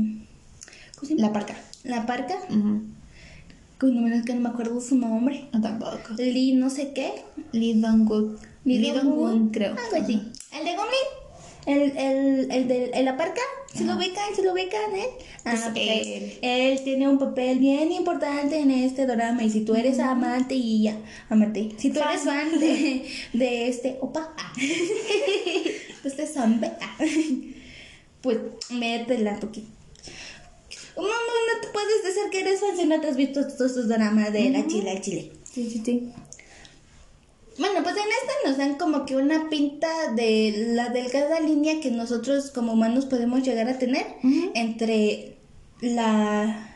¿cómo 0.96 1.08
se 1.08 1.14
llama? 1.16 1.28
La 1.28 1.32
parca. 1.32 1.56
La 1.84 2.06
parca, 2.06 2.34
Ujú. 2.50 2.82
con 3.78 3.94
números 3.94 4.24
que 4.24 4.34
no 4.34 4.40
me 4.40 4.48
acuerdo 4.50 4.80
su 4.80 4.96
nombre. 4.96 5.46
No, 5.52 5.60
tampoco. 5.60 6.14
Lee 6.18 6.52
no 6.54 6.70
sé 6.70 6.92
qué. 6.92 7.12
Lee 7.52 7.74
Dong-wook. 7.80 8.38
Lee 8.64 8.90
Dong-wook, 8.90 9.52
creo. 9.52 9.70
Algo 9.72 9.96
así. 10.04 10.20
El 10.52 10.64
de 10.64 10.76
Goblin. 10.76 11.08
El, 11.68 11.96
el, 11.98 12.50
el 12.50 12.66
de 12.68 12.84
el 12.94 13.04
la 13.04 13.16
parca. 13.16 13.42
¿Se 13.74 13.84
lo 13.84 13.96
ubican? 13.96 14.34
¿Se 14.34 14.42
lo 14.42 14.52
ubican 14.54 14.94
él? 14.96 15.06
Ah, 15.44 15.50
Pues 15.52 15.60
pues, 15.74 16.06
él. 16.06 16.38
él 16.40 16.80
tiene 16.82 17.06
un 17.08 17.18
papel 17.18 17.58
bien 17.58 17.92
importante 17.92 18.58
en 18.58 18.70
este 18.70 19.06
drama. 19.06 19.44
Y 19.44 19.50
si 19.50 19.60
tú 19.60 19.74
eres 19.74 19.98
amante 19.98 20.54
y 20.54 20.82
ya, 20.84 20.96
amate. 21.28 21.70
Si 21.76 21.90
tú 21.90 22.00
eres 22.00 22.22
fan 22.22 22.58
de, 22.58 23.06
de 23.34 23.68
este 23.68 23.98
opa, 24.00 24.32
ah, 24.38 24.52
de 24.56 25.76
este 26.08 26.26
zombie, 26.26 26.70
ah, 26.80 26.96
pues 28.22 28.38
métela 28.70 29.36
porque 29.38 29.60
no, 30.96 31.02
no, 31.02 31.08
no 31.08 31.60
te 31.60 31.68
puedes 31.68 32.02
decir 32.02 32.22
que 32.32 32.40
eres 32.40 32.60
fan 32.60 32.76
si 32.76 32.86
no 32.86 33.00
te 33.00 33.08
has 33.08 33.16
visto 33.16 33.46
todos 33.46 33.70
estos 33.72 33.88
dramas 33.88 34.32
de 34.32 34.50
la 34.50 34.66
chile 34.66 34.90
al 34.90 35.00
chile. 35.00 35.30
Sí, 35.44 35.68
sí, 35.70 35.82
sí. 35.84 36.12
Bueno, 37.58 37.82
pues 37.82 37.96
en 37.96 38.02
esta 38.02 38.48
nos 38.48 38.56
dan 38.58 38.74
como 38.76 39.04
que 39.04 39.16
una 39.16 39.48
pinta 39.50 39.88
de 40.14 40.66
la 40.74 40.90
delgada 40.90 41.40
línea 41.40 41.80
que 41.80 41.90
nosotros 41.90 42.50
como 42.50 42.72
humanos 42.72 43.06
podemos 43.06 43.42
llegar 43.42 43.68
a 43.68 43.78
tener 43.78 44.06
entre 44.54 45.36
la... 45.80 46.68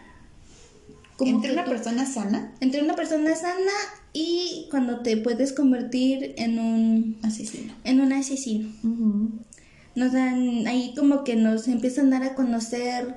como 1.17 1.31
Entre 1.37 1.53
una 1.53 1.65
tú- 1.65 1.71
persona 1.71 2.05
sana. 2.07 2.53
entre 2.61 2.83
una 2.83 2.97
persona 2.97 3.35
sana 3.37 3.71
y 4.13 4.67
cuando 4.71 5.01
te 5.01 5.17
puedes 5.17 5.53
convertir 5.53 6.35
en 6.37 6.59
un 6.59 7.17
Asesino. 7.23 7.75
en 7.85 8.01
un 8.01 8.13
asesino. 8.13 8.69
Nos 9.95 10.13
dan 10.13 10.67
ahí 10.67 10.95
como 10.97 11.23
que 11.23 11.37
nos 11.37 11.69
empiezan 11.69 12.13
a 12.13 12.19
dar 12.19 12.31
a 12.31 12.35
conocer 12.35 13.15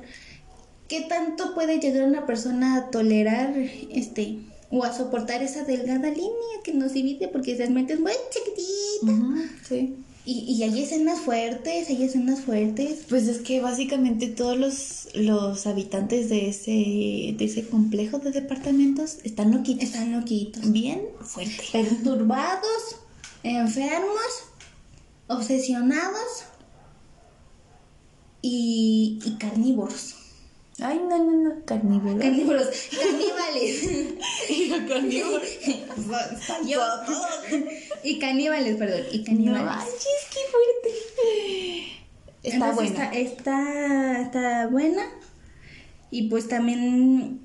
qué 0.88 1.01
tanto 1.01 1.55
puede 1.55 1.80
llegar 1.80 2.07
una 2.07 2.26
persona 2.28 2.76
a 2.78 2.91
tolerar 2.91 3.55
este 3.91 4.38
o 4.76 4.84
a 4.84 4.93
soportar 4.93 5.41
esa 5.41 5.63
delgada 5.63 6.09
línea 6.09 6.55
que 6.63 6.73
nos 6.73 6.93
divide 6.93 7.30
porque 7.30 7.55
realmente 7.55 7.93
es 7.93 7.99
muy 7.99 8.11
chiquitita. 8.30 9.11
Ujú, 9.11 9.41
Sí. 9.67 9.95
Y, 10.28 10.39
y 10.51 10.63
hay 10.63 10.82
escenas 10.82 11.19
fuertes, 11.19 11.88
hay 11.88 12.03
escenas 12.03 12.41
fuertes. 12.41 13.03
Pues 13.07 13.28
es 13.28 13.39
que 13.41 13.61
básicamente 13.61 14.28
todos 14.28 14.57
los, 14.57 15.07
los 15.13 15.67
habitantes 15.67 16.30
de 16.30 16.49
ese, 16.49 17.36
de 17.38 17.45
ese 17.45 17.67
complejo 17.67 18.17
de 18.17 18.32
departamentos 18.32 19.17
están 19.23 19.51
loquitos. 19.51 19.84
Están 19.84 20.11
loquitos. 20.13 20.71
Bien 20.71 21.03
fuerte. 21.21 21.63
Perturbados, 21.71 22.95
enfermos, 23.43 24.32
obsesionados 25.28 26.43
y, 28.41 29.19
y 29.23 29.38
carnívoros. 29.38 30.15
Ay, 30.82 30.99
no, 31.09 31.17
no, 31.17 31.32
no. 31.32 31.65
Carnívoro. 31.65 32.17
Carnívoros, 32.19 32.67
caníbales. 33.01 34.13
Carnívoro. 34.88 35.41
Yo. 36.67 36.82
y 38.03 38.19
caníbales, 38.19 38.76
perdón. 38.76 39.01
Y 39.11 39.19
No 39.19 39.23
caníbales. 39.26 39.65
manches, 39.65 40.21
qué 40.34 40.39
fuerte. 40.51 41.88
Está 42.43 42.55
Entonces, 42.69 42.76
buena. 42.93 43.11
Está, 43.13 43.19
está, 43.19 44.21
está 44.21 44.67
buena. 44.67 45.03
Y 46.11 46.23
pues 46.30 46.47
también. 46.47 47.41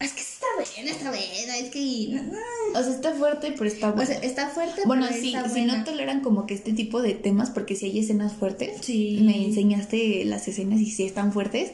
Es 0.00 0.12
que 0.12 0.20
está 0.20 0.46
buena, 0.54 0.90
está 0.92 1.08
buena. 1.10 1.56
Es 1.58 1.70
que. 1.70 2.08
no, 2.12 2.22
no. 2.22 2.78
O 2.78 2.82
sea, 2.84 2.92
está 2.94 3.12
fuerte, 3.14 3.52
pero 3.58 3.64
está 3.64 3.88
O 3.90 3.92
buena. 3.94 4.06
sea, 4.06 4.18
está 4.20 4.48
fuerte. 4.48 4.82
bueno, 4.86 5.06
pero 5.08 5.20
sí, 5.20 5.34
está 5.34 5.48
si 5.48 5.50
buena. 5.60 5.78
no 5.78 5.84
toleran 5.84 6.20
como 6.20 6.46
que 6.46 6.54
este 6.54 6.72
tipo 6.72 7.02
de 7.02 7.14
temas, 7.14 7.50
porque 7.50 7.74
si 7.74 7.86
hay 7.86 7.98
escenas 7.98 8.32
fuertes, 8.34 8.78
Sí. 8.82 9.18
me 9.22 9.44
enseñaste 9.44 10.24
las 10.24 10.46
escenas 10.46 10.80
y 10.80 10.86
si 10.86 11.04
están 11.04 11.32
fuertes, 11.32 11.72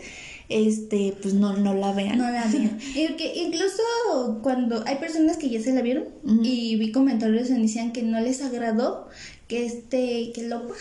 este, 0.49 1.17
pues 1.23 1.35
no, 1.35 1.57
no 1.57 1.75
la 1.75 1.93
vean. 1.93 2.19
No 2.19 2.31
la 2.31 2.47
vean. 2.47 2.79
Y 2.95 3.15
que 3.17 3.35
incluso 3.37 4.41
cuando 4.43 4.85
hay 4.87 4.97
personas 4.97 5.37
que 5.37 5.49
ya 5.49 5.61
se 5.61 5.73
la 5.73 5.83
vieron 5.83 6.05
y 6.43 6.77
vi 6.77 6.93
comentarios 6.93 7.49
donde 7.49 7.63
decían 7.63 7.93
que 7.93 8.03
no 8.03 8.21
les 8.21 8.43
agradó 8.43 9.09
que 9.49 9.67
este, 9.67 10.33
que 10.33 10.43
Lopa, 10.49 10.75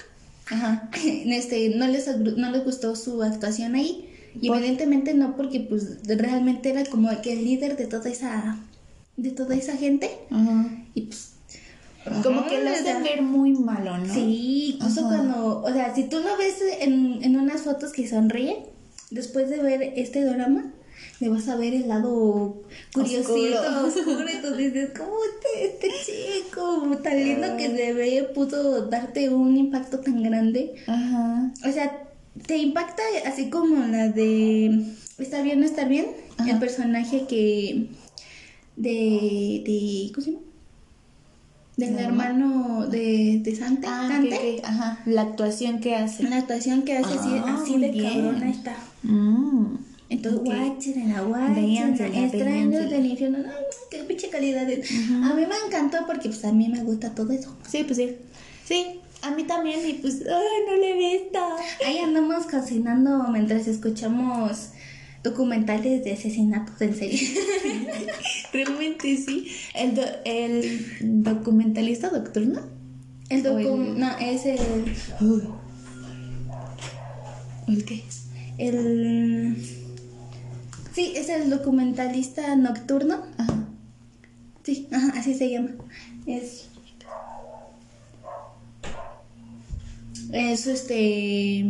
Ajá. 0.48 0.90
este, 1.26 1.70
no 1.76 1.88
les, 1.88 2.08
no 2.18 2.52
les 2.52 2.64
gustó 2.64 2.96
su 2.96 3.22
actuación 3.24 3.76
ahí. 3.76 4.10
Y 4.40 4.48
¿Por? 4.48 4.58
evidentemente 4.58 5.14
no, 5.14 5.36
porque 5.38 5.60
pues 5.60 6.00
realmente 6.06 6.70
era 6.72 6.84
como 6.86 7.10
que 7.22 7.34
el 7.34 7.46
líder 7.46 7.78
de 7.78 7.86
toda 7.86 8.10
esa, 8.10 8.58
de 9.16 9.32
toda 9.32 9.56
esa 9.56 9.78
gente. 9.78 10.10
Ajá. 10.30 10.72
Y 10.94 11.02
pues... 11.02 11.30
Como 12.22 12.46
que 12.48 12.62
lo 12.62 12.70
hacen 12.70 13.02
ver 13.02 13.22
muy 13.22 13.54
malo, 13.54 13.98
¿no? 13.98 14.14
Sí, 14.14 14.74
incluso 14.76 15.08
Ajá. 15.08 15.10
cuando, 15.10 15.62
o 15.62 15.72
sea, 15.72 15.96
si 15.96 16.04
tú 16.04 16.20
lo 16.20 16.36
ves 16.36 16.56
en, 16.82 17.24
en 17.24 17.38
unas 17.38 17.62
fotos 17.62 17.94
que 17.94 18.06
sonríe, 18.06 18.73
después 19.14 19.50
de 19.50 19.62
ver 19.62 19.94
este 19.96 20.24
drama, 20.26 20.72
le 21.20 21.30
vas 21.30 21.48
a 21.48 21.56
ver 21.56 21.74
el 21.74 21.88
lado 21.88 22.64
curiosito, 22.94 23.34
Oscuro. 23.34 23.88
oscuro, 23.88 24.26
y 24.30 24.42
tú 24.42 24.56
dices, 24.56 24.92
¿cómo 24.98 25.14
este, 25.34 25.88
este 25.88 25.90
chico 26.06 26.98
tan 27.04 27.18
lindo 27.24 27.56
que 27.58 27.68
se 27.76 27.94
ve 27.94 28.30
pudo 28.34 28.88
darte 28.88 29.30
un 29.30 29.56
impacto 29.58 30.00
tan 30.00 30.22
grande? 30.24 30.76
Ajá. 30.88 31.52
O 31.68 31.72
sea, 31.72 32.00
te 32.48 32.58
impacta 32.58 33.04
así 33.26 33.50
como 33.50 33.76
la 33.88 34.10
de 34.10 34.84
¿Estar 35.20 35.44
bien 35.44 35.60
no 35.60 35.66
estar 35.66 35.88
bien? 35.88 36.08
Ajá. 36.38 36.50
El 36.50 36.60
personaje 36.60 37.26
que 37.28 37.88
de, 38.76 39.62
de 39.66 40.12
¿cómo 40.14 40.26
se 40.26 40.32
llama? 40.32 40.44
Del 41.78 41.96
¿De 41.96 42.02
hermano 42.04 42.88
de, 42.88 43.40
de 43.44 43.56
Sante, 43.56 43.88
Ah, 43.88 44.10
Ajá. 44.64 45.00
La 45.06 45.22
actuación 45.22 45.80
que 45.80 45.96
hace. 45.96 46.24
La 46.24 46.38
actuación 46.38 46.84
que 46.84 46.98
hace 46.98 47.14
así, 47.18 47.30
Ah, 47.46 47.60
así 47.62 47.78
de 47.80 47.90
bien. 47.90 48.14
cabrona 48.14 48.50
está. 48.50 48.76
Mm. 49.04 49.76
Entonces, 50.10 50.42
guáchenla, 50.44 51.22
guáchenla. 51.22 52.08
Extraños 52.26 52.90
del 52.90 53.06
infierno. 53.06 53.38
Ay, 53.46 53.64
qué 53.90 54.04
pinche 54.04 54.30
calidad. 54.30 54.70
es. 54.70 54.90
A 54.92 55.34
mí 55.34 55.44
me 55.46 55.56
encantó 55.68 56.06
porque 56.06 56.30
pues 56.30 56.44
a 56.46 56.52
mí 56.52 56.70
me 56.70 56.84
gusta 56.84 57.16
todo 57.16 57.32
eso. 57.34 57.56
Sí, 57.68 57.84
pues 57.84 57.98
sí. 57.98 58.16
Sí, 58.66 59.00
a 59.24 59.32
mí 59.32 59.44
también, 59.44 59.80
y 59.88 59.94
pues, 59.94 60.22
ay, 60.26 60.66
no 60.68 60.76
le 60.78 60.92
he 60.92 61.20
visto. 61.24 61.40
Ahí 61.86 61.98
andamos 61.98 62.46
cocinando 62.46 63.28
mientras 63.30 63.68
escuchamos 63.68 64.70
documentales 65.24 66.04
de 66.04 66.14
asesinatos 66.14 66.80
en 66.82 66.96
serie. 66.96 67.20
Realmente 68.54 69.18
sí. 69.18 69.48
El, 69.74 69.96
do- 69.96 70.02
el 70.26 71.24
documentalista 71.24 72.12
nocturno. 72.12 72.62
El- 73.30 73.42
docu... 73.42 73.78
No, 73.78 74.10
es 74.20 74.46
el... 74.46 74.60
¿El 77.68 77.86
qué? 77.86 78.04
El... 78.58 79.58
Sí, 80.94 81.14
es 81.16 81.30
el 81.30 81.50
documentalista 81.50 82.56
nocturno. 82.56 83.24
Ajá. 83.38 83.66
Sí, 84.64 84.88
ajá, 84.92 85.14
así 85.18 85.34
se 85.34 85.50
llama. 85.50 85.72
Es. 86.26 86.68
Es 90.32 90.68
este. 90.68 91.66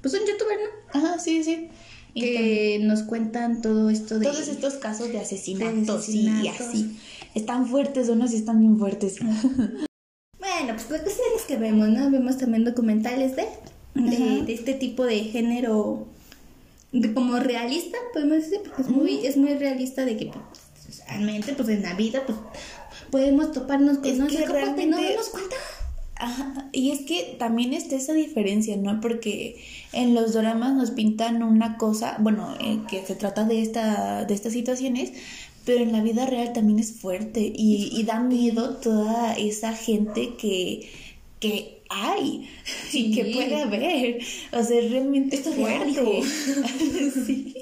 Pues 0.00 0.14
un 0.14 0.20
youtuber, 0.20 0.58
¿no? 0.58 1.00
Ajá, 1.00 1.18
sí, 1.18 1.42
sí. 1.44 1.68
Y 2.14 2.20
Que 2.20 2.80
nos 2.82 3.02
cuentan 3.02 3.62
todo 3.62 3.90
esto 3.90 4.18
de. 4.18 4.26
Todos 4.26 4.48
estos 4.48 4.74
casos 4.74 5.08
de 5.08 5.18
asesinatos, 5.20 6.06
De 6.06 6.12
y 6.12 6.28
asesinatos. 6.48 6.68
así. 6.68 6.96
Están 7.34 7.66
fuertes, 7.66 8.08
unos 8.08 8.32
y 8.32 8.36
están 8.36 8.60
bien 8.60 8.78
fuertes. 8.78 9.18
Bueno, 9.20 10.74
pues 10.74 10.90
la 10.90 11.02
cuestión 11.02 11.26
es 11.36 11.42
que 11.46 11.56
vemos, 11.56 11.88
¿no? 11.88 12.10
Vemos 12.10 12.38
también 12.38 12.64
documentales 12.64 13.36
de. 13.36 13.46
De, 13.94 14.52
este 14.52 14.74
tipo 14.74 15.04
de 15.04 15.20
género. 15.24 16.06
de 16.92 17.12
como 17.12 17.38
realista, 17.38 17.98
podemos 18.12 18.38
decir, 18.38 18.60
porque 18.64 18.82
es 18.82 18.88
muy, 18.88 19.26
es 19.26 19.36
muy 19.36 19.54
realista 19.54 20.04
de 20.04 20.16
que 20.16 20.26
pues, 20.26 21.02
realmente, 21.06 21.52
pues 21.52 21.68
en 21.68 21.82
la 21.82 21.94
vida, 21.94 22.24
pues 22.26 22.38
podemos 23.10 23.52
toparnos 23.52 23.98
con 23.98 24.18
no 24.18 24.28
sé 24.28 24.44
cómo 24.44 24.58
no 24.58 25.02
darnos 25.02 25.28
cuenta. 25.28 25.56
Ajá, 26.16 26.68
y 26.72 26.92
es 26.92 27.00
que 27.00 27.36
también 27.38 27.72
está 27.72 27.96
esa 27.96 28.12
diferencia, 28.12 28.76
¿no? 28.76 29.00
Porque 29.00 29.60
en 29.92 30.14
los 30.14 30.34
dramas 30.34 30.72
nos 30.74 30.92
pintan 30.92 31.42
una 31.42 31.76
cosa, 31.76 32.16
bueno, 32.20 32.54
eh, 32.60 32.78
que 32.88 33.04
se 33.04 33.16
trata 33.16 33.44
de, 33.44 33.60
esta, 33.60 34.24
de 34.24 34.32
estas 34.32 34.52
situaciones, 34.52 35.12
pero 35.64 35.82
en 35.82 35.92
la 35.92 36.00
vida 36.00 36.24
real 36.26 36.52
también 36.52 36.78
es 36.78 36.92
fuerte 36.92 37.40
y, 37.40 37.90
y 37.92 38.04
da 38.04 38.20
miedo 38.20 38.76
toda 38.76 39.34
esa 39.34 39.72
gente 39.72 40.34
que, 40.36 40.90
que 41.40 41.81
hay 41.92 42.48
y 42.92 43.14
que 43.14 43.24
Sí. 43.24 43.32
puede 43.34 43.56
haber. 43.62 44.18
O 44.52 44.62
sea, 44.62 44.80
realmente 44.80 45.36
Esto 45.36 45.50
es 45.50 45.56
fuerte. 45.56 46.22
Sí. 47.26 47.54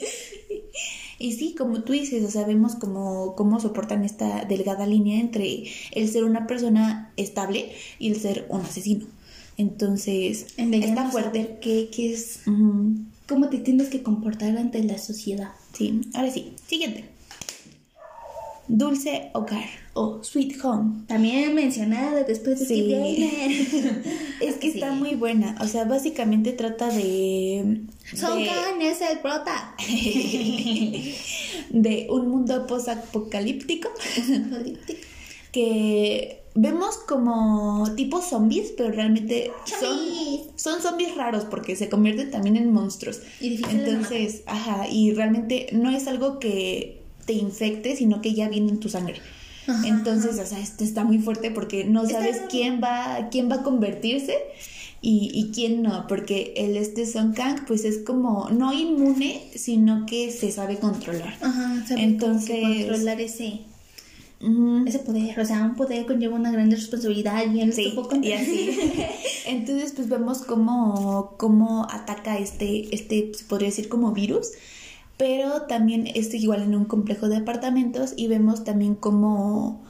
Y 1.19 1.33
sí, 1.33 1.55
como 1.57 1.83
tú 1.83 1.93
dices, 1.93 2.25
o 2.25 2.31
sea, 2.31 2.47
vemos 2.47 2.77
cómo, 2.77 3.35
cómo 3.37 3.61
soportan 3.61 4.05
esta 4.05 4.45
delgada 4.47 4.87
línea 4.87 5.21
entre 5.21 5.65
el 5.93 6.09
ser 6.09 6.25
una 6.25 6.47
persona 6.47 7.13
estable 7.19 7.73
y 7.99 8.09
el 8.09 8.17
ser 8.19 8.47
un 8.49 8.63
asesino. 8.63 9.07
Entonces, 9.59 10.47
ya 10.57 10.65
está 10.79 11.05
no 11.05 11.11
fuerte. 11.11 11.43
saber 11.43 11.61
qué, 11.61 11.91
qué 11.95 12.15
es, 12.15 12.41
Ujú. 12.47 12.95
cómo 13.29 13.51
te 13.51 13.59
tienes 13.59 13.89
que 13.89 14.03
comportar 14.03 14.57
ante 14.57 14.83
la 14.83 14.97
sociedad. 14.97 15.51
Sí, 15.77 16.01
ahora 16.15 16.31
sí. 16.31 16.53
Siguiente. 16.67 17.05
Dulce 18.73 19.31
Hogar 19.35 19.69
o 19.95 20.23
Sweet 20.23 20.65
Home. 20.65 21.03
También 21.09 21.55
mencionada 21.55 22.23
después 22.25 22.61
de 22.61 22.67
Sí. 22.67 22.93
Es 24.41 24.55
que 24.57 24.71
Sí. 24.71 24.79
está 24.79 24.93
muy 24.93 25.15
buena. 25.17 25.57
O 25.61 25.67
sea, 25.67 25.85
básicamente 25.85 26.53
trata 26.53 26.89
de. 26.89 27.81
Son 28.15 28.39
de- 28.39 28.47
Khan 28.47 28.81
es 28.81 29.01
el 29.03 29.19
prota. 29.19 29.75
de 31.71 32.07
un 32.11 32.29
mundo 32.29 32.67
post-apocalíptico 32.67 33.89
que 35.53 36.43
vemos 36.55 36.97
como 36.99 37.93
tipo 37.97 38.21
zombies, 38.23 38.73
pero 38.77 38.91
realmente 38.91 39.51
son, 39.65 39.81
Zombies. 39.99 40.41
son 40.57 40.81
zombies 40.83 41.15
raros 41.17 41.45
porque 41.45 41.77
se 41.77 41.89
convierten 41.89 42.31
también 42.31 42.57
en 42.57 42.73
monstruos. 42.73 43.21
Y 43.41 43.61
Entonces, 43.69 44.43
ajá, 44.47 44.89
y 44.89 45.13
realmente 45.13 45.69
no 45.73 45.91
es 45.91 46.07
algo 46.07 46.39
que 46.39 47.00
te 47.31 47.37
infecte, 47.37 47.95
sino 47.95 48.21
que 48.21 48.35
ya 48.35 48.49
viene 48.49 48.71
en 48.71 48.81
tu 48.81 48.89
sangre. 48.89 49.21
Ajá, 49.69 49.87
Entonces, 49.87 50.37
o 50.41 50.45
sea, 50.47 50.59
esto 50.59 50.83
está 50.83 51.05
muy 51.05 51.19
fuerte 51.19 51.53
porque 51.53 51.85
no 51.85 52.09
sabes 52.09 52.41
quién 52.51 52.81
va, 52.83 53.29
quién 53.31 53.49
va 53.49 53.57
a 53.57 53.63
convertirse 53.63 54.37
y, 55.01 55.31
y 55.33 55.53
quién 55.55 55.81
no, 55.83 56.07
porque 56.09 56.55
el 56.57 56.77
este 56.77 57.07
Son 57.07 57.33
Kang 57.33 57.67
pues 57.69 57.85
es 57.85 57.99
como 57.99 58.49
no 58.51 58.73
inmune, 58.73 59.43
sino 59.55 60.07
que 60.07 60.33
se 60.33 60.51
sabe 60.51 60.79
controlar. 60.79 61.37
Ajá, 61.41 61.85
sabe 61.87 62.03
Entonces- 62.03 62.61
controlar 62.63 63.21
ese, 63.21 63.61
ese 64.87 64.99
poder. 64.99 65.39
O 65.39 65.45
sea, 65.45 65.63
un 65.63 65.77
poder 65.77 66.07
conlleva 66.07 66.35
una 66.35 66.51
gran 66.51 66.69
responsabilidad 66.71 67.45
y 67.53 67.61
él 67.61 67.73
Sí, 67.73 67.95
y 68.23 68.33
así. 68.33 68.71
Entonces, 69.47 69.93
pues 69.95 70.09
vemos 70.09 70.39
cómo, 70.39 71.35
cómo 71.39 71.87
ataca 71.91 72.39
este, 72.39 72.93
este, 72.93 73.31
se 73.37 73.45
podría 73.45 73.69
decir 73.69 73.89
como 73.89 74.11
virus, 74.13 74.49
pero 75.21 75.67
también 75.69 76.07
es 76.07 76.33
igual 76.33 76.63
en 76.63 76.75
un 76.75 76.87
complejo 76.87 77.29
de 77.29 77.37
apartamentos 77.37 78.15
y 78.17 78.27
vemos 78.27 78.65
también 78.65 78.95
cómo, 78.95 79.85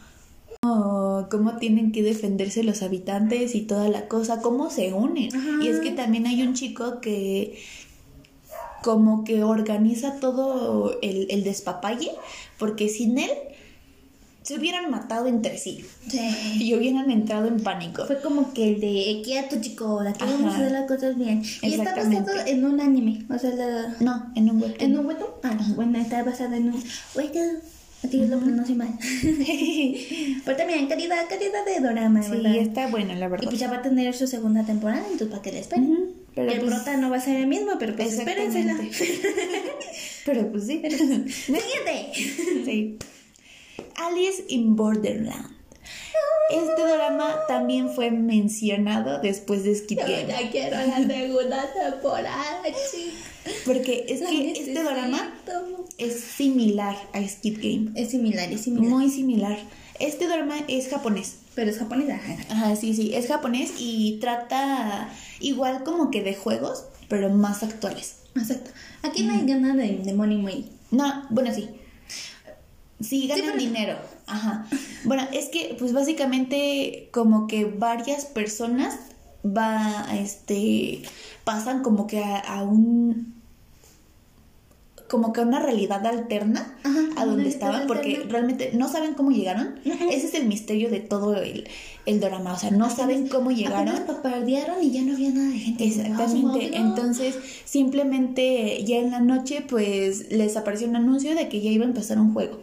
cómo, 0.60 1.28
cómo 1.30 1.56
tienen 1.58 1.92
que 1.92 2.02
defenderse 2.02 2.64
los 2.64 2.82
habitantes 2.82 3.54
y 3.54 3.60
toda 3.60 3.86
la 3.88 4.08
cosa, 4.08 4.42
cómo 4.42 4.70
se 4.70 4.92
unen. 4.92 5.32
Ajá. 5.32 5.62
Y 5.62 5.68
es 5.68 5.78
que 5.78 5.92
también 5.92 6.26
hay 6.26 6.42
un 6.42 6.54
chico 6.54 7.00
que 7.00 7.62
como 8.82 9.22
que 9.22 9.44
organiza 9.44 10.18
todo 10.18 10.98
el, 11.00 11.28
el 11.30 11.44
despapalle, 11.44 12.10
porque 12.58 12.88
sin 12.88 13.16
él 13.18 13.30
se 14.42 14.56
hubieran 14.58 14.90
matado 14.90 15.26
entre 15.26 15.58
sí 15.58 15.84
Sí. 16.08 16.20
y 16.60 16.74
hubieran 16.74 17.10
entrado 17.10 17.46
en 17.48 17.60
pánico. 17.62 18.06
Fue 18.06 18.20
como 18.20 18.52
que 18.54 18.68
el 18.70 18.80
de 18.80 19.20
quieto 19.24 19.60
chico, 19.60 20.02
la 20.02 20.12
que 20.12 20.24
vamos 20.24 20.52
a 20.52 20.56
hacer 20.56 20.72
las 20.72 20.88
cosas 20.88 21.16
bien. 21.16 21.42
Y 21.62 21.74
está 21.74 21.94
basado 21.94 22.26
en 22.46 22.64
un 22.64 22.80
anime. 22.80 23.24
O 23.28 23.38
sea, 23.38 23.50
la... 23.50 23.94
No, 24.00 24.32
en 24.34 24.50
un 24.50 24.62
webtoon. 24.62 24.90
¿En 24.90 24.98
un 24.98 25.06
webtoon? 25.06 25.30
Ah, 25.42 25.58
bueno, 25.76 25.98
está 25.98 26.22
basado 26.24 26.54
en 26.54 26.72
un 26.72 26.82
webtoon. 27.14 27.58
Aquí 28.02 28.18
yo 28.18 28.26
lo 28.28 28.38
pronuncio 28.38 28.74
mal. 28.76 28.88
Pero 30.44 30.56
también 30.56 30.86
calidad, 30.88 31.28
calidad 31.28 31.64
de 31.66 31.80
dorama, 31.86 32.22
sí, 32.22 32.30
¿verdad? 32.30 32.56
está 32.56 32.86
buena, 32.88 33.14
la 33.14 33.26
Y 33.26 33.28
verdad. 33.28 33.48
pues 33.48 33.60
ya 33.60 33.70
va 33.70 33.76
a 33.76 33.82
tener 33.82 34.14
su 34.14 34.26
segunda 34.26 34.64
temporada, 34.64 35.02
entonces 35.02 35.28
para 35.28 35.42
que 35.42 35.52
la 35.52 35.58
esperen. 35.58 35.84
Ujú, 35.92 36.14
pero 36.34 36.50
el 36.50 36.60
pues- 36.60 36.74
prota 36.74 36.96
no 36.96 37.10
va 37.10 37.16
a 37.16 37.20
ser 37.20 37.36
el 37.36 37.46
mismo, 37.46 37.72
pero 37.78 37.94
pues 37.96 38.14
espérensela. 38.14 38.74
Pero 40.26 40.50
pues 40.52 40.66
sí. 40.66 40.80
Siguiente. 40.88 42.12
sí. 42.64 42.98
Alice 43.96 44.44
in 44.48 44.76
Borderland. 44.76 45.60
Este 46.50 46.82
drama 46.82 47.36
también 47.46 47.90
fue 47.90 48.10
mencionado 48.10 49.20
después 49.20 49.62
de 49.62 49.74
Skid 49.74 49.98
Game. 49.98 50.26
Ya 50.26 50.50
quiero 50.50 50.76
la 50.76 50.96
segunda 51.06 51.72
temporada, 51.72 52.62
chicos. 52.64 53.14
Porque 53.64 54.04
es 54.08 54.20
que 54.20 54.50
este 54.50 54.82
drama 54.82 55.32
es 55.96 56.20
similar 56.20 56.96
a 57.12 57.26
Skid 57.26 57.58
Game. 57.58 57.92
Es 57.94 58.10
similar, 58.10 58.52
es 58.52 58.62
similar. 58.62 58.88
Muy 58.88 59.10
similar. 59.10 59.58
Este 60.00 60.26
drama 60.26 60.56
es 60.66 60.88
japonés. 60.88 61.36
Pero 61.54 61.70
es 61.70 61.78
japonesa. 61.78 62.20
Ajá, 62.48 62.74
sí, 62.74 62.94
sí, 62.94 63.14
es 63.14 63.28
japonés 63.28 63.72
y 63.78 64.18
trata 64.20 65.08
igual 65.40 65.84
como 65.84 66.10
que 66.10 66.22
de 66.22 66.34
juegos, 66.34 66.84
pero 67.08 67.28
más 67.28 67.62
actuales. 67.62 68.16
Exacto. 68.34 68.70
Aquí 69.02 69.22
no 69.22 69.34
hay 69.34 69.46
ganas 69.46 69.76
de, 69.76 69.98
de 69.98 70.12
money 70.14 70.38
money. 70.38 70.70
No, 70.90 71.26
bueno, 71.30 71.54
sí. 71.54 71.68
Sí, 73.00 73.26
ganan 73.28 73.44
pero- 73.46 73.58
dinero. 73.58 73.96
Ajá. 74.26 74.66
Bueno, 75.04 75.26
es 75.32 75.48
que, 75.48 75.74
pues 75.78 75.92
básicamente, 75.92 77.08
como 77.12 77.46
que 77.46 77.64
varias 77.64 78.26
personas 78.26 78.96
va, 79.44 80.06
este, 80.18 81.02
pasan 81.44 81.82
como 81.82 82.06
que 82.06 82.22
a, 82.22 82.38
a 82.38 82.62
un, 82.62 83.34
como 85.08 85.32
que 85.32 85.40
a 85.40 85.44
una 85.44 85.58
realidad 85.58 86.06
alterna 86.06 86.76
Ajá, 86.84 87.00
a 87.16 87.24
donde 87.26 87.48
estaban, 87.48 87.88
porque 87.88 88.10
alterna. 88.10 88.30
realmente 88.32 88.70
no 88.74 88.88
saben 88.88 89.14
cómo 89.14 89.30
llegaron. 89.32 89.80
Ese 89.84 90.26
es 90.28 90.34
el 90.34 90.46
misterio 90.46 90.88
de 90.90 91.00
todo 91.00 91.34
el, 91.36 91.68
el 92.06 92.20
drama. 92.20 92.52
O 92.52 92.58
sea, 92.58 92.70
no 92.70 92.88
saben 92.94 93.26
cómo 93.26 93.50
llegaron. 93.50 93.88
Apenas 93.88 94.00
papardearon 94.02 94.84
y 94.84 94.92
ya 94.92 95.02
no 95.02 95.14
había 95.14 95.30
nada 95.30 95.48
de 95.48 95.58
gente. 95.58 95.84
Exactamente. 95.84 96.76
Entonces, 96.76 97.34
simplemente 97.64 98.84
ya 98.84 98.98
en 98.98 99.10
la 99.10 99.18
noche, 99.20 99.64
pues 99.68 100.30
les 100.30 100.56
apareció 100.56 100.86
un 100.86 100.94
anuncio 100.96 101.34
de 101.34 101.48
que 101.48 101.60
ya 101.60 101.70
iba 101.70 101.84
a 101.84 101.88
empezar 101.88 102.18
un 102.20 102.32
juego. 102.32 102.60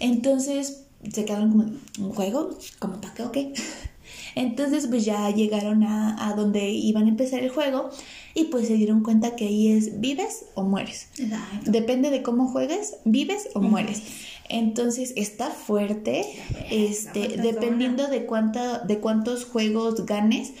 Entonces, 0.00 0.84
se 1.12 1.24
quedaron 1.24 1.50
como, 1.50 1.64
¿un 1.98 2.12
juego? 2.14 2.50
¿Como 2.78 3.00
para 3.00 3.14
qué 3.14 3.22
o 3.22 3.32
qué? 3.32 3.52
Entonces, 4.34 4.86
pues 4.86 5.04
ya 5.04 5.30
llegaron 5.30 5.82
a, 5.82 6.28
a 6.28 6.34
donde 6.34 6.70
iban 6.70 7.06
a 7.06 7.08
empezar 7.08 7.40
el 7.40 7.50
juego 7.50 7.90
y 8.34 8.44
pues 8.44 8.68
se 8.68 8.74
dieron 8.74 9.02
cuenta 9.02 9.34
que 9.36 9.46
ahí 9.46 9.68
es 9.68 10.00
vives 10.00 10.46
o 10.54 10.62
mueres. 10.62 11.08
Exacto. 11.18 11.70
Depende 11.70 12.10
de 12.10 12.22
cómo 12.22 12.48
juegues, 12.48 12.96
vives 13.04 13.48
o 13.54 13.60
mueres. 13.60 14.02
Entonces 14.48 15.12
está 15.16 15.50
fuerte, 15.50 16.24
este, 16.70 17.36
dependiendo 17.36 18.08
de 18.08 18.24
cuánta, 18.24 18.78
de 18.78 18.98
cuántos 18.98 19.44
juegos 19.44 20.06
ganes 20.06 20.52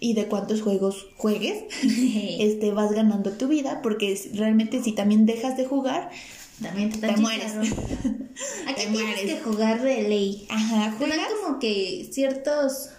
y 0.00 0.14
de 0.14 0.26
cuántos 0.28 0.62
juegos 0.62 1.08
juegues, 1.16 1.64
este, 1.82 2.70
vas 2.72 2.92
ganando 2.92 3.32
tu 3.32 3.48
vida, 3.48 3.80
porque 3.82 4.18
realmente 4.34 4.82
si 4.82 4.92
también 4.92 5.26
dejas 5.26 5.56
de 5.56 5.66
jugar, 5.66 6.10
También 6.62 6.90
te, 6.90 6.98
te 7.06 7.16
mueres. 7.16 7.52
Aquí 7.56 7.66
Te 8.74 8.74
tienes 8.74 8.90
mueres. 8.90 9.20
que 9.22 9.40
jugar 9.42 9.80
de 9.82 10.02
ley. 10.08 10.46
Ajá, 10.50 10.94
Te 10.98 11.06
dan 11.06 11.10
juegas. 11.18 11.28
como 11.42 11.58
que 11.58 12.08
ciertos. 12.12 12.90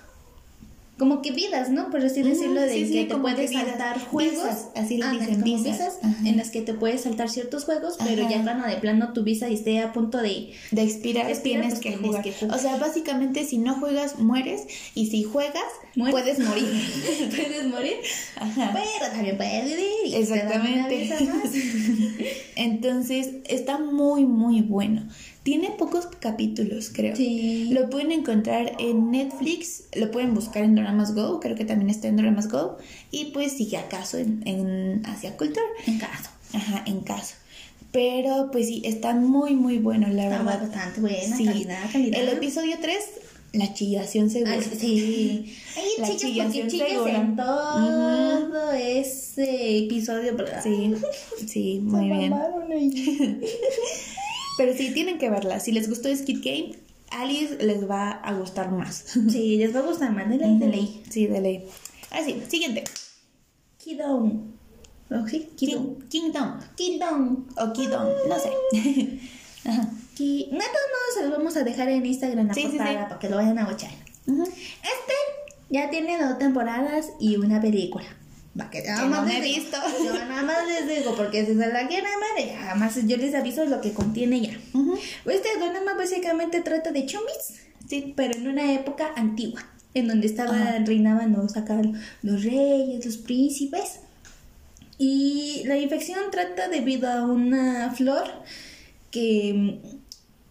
Como 1.00 1.22
que 1.22 1.32
vidas, 1.32 1.70
¿no? 1.70 1.89
Por 1.89 2.06
así 2.06 2.22
decirlo, 2.22 2.62
de 2.62 2.74
sí, 2.74 2.86
sí, 2.86 2.93
que 2.93 3.06
te 3.06 3.16
puedes 3.16 3.50
que 3.50 3.58
saltar 3.58 4.00
juegos. 4.00 4.34
Visas, 4.43 4.68
así 4.76 4.97
le 4.97 5.10
dicen, 5.12 5.41
como 5.41 5.64
visas. 5.64 5.97
Ajá. 6.04 6.28
en 6.28 6.38
las 6.38 6.50
que 6.52 6.62
te 6.62 6.74
puedes 6.74 7.02
saltar 7.02 7.30
ciertos 7.30 7.64
juegos, 7.64 7.95
pero 8.06 8.30
ya 8.30 8.43
cuando 8.43 8.68
de 8.68 8.76
plano 8.76 9.14
tu 9.14 9.24
visa 9.24 9.47
esté 9.47 9.80
a 9.80 9.93
punto 9.93 10.18
de. 10.18 10.52
De 10.72 10.84
expirar, 10.84 11.30
Expirar, 11.30 11.62
tienes, 11.62 11.70
pues 11.70 11.80
que, 11.80 11.89
tienes 11.91 12.08
jugar. 12.08 12.24
que 12.24 12.32
jugar. 12.34 12.58
O 12.58 12.62
sea, 12.62 12.76
básicamente 12.78 13.45
si 13.45 13.58
no 13.58 13.76
juegas, 13.80 14.20
mueres. 14.20 14.64
Y 14.93 15.08
si 15.08 15.24
juegas, 15.24 15.64
puedes 15.95 16.39
morir. 16.39 16.68
puedes 17.36 17.68
morir, 17.68 17.95
Ajá. 18.36 18.72
pero 18.74 19.12
también 19.14 19.38
puedes 19.38 19.66
vivir. 19.66 19.88
y 20.06 20.16
Exactamente. 20.16 21.10
más. 21.26 21.54
Entonces, 22.56 23.30
está 23.47 23.78
muy, 23.78 24.26
muy 24.26 24.62
bueno. 24.62 25.08
Tiene 25.50 25.72
pocos 25.72 26.06
capítulos, 26.20 26.91
creo. 26.93 27.16
Sí. 27.16 27.70
Lo 27.72 27.89
pueden 27.89 28.12
encontrar 28.12 28.76
en 28.78 29.10
Netflix, 29.10 29.86
lo 29.95 30.12
pueden 30.12 30.36
buscar 30.36 30.62
en 30.64 30.76
Doramas 30.76 31.16
Go, 31.16 31.39
creo 31.39 31.56
que 31.56 31.66
también 31.66 31.89
está 31.89 32.08
en 32.08 32.18
Doramas 32.18 32.50
Go. 32.50 32.78
Y 33.10 33.26
pues, 33.32 33.54
si 33.54 33.76
acaso, 33.76 34.20
en, 34.20 34.43
en 34.45 35.02
Asia 35.08 35.36
Culture. 35.38 35.66
En 35.88 35.97
caso. 35.97 36.30
Ajá, 36.54 36.84
en 36.86 37.02
caso. 37.02 37.34
Pero, 37.91 38.50
pues 38.52 38.68
sí, 38.68 38.84
está 38.86 39.16
muy, 39.16 39.56
muy 39.56 39.80
bueno, 39.80 40.08
la 40.10 40.26
Está 40.26 40.43
verdad. 40.43 40.62
bastante 40.70 41.02
buena, 41.02 41.36
Sí. 41.36 41.45
calidad, 41.45 41.91
calidad. 41.91 42.22
El 42.22 42.30
episodio 42.30 42.76
3, 42.80 42.97
la 43.54 43.74
chillación 43.74 44.30
segura. 44.30 44.54
Ay, 44.54 44.62
sí. 44.80 45.56
Ahí 45.76 45.89
La 45.97 46.16
chicas 46.16 46.45
porque 46.45 46.68
chicas 46.68 46.89
segura. 46.89 47.16
en 47.22 47.36
todo 47.36 48.72
ese 48.74 49.78
episodio, 49.86 50.36
¿verdad? 50.36 50.62
Sí, 50.62 50.93
sí, 51.47 51.80
muy 51.84 52.08
bien. 52.10 52.32
Pero 54.60 54.74
sí, 54.74 54.93
tienen 54.93 55.18
que 55.18 55.30
verla. 55.30 55.60
Si 55.62 55.72
les 55.72 55.88
gustó 55.89 56.14
Skid 56.16 56.41
Game, 56.43 56.76
Alice 57.12 57.55
les 57.64 57.89
va 57.89 58.12
a 58.12 58.34
gustar 58.34 58.70
más. 58.72 59.05
Sí, 59.32 59.55
les 59.57 59.74
va 59.74 59.80
a 59.80 59.84
gustar 59.84 60.12
más, 60.12 60.30
de 60.30 60.38
ley, 60.38 60.57
de 60.60 60.68
ley. 60.68 61.03
Sí, 61.10 61.28
de 61.28 61.39
ley. 61.41 61.66
Ahora 62.12 62.26
sí, 62.26 62.43
siguiente. 62.47 62.84
Kidon. 63.78 64.53
¿Oh, 65.12 65.28
sí? 65.28 65.49
Kidon. 65.55 65.95
King- 65.95 66.10
Kingdom. 66.10 66.60
Kidon. 66.76 67.47
O 67.57 67.74
Kingdom, 67.74 68.07
no 68.28 68.36
sé. 68.38 68.49
Ajá. 69.66 69.89
Ki- 70.16 70.49
No, 70.51 70.57
modos 70.57 71.14
se 71.16 71.22
los 71.24 71.32
vamos 71.32 71.55
a 71.57 71.64
dejar 71.64 71.88
en 71.89 72.05
Instagram 72.05 72.47
la 72.47 72.53
Sí, 72.53 72.62
sí, 72.64 72.68
portada 72.70 72.89
sí. 72.91 72.95
para 73.07 73.20
que 73.20 73.30
lo 73.30 73.38
vayan 73.38 73.57
a 73.60 73.66
watchar. 73.66 73.91
Este 74.28 75.14
ya 75.70 75.89
tiene 75.89 76.22
dos 76.22 76.38
temporadas 76.38 77.07
y 77.20 77.38
una 77.38 77.60
película. 77.62 78.05
Va 78.60 78.70
que 78.70 78.82
nada 78.84 79.03
Que 79.03 79.07
más 79.10 79.22
no 79.22 79.28
les 79.32 79.43
digo. 79.43 79.55
visto. 79.62 79.78
Yo 80.03 80.14
nada 80.14 80.41
más 80.43 80.57
les 80.68 80.97
digo, 80.97 81.16
porque 81.16 81.45
si 81.45 81.53
se 81.55 81.68
la 81.68 81.88
quieren 81.88 82.10
ver, 82.38 82.47
ya 82.47 82.76
más 82.76 82.95
yo 83.07 83.18
les 83.18 83.34
aviso 83.36 83.66
lo 83.66 83.80
que 83.82 83.93
contiene 83.93 84.41
ya. 84.41 84.57
Ujú. 84.74 84.95
Este 85.26 85.49
drama 85.57 85.93
básicamente 85.97 86.62
trata 86.62 86.91
de 86.91 87.05
chombis, 87.05 87.62
Sí. 87.88 88.14
pero 88.16 88.36
en 88.38 88.47
una 88.47 88.74
época 88.74 89.12
antigua, 89.16 89.66
en 89.93 90.07
donde 90.07 90.28
estaban, 90.28 90.86
reinaban 90.86 91.34
los, 91.34 91.55
acá, 91.57 91.82
los 92.22 92.43
reyes, 92.43 93.05
los 93.05 93.18
príncipes. 93.18 94.01
Y 94.97 95.64
la 95.66 95.78
infección 95.78 96.20
trata 96.32 96.68
debido 96.68 97.10
a 97.10 97.24
una 97.26 97.89
flor 97.95 98.26
que 99.12 99.80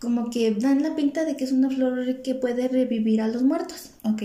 como 0.00 0.30
que 0.30 0.52
dan 0.52 0.82
la 0.82 0.94
pinta 0.96 1.24
de 1.24 1.36
que 1.36 1.44
es 1.44 1.52
una 1.52 1.68
flor 1.70 2.22
que 2.22 2.34
puede 2.34 2.68
revivir 2.68 3.20
a 3.20 3.28
los 3.28 3.42
muertos. 3.42 3.90
Ok. 4.04 4.22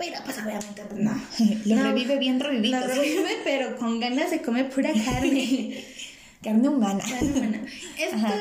Pero 0.00 0.16
pues 0.24 0.36
obviamente 0.38 0.82
pues, 0.88 1.00
no. 1.00 1.12
Lo 1.66 1.76
No, 1.76 1.82
revive 1.84 2.18
bien 2.18 2.40
revivido. 2.40 2.80
revive, 2.86 3.36
pero 3.44 3.76
con 3.76 4.00
ganas 4.00 4.30
de 4.32 4.42
comer 4.42 4.68
pura 4.70 4.90
carne. 4.92 5.84
Carne 6.42 6.68
humana. 6.68 7.04
Carne 7.08 7.32
humana. 7.38 7.62
Esto, 7.98 8.16
Ajá. 8.16 8.34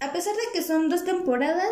a 0.00 0.12
pesar 0.12 0.32
de 0.34 0.42
que 0.52 0.62
son 0.66 0.88
dos 0.88 1.04
temporadas, 1.04 1.68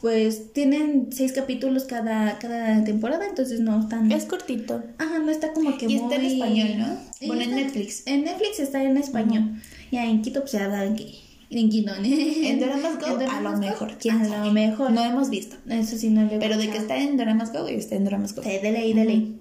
pues 0.00 0.54
tienen 0.54 1.08
seis 1.12 1.32
capítulos 1.32 1.84
cada, 1.84 2.38
cada 2.38 2.82
temporada, 2.84 3.26
entonces 3.26 3.60
no 3.60 3.78
están... 3.80 4.10
Es 4.10 4.24
cortito. 4.24 4.82
Ajá, 4.96 5.18
no 5.18 5.30
está 5.30 5.52
como 5.52 5.76
que 5.76 5.84
Y 5.86 5.96
está 5.96 6.14
en 6.16 6.22
muy- 6.22 6.32
español, 6.32 6.78
¿no? 6.78 6.98
Sí, 7.18 7.26
Bueno, 7.26 7.42
en 7.42 7.56
Netflix. 7.56 8.06
En 8.06 8.24
Netflix 8.24 8.58
está 8.60 8.82
en 8.82 8.96
español. 8.96 9.60
Ya 9.92 10.04
en 10.06 10.22
Quito 10.22 10.40
pues 10.40 10.52
se 10.52 10.58
habla 10.60 10.84
en, 10.86 10.96
qui- 10.96 11.18
en 11.50 11.68
Quito. 11.70 11.92
En 11.94 12.60
Doramas 12.60 12.98
Go, 13.00 13.20
En 13.20 13.28
a 13.28 13.40
lo 13.40 13.56
mejor. 13.56 13.96
¿Quién 13.98 14.20
a 14.22 14.28
sabe? 14.28 14.46
lo 14.46 14.52
mejor. 14.52 14.90
No 14.90 15.02
hemos 15.04 15.30
visto. 15.30 15.56
Eso 15.68 15.96
sí 15.96 16.10
no 16.10 16.24
le 16.24 16.38
Pero 16.38 16.56
de 16.58 16.68
que 16.70 16.78
está 16.78 16.96
en 16.96 17.16
Doramas 17.16 17.52
Go, 17.52 17.66
está 17.68 17.94
en 17.96 18.04
Doramas 18.04 18.34
Go. 18.34 18.42
Sí, 18.42 18.50
de 18.62 18.72
ley, 18.72 18.92
de 18.92 19.04
ley. 19.04 19.40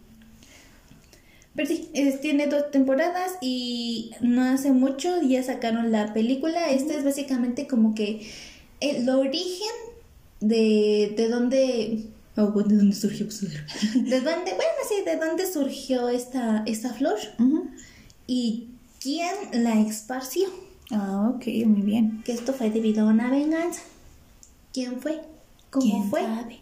Pero 1.56 1.68
sí, 1.68 1.90
es- 1.94 2.22
tiene 2.22 2.48
dos 2.48 2.70
temporadas 2.72 3.32
y 3.42 4.12
no 4.22 4.44
hace 4.44 4.72
mucho 4.72 5.22
ya 5.24 5.42
sacaron 5.44 5.92
la 5.92 6.14
película. 6.14 6.70
Esta 6.70 6.94
es 6.96 7.04
básicamente 7.04 7.68
como 7.68 7.96
que 7.96 8.30
el 8.80 9.10
origen 9.10 9.68
de, 10.40 11.14
de 11.18 11.30
dónde... 11.30 12.04
Oh, 12.36 12.52
¿de 12.52 12.76
dónde 12.76 12.96
surgió? 12.96 13.26
De 13.96 14.22
dónde, 14.22 14.52
bueno, 14.54 14.78
sí, 14.88 15.04
de 15.04 15.16
dónde 15.18 15.52
surgió 15.52 16.08
esta, 16.10 16.62
esta 16.68 16.94
flor 16.94 17.16
Ujú. 17.40 17.68
y 18.28 18.68
quién 19.02 19.34
la 19.54 19.80
esparció. 19.82 20.48
Ah, 20.92 21.32
ok, 21.36 21.46
muy 21.66 21.82
bien. 21.82 22.22
Que 22.24 22.32
esto 22.32 22.54
fue 22.54 22.70
debido 22.70 23.08
a 23.08 23.12
una 23.12 23.30
venganza. 23.30 23.82
¿Quién 24.74 25.02
fue? 25.02 25.22
¿Cómo 25.70 25.84
¿Quién 25.86 26.10
fue? 26.10 26.22
sabe? 26.22 26.60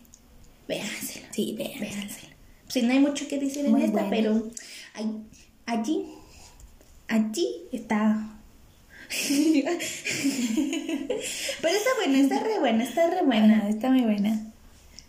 Véansela. 0.68 1.28
Sí, 1.32 1.56
vean. 1.58 1.80
Véansela. 1.80 2.34
Sí, 2.68 2.82
no 2.82 2.92
hay 2.94 3.00
mucho 3.00 3.28
que 3.28 3.38
decir 3.40 3.66
en 3.66 3.78
esta, 3.78 3.92
buena. 4.04 4.10
pero 4.10 4.44
allí, 5.66 6.06
allí 7.08 7.48
está. 7.72 8.32
pero 11.62 11.76
está 11.78 11.90
buena, 11.98 12.20
está 12.20 12.40
re 12.40 12.60
buena, 12.60 12.84
está 12.84 13.10
re 13.10 13.22
buena. 13.24 13.70
Está 13.70 13.90
muy 13.92 14.02
buena. 14.02 14.42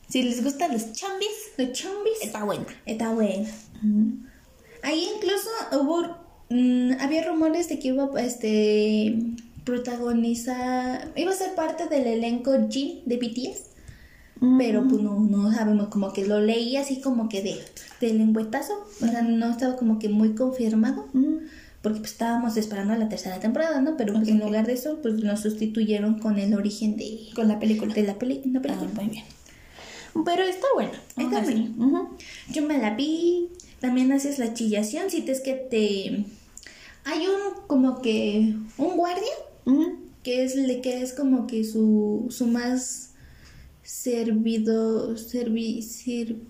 Si 0.08 0.22
les 0.22 0.44
gustan 0.44 0.72
los 0.72 0.92
chombis, 0.92 1.28
Los 1.56 1.72
chombis 1.72 2.12
está 2.22 2.44
buena. 2.44 2.66
está 2.84 3.10
buena. 3.10 3.48
Ahí 4.82 5.08
incluso 5.16 5.48
hubo, 5.72 6.16
mm, 6.50 6.92
había 7.00 7.24
rumores 7.24 7.68
de 7.68 7.78
que 7.78 7.88
iba 7.88 8.08
a 8.16 8.20
este, 8.22 9.16
protagonizar, 9.64 11.10
iba 11.16 11.30
a 11.32 11.34
ser 11.34 11.54
parte 11.54 11.86
del 11.88 12.06
elenco 12.06 12.52
G 12.52 13.02
de 13.04 13.16
BTS. 13.16 13.62
Pero 14.58 14.86
pues 14.86 15.00
no, 15.00 15.18
no 15.18 15.50
sabemos, 15.50 15.88
como 15.88 16.12
que 16.12 16.26
lo 16.26 16.40
leí 16.40 16.76
así 16.76 17.00
como 17.00 17.26
que 17.30 17.40
de, 17.42 17.56
de 18.02 18.12
lengüetazo, 18.12 18.74
o 19.00 19.06
sea, 19.06 19.22
no 19.22 19.50
estaba 19.50 19.76
como 19.76 19.98
que 19.98 20.10
muy 20.10 20.34
confirmado, 20.34 21.06
porque 21.80 22.00
pues 22.00 22.12
estábamos 22.12 22.54
esperando 22.58 22.94
la 22.96 23.08
tercera 23.08 23.40
temporada, 23.40 23.80
¿no? 23.80 23.96
Pero 23.96 24.12
pues 24.12 24.28
en 24.28 24.40
lugar 24.40 24.66
de 24.66 24.74
eso, 24.74 24.98
pues 25.00 25.14
nos 25.14 25.40
sustituyeron 25.40 26.18
con 26.18 26.38
el 26.38 26.52
origen 26.52 26.98
de, 26.98 27.18
Con 27.34 27.48
la 27.48 27.58
película. 27.58 27.94
de 27.94 28.02
la, 28.02 28.18
peli 28.18 28.42
la 28.44 28.58
Ah, 28.58 28.62
película. 28.62 28.90
muy 28.94 29.06
bien. 29.06 29.24
Pero 30.24 30.42
está 30.42 30.66
buena, 30.74 30.92
está 31.16 31.40
buena. 31.40 31.70
Ujú. 31.78 32.08
Yo 32.52 32.62
me 32.62 32.76
la 32.76 32.94
vi, 32.94 33.48
también 33.80 34.12
haces 34.12 34.38
la 34.38 34.52
chillación, 34.52 35.10
si 35.10 35.22
te 35.22 35.32
es 35.32 35.40
que 35.40 35.54
te... 35.54 36.24
Hay 37.08 37.26
un 37.26 37.66
como 37.66 38.02
que 38.02 38.54
un 38.78 38.96
guardia 38.96 39.32
Ujú. 39.64 39.96
que 40.22 40.44
es 40.44 40.54
que 40.82 41.00
es 41.02 41.12
como 41.12 41.46
que 41.46 41.64
su 41.64 42.26
su 42.30 42.46
más 42.46 43.10
servido 43.82 45.16
servi 45.16 45.82
sir- 45.82 46.42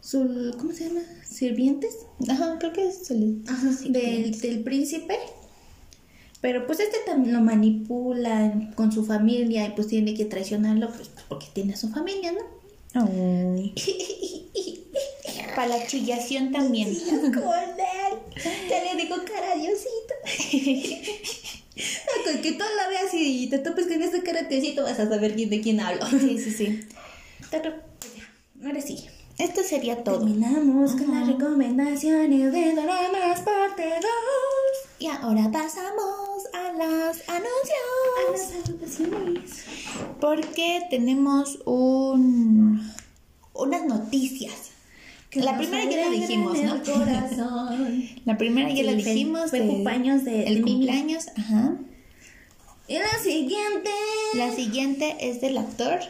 su 0.00 0.54
¿cómo 0.58 0.72
se 0.72 0.88
llama? 0.88 1.00
sirvientes 1.28 1.94
Ajá, 2.28 2.56
creo 2.58 2.72
que 2.72 2.90
se 2.92 3.14
les... 3.14 3.48
Ajá, 3.48 3.68
del, 3.88 4.38
del 4.40 4.60
príncipe 4.62 5.16
pero 6.40 6.66
pues 6.66 6.80
este 6.80 6.96
también 7.04 7.34
lo 7.34 7.40
manipula 7.42 8.70
con 8.76 8.92
su 8.92 9.04
familia 9.04 9.66
y 9.66 9.70
pues 9.72 9.88
tiene 9.88 10.14
que 10.14 10.24
traicionarlo 10.24 10.88
pues 10.92 11.10
porque 11.28 11.46
tiene 11.52 11.74
a 11.74 11.76
su 11.76 11.88
familia 11.90 12.32
¿no? 12.32 12.38
Ay. 12.94 13.74
Para 15.54 15.68
la 15.78 15.86
chillación 15.86 16.50
también. 16.52 16.88
Ya 18.68 18.84
le 18.84 19.02
digo 19.02 19.16
cara 19.24 19.52
a 19.52 19.56
Diosito. 19.56 20.14
Con 22.24 22.42
que 22.42 22.52
tú 22.52 22.64
la 22.76 22.88
veas 22.88 23.12
y 23.14 23.48
te 23.48 23.58
topes 23.58 23.86
con 23.86 24.02
esa 24.02 24.22
cara 24.22 24.42
Diosito 24.42 24.82
vas 24.82 24.98
a 25.00 25.08
saber 25.08 25.34
de 25.34 25.60
quién 25.60 25.80
hablo. 25.80 26.06
Sí, 26.06 26.38
sí, 26.38 26.50
sí. 26.50 26.86
Pero, 27.50 27.70
ya, 28.16 28.66
ahora 28.66 28.80
sí. 28.80 29.06
Esto 29.38 29.62
sería 29.62 30.04
todo. 30.04 30.18
Terminamos 30.18 30.92
con 30.92 31.12
las 31.18 31.26
recomendaciones 31.26 32.52
de 32.52 32.74
Doramas 32.74 33.40
parte 33.40 33.84
2. 33.84 33.94
Y 34.98 35.06
ahora 35.06 35.50
pasamos 35.50 36.44
a 36.52 36.72
las 36.72 37.26
A 37.28 37.36
anuncios. 37.36 38.30
las 38.32 38.64
saludaciones. 38.66 39.64
Porque 40.20 40.82
tenemos 40.90 41.58
un 41.64 42.92
unas 43.54 43.84
noticias. 43.86 44.69
La 45.34 45.56
primera 45.56 45.84
ya 45.90 45.96
la 46.06 46.10
dijimos, 46.10 46.58
¿no? 46.62 46.82
corazón. 46.82 48.04
La 48.24 48.36
primera 48.36 48.68
ya 48.68 48.74
Sí, 48.76 48.82
la 48.82 48.92
dijimos. 48.92 49.50
fue 49.50 49.60
de- 49.60 49.66
cumpleaños 49.68 50.24
de- 50.24 50.44
El 50.44 50.54
de 50.56 50.62
cumpleaños, 50.62 51.26
ajá. 51.36 51.76
Y 52.88 52.94
la 52.94 53.18
siguiente. 53.22 53.90
La 54.34 54.52
siguiente 54.52 55.16
es 55.20 55.40
del 55.40 55.58
actor 55.58 56.00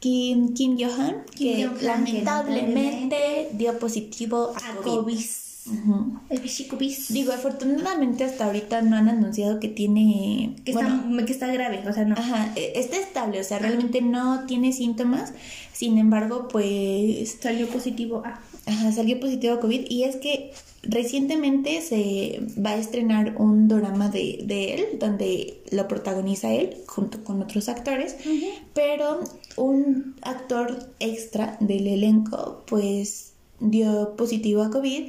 Kim, 0.00 0.52
Kim 0.52 0.76
Yo-han, 0.76 1.24
Kim 1.34 1.74
que 1.78 1.84
lamentablemente 1.86 3.48
dio 3.52 3.78
positivo 3.78 4.52
a, 4.54 4.70
A 4.70 4.74
COVID. 4.76 4.90
COVID. 4.90 5.20
Ujú. 5.66 6.18
El 6.28 6.40
bichico 6.40 6.76
bis. 6.76 7.12
Digo, 7.12 7.32
afortunadamente 7.32 8.24
hasta 8.24 8.46
ahorita 8.46 8.82
no 8.82 8.96
han 8.96 9.08
anunciado 9.08 9.60
que 9.60 9.68
tiene... 9.68 10.56
que, 10.64 10.72
bueno, 10.72 11.04
está, 11.10 11.26
que 11.26 11.32
está 11.32 11.46
grave, 11.52 11.82
o 11.88 11.92
sea, 11.92 12.04
no. 12.04 12.14
Ajá, 12.16 12.52
e- 12.56 12.72
está 12.76 12.96
estable, 12.96 13.40
o 13.40 13.44
sea, 13.44 13.58
realmente 13.58 14.02
no 14.02 14.44
tiene 14.46 14.72
síntomas. 14.72 15.32
Sin 15.72 15.98
embargo, 15.98 16.48
pues 16.48 17.38
Salió 17.40 17.68
positivo 17.68 18.22
a. 18.24 18.40
ajá, 18.66 18.92
salió 18.92 19.20
positivo 19.20 19.54
a 19.54 19.60
COVID. 19.60 19.86
Y 19.88 20.04
es 20.04 20.16
que 20.16 20.52
recientemente 20.82 21.80
se 21.80 22.42
va 22.64 22.70
a 22.70 22.76
estrenar 22.76 23.36
un 23.36 23.68
drama 23.68 24.08
de, 24.08 24.40
de 24.44 24.74
él, 24.74 24.84
donde 24.98 25.62
lo 25.70 25.86
protagoniza 25.86 26.52
él 26.52 26.76
junto 26.86 27.22
con 27.22 27.40
otros 27.40 27.68
actores. 27.68 28.16
Pero 28.74 29.20
un 29.56 30.16
actor 30.22 30.90
extra 30.98 31.56
del 31.60 31.86
elenco, 31.86 32.64
pues 32.66 33.32
dio 33.60 34.16
positivo 34.16 34.62
a 34.62 34.70
COVID. 34.70 35.08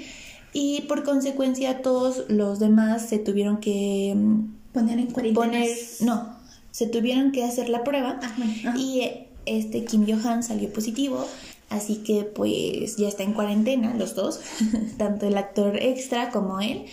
Y 0.54 0.82
por 0.82 1.04
consecuencia, 1.04 1.82
todos 1.82 2.26
los 2.30 2.60
demás 2.60 3.10
se 3.10 3.18
tuvieron 3.20 3.58
que 3.58 4.14
mm, 4.16 4.54
Poner 4.74 5.00
en 5.00 5.08
cuarentena. 5.08 5.46
poner, 5.46 5.70
no, 6.02 6.36
se 6.72 6.88
tuvieron 6.88 7.32
que 7.32 7.44
hacer 7.44 7.70
la 7.70 7.84
prueba 7.84 8.20
ajá. 8.22 8.76
y 8.78 9.02
eh, 9.02 9.28
este 9.46 9.86
Kim 9.86 10.06
Johan 10.08 10.42
salió 10.42 10.72
positivo, 10.74 11.28
así 11.70 11.98
que 11.98 12.24
pues 12.24 12.98
ya 12.98 13.08
está 13.08 13.24
en 13.24 13.34
cuarentena 13.34 13.94
los 13.96 14.16
dos, 14.16 14.40
tanto 14.98 15.28
el 15.28 15.38
actor 15.38 15.78
extra 15.78 16.32
como 16.32 16.60
él. 16.60 16.86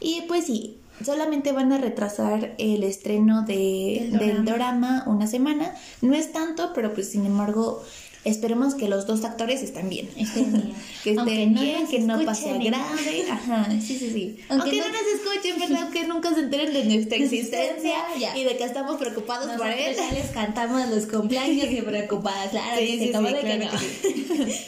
Y 0.00 0.22
pues 0.28 0.46
sí, 0.46 0.78
solamente 1.04 1.52
van 1.52 1.72
a 1.72 1.78
retrasar 1.78 2.54
el 2.58 2.82
estreno 2.82 3.42
de, 3.42 4.10
Del 4.18 4.44
drama 4.44 5.04
una 5.06 5.26
semana. 5.26 5.74
No 6.02 6.14
es 6.14 6.32
tanto, 6.32 6.72
pero 6.74 6.94
pues 6.94 7.10
sin 7.10 7.26
embargo 7.26 7.82
Esperemos 8.24 8.74
que 8.74 8.88
los 8.88 9.06
dos 9.06 9.24
actores 9.24 9.62
estén 9.62 9.88
bien. 9.88 10.08
Estén 10.16 10.52
bien. 10.52 10.72
que 11.04 11.10
estén 11.10 11.18
Aunque 11.20 11.46
no 11.46 11.60
bien, 11.60 11.80
nos 11.82 11.90
que 11.90 11.98
no 12.00 12.24
pase 12.24 12.48
a 12.50 12.52
escuchen, 12.52 12.72
grave. 12.72 13.26
Ajá, 13.30 13.68
sí, 13.80 13.98
sí, 13.98 14.10
sí. 14.12 14.36
Aunque, 14.48 14.64
Aunque 14.70 14.78
no 14.80 14.86
no- 14.88 14.92
nos 14.92 15.02
escuchen, 15.14 15.58
¿verdad? 15.60 15.90
Que 15.90 16.04
nunca 16.06 16.34
se 16.34 16.40
enteren 16.40 16.72
de 16.72 16.84
nuestra 16.84 17.16
existencia 17.16 17.94
Ya. 18.18 18.36
y 18.36 18.44
de 18.44 18.56
que 18.56 18.64
estamos 18.64 18.96
preocupados 18.96 19.50
por 19.56 19.66
él. 19.68 19.94
ya 19.96 20.12
les 20.12 20.26
cantamos 20.32 20.88
los 20.88 21.06
cumpleaños 21.06 21.70
y 21.70 21.80
preocupadas. 21.80 22.50
Claro, 22.50 22.78
Sí, 22.78 22.86
sí, 22.86 22.98
sí, 22.98 23.04
que 23.06 23.10
claro 23.12 23.30
no. 23.64 23.70
que 23.70 23.78
sí. 24.52 24.54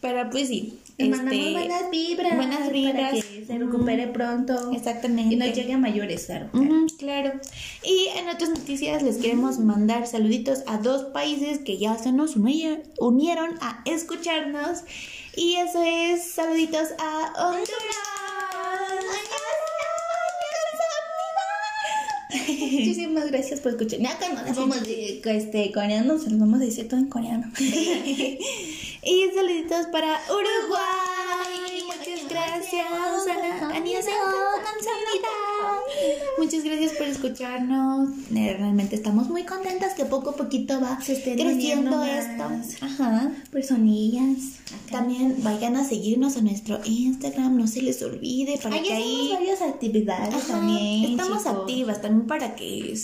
Pero 0.00 0.30
pues 0.30 0.48
sí. 0.48 0.78
Les 1.02 1.10
este, 1.12 1.16
mandamos 1.26 1.52
buenas 1.52 1.90
vibras. 1.90 2.36
buenas 2.36 2.72
vibras. 2.72 3.10
Para 3.10 3.10
que 3.22 3.44
se 3.46 3.58
recupere 3.58 4.06
pronto. 4.08 4.70
Exactamente. 4.72 5.34
Y 5.34 5.38
no 5.38 5.46
llegue 5.46 5.72
a 5.72 5.78
mayores, 5.78 6.26
claro. 6.26 6.50
Claro. 6.98 7.32
Y 7.84 8.08
en 8.18 8.28
otras 8.28 8.50
noticias 8.50 9.02
les 9.02 9.16
queremos 9.16 9.58
mandar 9.58 10.06
saluditos 10.06 10.60
a 10.66 10.78
dos 10.78 11.04
países 11.12 11.58
que 11.60 11.78
ya 11.78 11.96
se 11.96 12.12
nos 12.12 12.36
uni- 12.36 12.78
unieron 12.98 13.50
a 13.60 13.82
escucharnos. 13.86 14.80
Y 15.36 15.56
eso 15.56 15.82
es 15.82 16.24
saluditos 16.32 16.88
a 16.98 17.32
Honduras. 17.48 17.70
Muchísimas 22.60 23.26
gracias 23.30 23.60
por 23.60 23.72
escuchar. 23.72 24.00
Ya 24.00 24.16
cuando 24.18 24.42
les 24.42 24.56
vamos 24.56 24.78
este, 24.86 25.72
coreano, 25.72 26.18
se 26.18 26.30
los 26.30 26.38
vamos 26.38 26.60
a 26.60 26.64
decir 26.64 26.88
todo 26.88 27.00
en 27.00 27.08
coreano. 27.08 27.50
Y 29.02 29.30
saluditos 29.34 29.86
para 29.86 30.20
Uruguay. 30.28 31.82
Muchas 31.86 32.28
gracias. 32.28 32.86
Ana- 33.28 33.74
Muchas 36.38 36.64
gracias 36.64 36.92
por 36.92 37.06
escucharnos. 37.06 38.10
Eh, 38.34 38.56
Realmente 38.58 38.96
estamos 38.96 39.28
muy 39.28 39.44
contentas 39.44 39.94
que 39.94 40.04
poco 40.04 40.30
a 40.30 40.36
poquito 40.36 40.80
va 40.80 41.00
Se 41.00 41.20
creciendo 41.22 42.02
esto. 42.04 42.44
Ajá. 42.84 43.32
Personillas. 43.50 44.38
También 44.90 45.36
vayan 45.42 45.76
a 45.76 45.84
seguirnos 45.84 46.36
a 46.36 46.42
nuestro 46.42 46.80
Instagram, 46.84 47.56
no 47.56 47.66
se 47.66 47.82
les 47.82 48.00
olvide 48.02 48.56
para 48.62 48.76
Ahí 48.76 48.82
que 48.82 48.92
ahí 48.92 49.30
varias 49.32 49.62
actividades 49.62 50.34
Ajá, 50.34 50.46
también. 50.46 51.10
estamos 51.12 51.38
chicos. 51.38 51.58
activas 51.58 52.00
también 52.00 52.26
para 52.28 52.54
que 52.54 52.94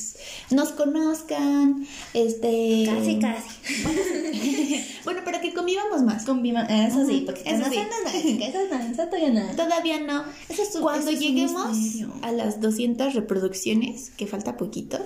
nos 0.50 0.68
conozcan, 0.70 1.84
este 2.14 2.84
Casi, 2.88 3.18
casi. 3.18 4.84
bueno, 5.04 5.24
para 5.24 5.40
que 5.40 5.52
convivamos 5.52 6.02
más. 6.02 6.24
Conviva, 6.24 6.62
eso 6.62 7.04
sí, 7.06 7.22
porque 7.26 7.42
eso 7.44 7.64
sí. 7.68 7.78
no, 7.78 8.76
eso 8.92 9.04
todavía 9.06 9.30
no. 9.30 9.56
Todavía 9.56 10.00
no. 10.00 10.24
Eso 10.48 10.62
es 10.62 10.68
Cuando 10.80 11.10
eso 11.10 11.18
es 11.18 11.20
lleguemos 11.20 11.76
a 12.22 12.32
las 12.32 12.60
200 12.60 12.85
reproducciones, 13.14 14.10
que 14.16 14.26
falta 14.26 14.56
poquito, 14.56 14.98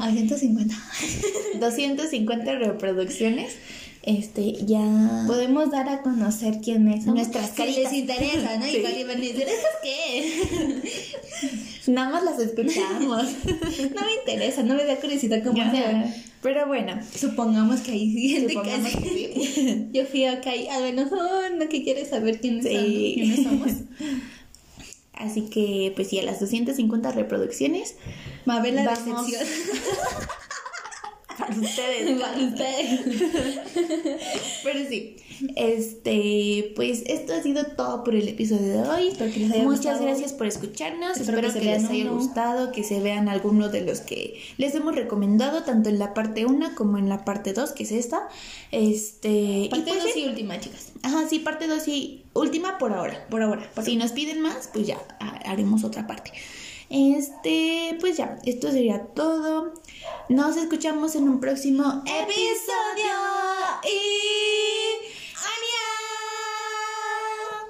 A 0.00 0.10
150. 0.12 0.74
250 1.60 2.54
reproducciones, 2.56 3.54
este, 4.02 4.52
ya... 4.66 5.24
Podemos 5.26 5.70
dar 5.70 5.88
a 5.88 6.02
conocer 6.02 6.60
quiénes 6.62 7.04
son. 7.04 7.14
Nuestras 7.14 7.50
Si 7.50 7.56
caritas. 7.56 7.84
les 7.84 7.92
interesa, 7.94 8.56
¿no? 8.58 8.66
Sí. 8.66 8.76
Igual 8.76 8.98
iban 8.98 9.16
a 9.16 9.20
decir, 9.20 9.42
¿estas 9.48 9.76
qué? 9.82 11.02
Nada 11.92 12.10
más 12.10 12.24
las 12.24 12.38
escuchamos. 12.38 13.22
No 13.94 14.02
me 14.06 14.12
interesa, 14.20 14.62
no 14.62 14.74
me 14.74 14.84
da 14.84 14.96
curiosidad 14.96 15.42
cómo 15.42 15.56
Ya. 15.56 15.70
sea. 15.70 16.14
Pero 16.42 16.66
bueno, 16.66 17.00
Supongamos 17.18 17.80
que 17.80 17.92
gente 17.92 18.52
Supongamos 18.52 18.90
que, 18.96 19.08
sí. 19.54 19.88
Yo 19.94 20.04
fui 20.04 20.24
acá 20.26 20.54
y 20.54 20.68
al 20.68 20.82
menos 20.82 21.10
uno 21.10 21.68
que 21.70 21.82
quiere 21.82 22.04
saber 22.04 22.40
quiénes, 22.40 22.66
Sí. 22.66 22.74
son, 22.74 22.84
quiénes 23.14 23.42
somos. 23.42 23.70
Así 25.16 25.42
que, 25.48 25.92
pues 25.94 26.08
sí, 26.08 26.18
a 26.18 26.22
las 26.22 26.40
250 26.40 27.12
reproducciones. 27.12 27.96
Va 28.48 28.54
a 28.54 28.58
haber 28.58 28.74
la 28.74 28.84
Vamos. 28.84 29.26
decepción. 29.30 29.46
Para 31.38 31.54
ustedes. 31.60 32.20
Para 32.20 32.38
ustedes. 32.38 33.00
Pero 34.64 34.80
sí, 34.88 35.16
este, 35.56 36.72
pues 36.76 37.02
esto 37.06 37.34
ha 37.34 37.42
sido 37.42 37.64
todo 37.76 38.04
por 38.04 38.14
el 38.14 38.28
episodio 38.28 38.82
de 38.82 38.88
hoy. 38.88 39.08
Espero 39.08 39.32
que 39.32 39.40
les 39.40 39.52
haya 39.52 39.62
Muchas 39.64 39.78
gustado. 39.84 40.04
gracias 40.04 40.32
por 40.32 40.46
escucharnos. 40.46 41.16
Espero 41.18 41.38
Espero, 41.38 41.52
que 41.52 41.70
les 41.70 41.84
haya 41.90 42.04
uno. 42.04 42.14
gustado, 42.16 42.72
que 42.72 42.84
se 42.84 43.00
vean 43.00 43.28
algunos 43.28 43.72
de 43.72 43.80
los 43.82 44.00
que 44.00 44.40
les 44.58 44.74
hemos 44.74 44.94
recomendado, 44.94 45.62
tanto 45.64 45.88
en 45.88 45.98
la 45.98 46.14
parte 46.14 46.46
1 46.46 46.74
como 46.76 46.98
en 46.98 47.08
la 47.08 47.24
parte 47.24 47.52
2, 47.52 47.72
que 47.72 47.82
es 47.84 47.92
esta. 47.92 48.28
Este, 48.70 49.68
Parte 49.70 49.90
pues 49.92 50.02
dos 50.04 50.12
sí. 50.12 50.20
y 50.20 50.28
última, 50.28 50.58
chicas. 50.60 50.92
Ajá, 51.02 51.28
sí, 51.28 51.38
parte 51.40 51.66
2 51.66 51.88
y 51.88 52.22
última 52.34 52.78
por 52.78 52.92
ahora. 52.92 53.26
Por 53.28 53.42
ahora. 53.42 53.68
por 53.74 53.84
Si 53.84 53.96
nos 53.96 54.12
piden 54.12 54.40
más, 54.40 54.68
pues 54.72 54.86
ya 54.86 54.98
ha- 55.20 55.50
haremos 55.50 55.84
otra 55.84 56.06
parte. 56.06 56.32
Este, 56.94 57.96
pues 57.98 58.16
ya, 58.16 58.38
esto 58.44 58.70
sería 58.70 59.02
todo. 59.16 59.72
Nos 60.28 60.56
escuchamos 60.56 61.16
en 61.16 61.28
un 61.28 61.40
próximo 61.40 61.82
episodio 62.06 63.10
y 63.82 65.13